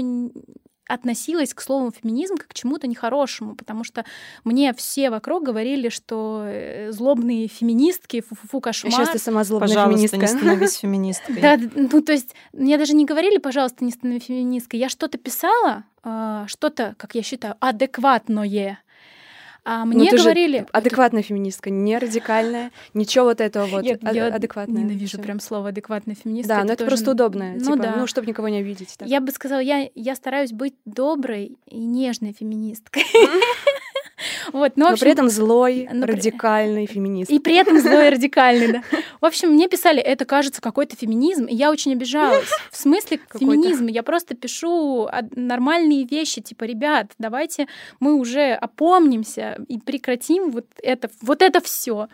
относилась 0.87 1.55
к 1.55 1.63
слову 1.63 1.91
феминизм 1.91 2.37
как 2.37 2.49
к 2.49 2.55
чему-то 2.55 2.87
нехорошему, 2.87 3.55
потому 3.55 3.83
что 3.83 4.05
мне 4.45 4.75
все 4.75 5.09
вокруг 5.09 5.43
говорили, 5.43 5.89
что 5.89 6.43
э, 6.45 6.93
злобные 6.93 7.49
феминистки, 7.49 8.21
фу-фу-фу, 8.21 8.61
кошмар. 8.61 8.93
Сейчас 8.93 9.11
ты 9.11 9.19
сама 9.19 9.45
злобная 9.45 9.69
Пожалуйста, 9.69 9.95
феминистка. 9.95 10.19
не 10.19 10.27
становись 10.27 10.77
феминисткой. 10.81 11.41
Да, 11.41 11.59
ну 11.75 12.03
то 12.03 12.13
есть 12.13 12.35
мне 12.53 12.77
даже 12.77 12.95
не 12.95 13.07
говорили, 13.07 13.39
пожалуйста, 13.39 13.87
не 13.87 13.93
становись 13.93 14.25
феминисткой. 14.25 14.81
Я 14.81 14.91
что-то 14.91 15.17
писала, 15.17 15.85
а, 16.03 16.47
что-то, 16.47 16.95
как 16.99 17.15
я 17.15 17.23
считаю, 17.23 17.55
адекватное. 17.61 18.79
А 19.71 19.85
Ну, 19.85 19.93
мне 19.99 20.11
же 20.11 20.17
говорили... 20.17 20.67
адекватная 20.73 21.23
феминистка, 21.23 21.69
не 21.69 21.99
радикальная, 21.99 22.71
ничего 22.95 23.27
вот 23.27 23.43
этого 23.43 23.67
вот. 23.67 23.85
Я, 23.85 23.99
а- 24.03 24.15
я 24.15 24.29
адекватная. 24.29 24.83
ненавижу 24.83 25.19
всё. 25.19 25.23
прям 25.23 25.41
слово 25.41 25.69
адекватная 25.69 26.15
феминистка. 26.15 26.55
Да, 26.55 26.65
но 26.65 26.73
это 26.73 26.77
тоже- 26.85 26.89
просто 26.89 27.11
удобное. 27.11 27.53
Ну 27.53 27.73
типа, 27.73 27.77
да. 27.77 27.95
ну, 27.99 28.07
чтобы 28.07 28.27
никого 28.29 28.49
не 28.49 28.61
обидеть. 28.61 28.95
так. 28.97 29.07
Я 29.07 29.21
бы 29.21 29.31
сказала, 29.31 29.61
я, 29.61 29.91
я 29.95 30.15
стараюсь 30.15 30.53
быть 30.53 30.75
доброй 30.87 31.59
и 31.67 31.79
нежной 31.79 32.33
феминисткой. 32.33 33.03
Вот, 34.53 34.73
ну, 34.77 34.85
в 34.85 34.89
Но 34.89 34.93
общем, 34.93 35.05
при 35.05 35.13
этом 35.13 35.29
злой, 35.29 35.89
ну, 35.93 36.07
при- 36.07 36.13
радикальный 36.13 36.87
феминист. 36.87 37.31
И 37.31 37.39
при 37.39 37.57
этом 37.57 37.79
злой 37.81 38.09
радикальный, 38.11 38.73
да. 38.73 38.83
В 39.21 39.25
общем, 39.25 39.51
мне 39.51 39.69
писали, 39.69 40.01
это 40.01 40.25
кажется 40.25 40.61
какой-то 40.61 40.97
феминизм, 40.97 41.45
и 41.45 41.55
я 41.55 41.71
очень 41.71 41.93
обижалась. 41.93 42.49
В 42.71 42.77
смысле 42.77 43.21
феминизм? 43.35 43.87
Я 43.87 44.03
просто 44.03 44.35
пишу 44.35 45.09
нормальные 45.35 46.05
вещи, 46.05 46.41
типа, 46.41 46.65
ребят, 46.65 47.13
давайте 47.19 47.67
мы 48.01 48.15
уже 48.15 48.53
опомнимся 48.53 49.59
и 49.69 49.79
прекратим 49.79 50.51
вот 50.51 50.67
это, 50.83 51.11
вот 51.23 51.43
это 51.43 51.61
все. 51.61 52.09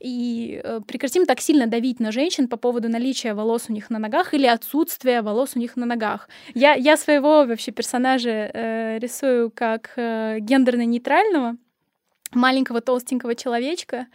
И 0.00 0.60
э, 0.62 0.80
прекратим 0.86 1.26
так 1.26 1.40
сильно 1.40 1.66
давить 1.66 2.00
на 2.00 2.12
женщин 2.12 2.48
по 2.48 2.56
поводу 2.56 2.88
наличия 2.88 3.34
волос 3.34 3.64
у 3.68 3.72
них 3.72 3.90
на 3.90 3.98
ногах 3.98 4.34
или 4.34 4.46
отсутствия 4.46 5.22
волос 5.22 5.52
у 5.54 5.58
них 5.58 5.76
на 5.76 5.86
ногах. 5.86 6.28
Я, 6.54 6.74
я 6.74 6.96
своего 6.96 7.44
вообще 7.44 7.70
персонажа 7.72 8.50
э, 8.52 8.98
рисую 8.98 9.50
как 9.50 9.92
э, 9.96 10.38
гендерно-нейтрального, 10.40 11.56
маленького 12.34 12.80
толстенького 12.80 13.34
человечка, 13.34 14.06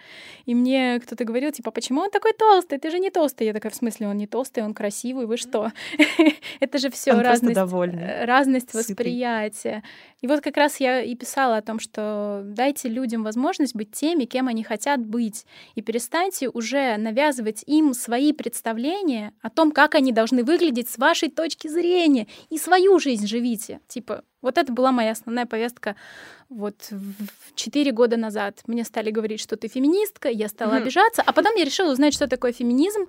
и 0.46 0.56
мне 0.56 1.00
кто-то 1.00 1.24
говорил, 1.24 1.52
типа, 1.52 1.72
почему 1.72 2.02
он 2.02 2.10
такой 2.10 2.34
толстый? 2.34 2.78
Ты 2.78 2.90
же 2.90 3.00
не 3.00 3.10
толстый. 3.10 3.48
Я 3.48 3.54
такая, 3.54 3.72
в 3.72 3.76
смысле, 3.76 4.08
он 4.08 4.18
не 4.18 4.28
толстый, 4.28 4.64
он 4.64 4.74
красивый, 4.74 5.26
вы 5.26 5.38
что? 5.38 5.72
Это 6.60 6.78
же 6.78 6.90
все 6.90 7.12
разность, 7.12 7.58
э, 7.58 8.26
разность 8.26 8.74
восприятия. 8.74 9.84
И 10.22 10.28
вот 10.28 10.42
как 10.42 10.58
раз 10.58 10.80
я 10.80 11.02
и 11.02 11.14
писала 11.16 11.58
о 11.58 11.62
том, 11.62 11.80
что 11.80 12.42
дайте 12.44 12.90
людям 12.90 13.24
возможность 13.24 13.76
быть 13.76 13.92
теми, 13.92 14.26
кем 14.26 14.48
они 14.48 14.64
хотят 14.64 15.00
быть, 15.06 15.46
и 15.76 15.82
перестаньте 15.82 16.50
уже 16.50 16.98
навязывать 16.98 17.64
им 17.68 17.94
свои 17.94 18.34
представления 18.34 19.34
о 19.42 19.52
том, 19.52 19.72
как 19.72 19.94
они 19.94 20.12
должны 20.12 20.44
выглядеть 20.44 20.90
с 20.90 20.98
вашей 20.98 21.30
точки 21.30 21.68
зрения, 21.68 22.28
и 22.50 22.58
свою 22.58 22.98
жизнь 23.00 23.28
живите. 23.28 23.80
Типа, 23.88 24.24
вот 24.42 24.58
это 24.58 24.74
была 24.74 24.92
моя 24.92 25.12
основная 25.12 25.46
повестка 25.46 25.96
вот 26.50 26.90
четыре 27.56 27.92
года 27.92 28.18
назад. 28.18 28.62
Мне 28.66 28.86
стали 28.86 29.12
говорить, 29.12 29.40
что 29.42 29.56
ты 29.56 29.68
феминистка, 29.68 30.30
я 30.30 30.48
стала 30.48 30.74
Мгм. 30.74 30.84
обижаться, 30.84 31.22
а 31.22 31.32
потом 31.32 31.56
я 31.56 31.64
решила 31.66 31.92
узнать, 31.92 32.14
что 32.14 32.28
такое 32.28 32.54
феминизм, 32.54 33.08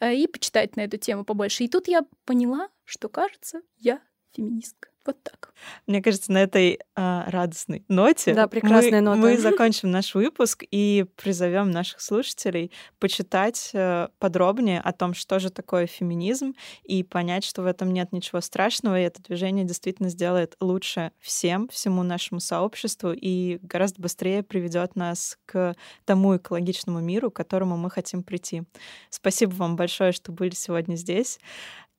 э, 0.00 0.14
и 0.14 0.26
почитать 0.26 0.76
на 0.76 0.82
эту 0.82 0.96
тему 0.96 1.24
побольше. 1.24 1.64
И 1.64 1.68
тут 1.68 1.88
я 1.88 2.04
поняла, 2.24 2.68
что, 2.84 3.08
кажется, 3.08 3.60
я 3.78 4.00
феминистка. 4.34 4.88
Вот 5.06 5.22
так. 5.22 5.54
Мне 5.86 6.02
кажется, 6.02 6.32
на 6.32 6.42
этой 6.42 6.80
а, 6.94 7.30
радостной 7.30 7.84
ноте 7.88 8.34
да, 8.34 8.48
прекрасная 8.48 9.00
мы, 9.00 9.00
нота. 9.00 9.18
мы 9.18 9.38
закончим 9.38 9.90
наш 9.90 10.14
выпуск 10.14 10.64
и 10.70 11.06
призовем 11.16 11.70
наших 11.70 12.00
слушателей 12.00 12.72
почитать 12.98 13.70
э, 13.72 14.08
подробнее 14.18 14.80
о 14.80 14.92
том, 14.92 15.14
что 15.14 15.38
же 15.38 15.50
такое 15.50 15.86
феминизм, 15.86 16.54
и 16.82 17.02
понять, 17.02 17.44
что 17.44 17.62
в 17.62 17.66
этом 17.66 17.92
нет 17.92 18.12
ничего 18.12 18.40
страшного, 18.40 19.00
и 19.00 19.04
это 19.04 19.22
движение 19.22 19.64
действительно 19.64 20.08
сделает 20.08 20.56
лучше 20.60 21.12
всем, 21.20 21.68
всему 21.68 22.02
нашему 22.02 22.40
сообществу, 22.40 23.12
и 23.12 23.58
гораздо 23.62 24.02
быстрее 24.02 24.42
приведет 24.42 24.96
нас 24.96 25.38
к 25.46 25.74
тому 26.04 26.36
экологичному 26.36 27.00
миру, 27.00 27.30
к 27.30 27.36
которому 27.36 27.76
мы 27.76 27.90
хотим 27.90 28.22
прийти. 28.22 28.64
Спасибо 29.10 29.52
вам 29.54 29.76
большое, 29.76 30.12
что 30.12 30.32
были 30.32 30.54
сегодня 30.54 30.96
здесь 30.96 31.38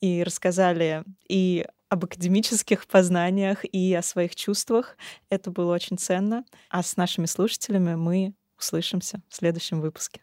и 0.01 0.24
рассказали 0.24 1.03
и 1.28 1.66
об 1.89 2.05
академических 2.05 2.85
познаниях 2.88 3.63
и 3.63 3.93
о 3.93 4.01
своих 4.01 4.35
чувствах. 4.35 4.97
Это 5.29 5.51
было 5.51 5.73
очень 5.73 5.97
ценно. 5.97 6.43
А 6.69 6.83
с 6.83 6.97
нашими 6.97 7.25
слушателями 7.25 7.95
мы 7.95 8.33
услышимся 8.57 9.21
в 9.29 9.35
следующем 9.35 9.81
выпуске. 9.81 10.21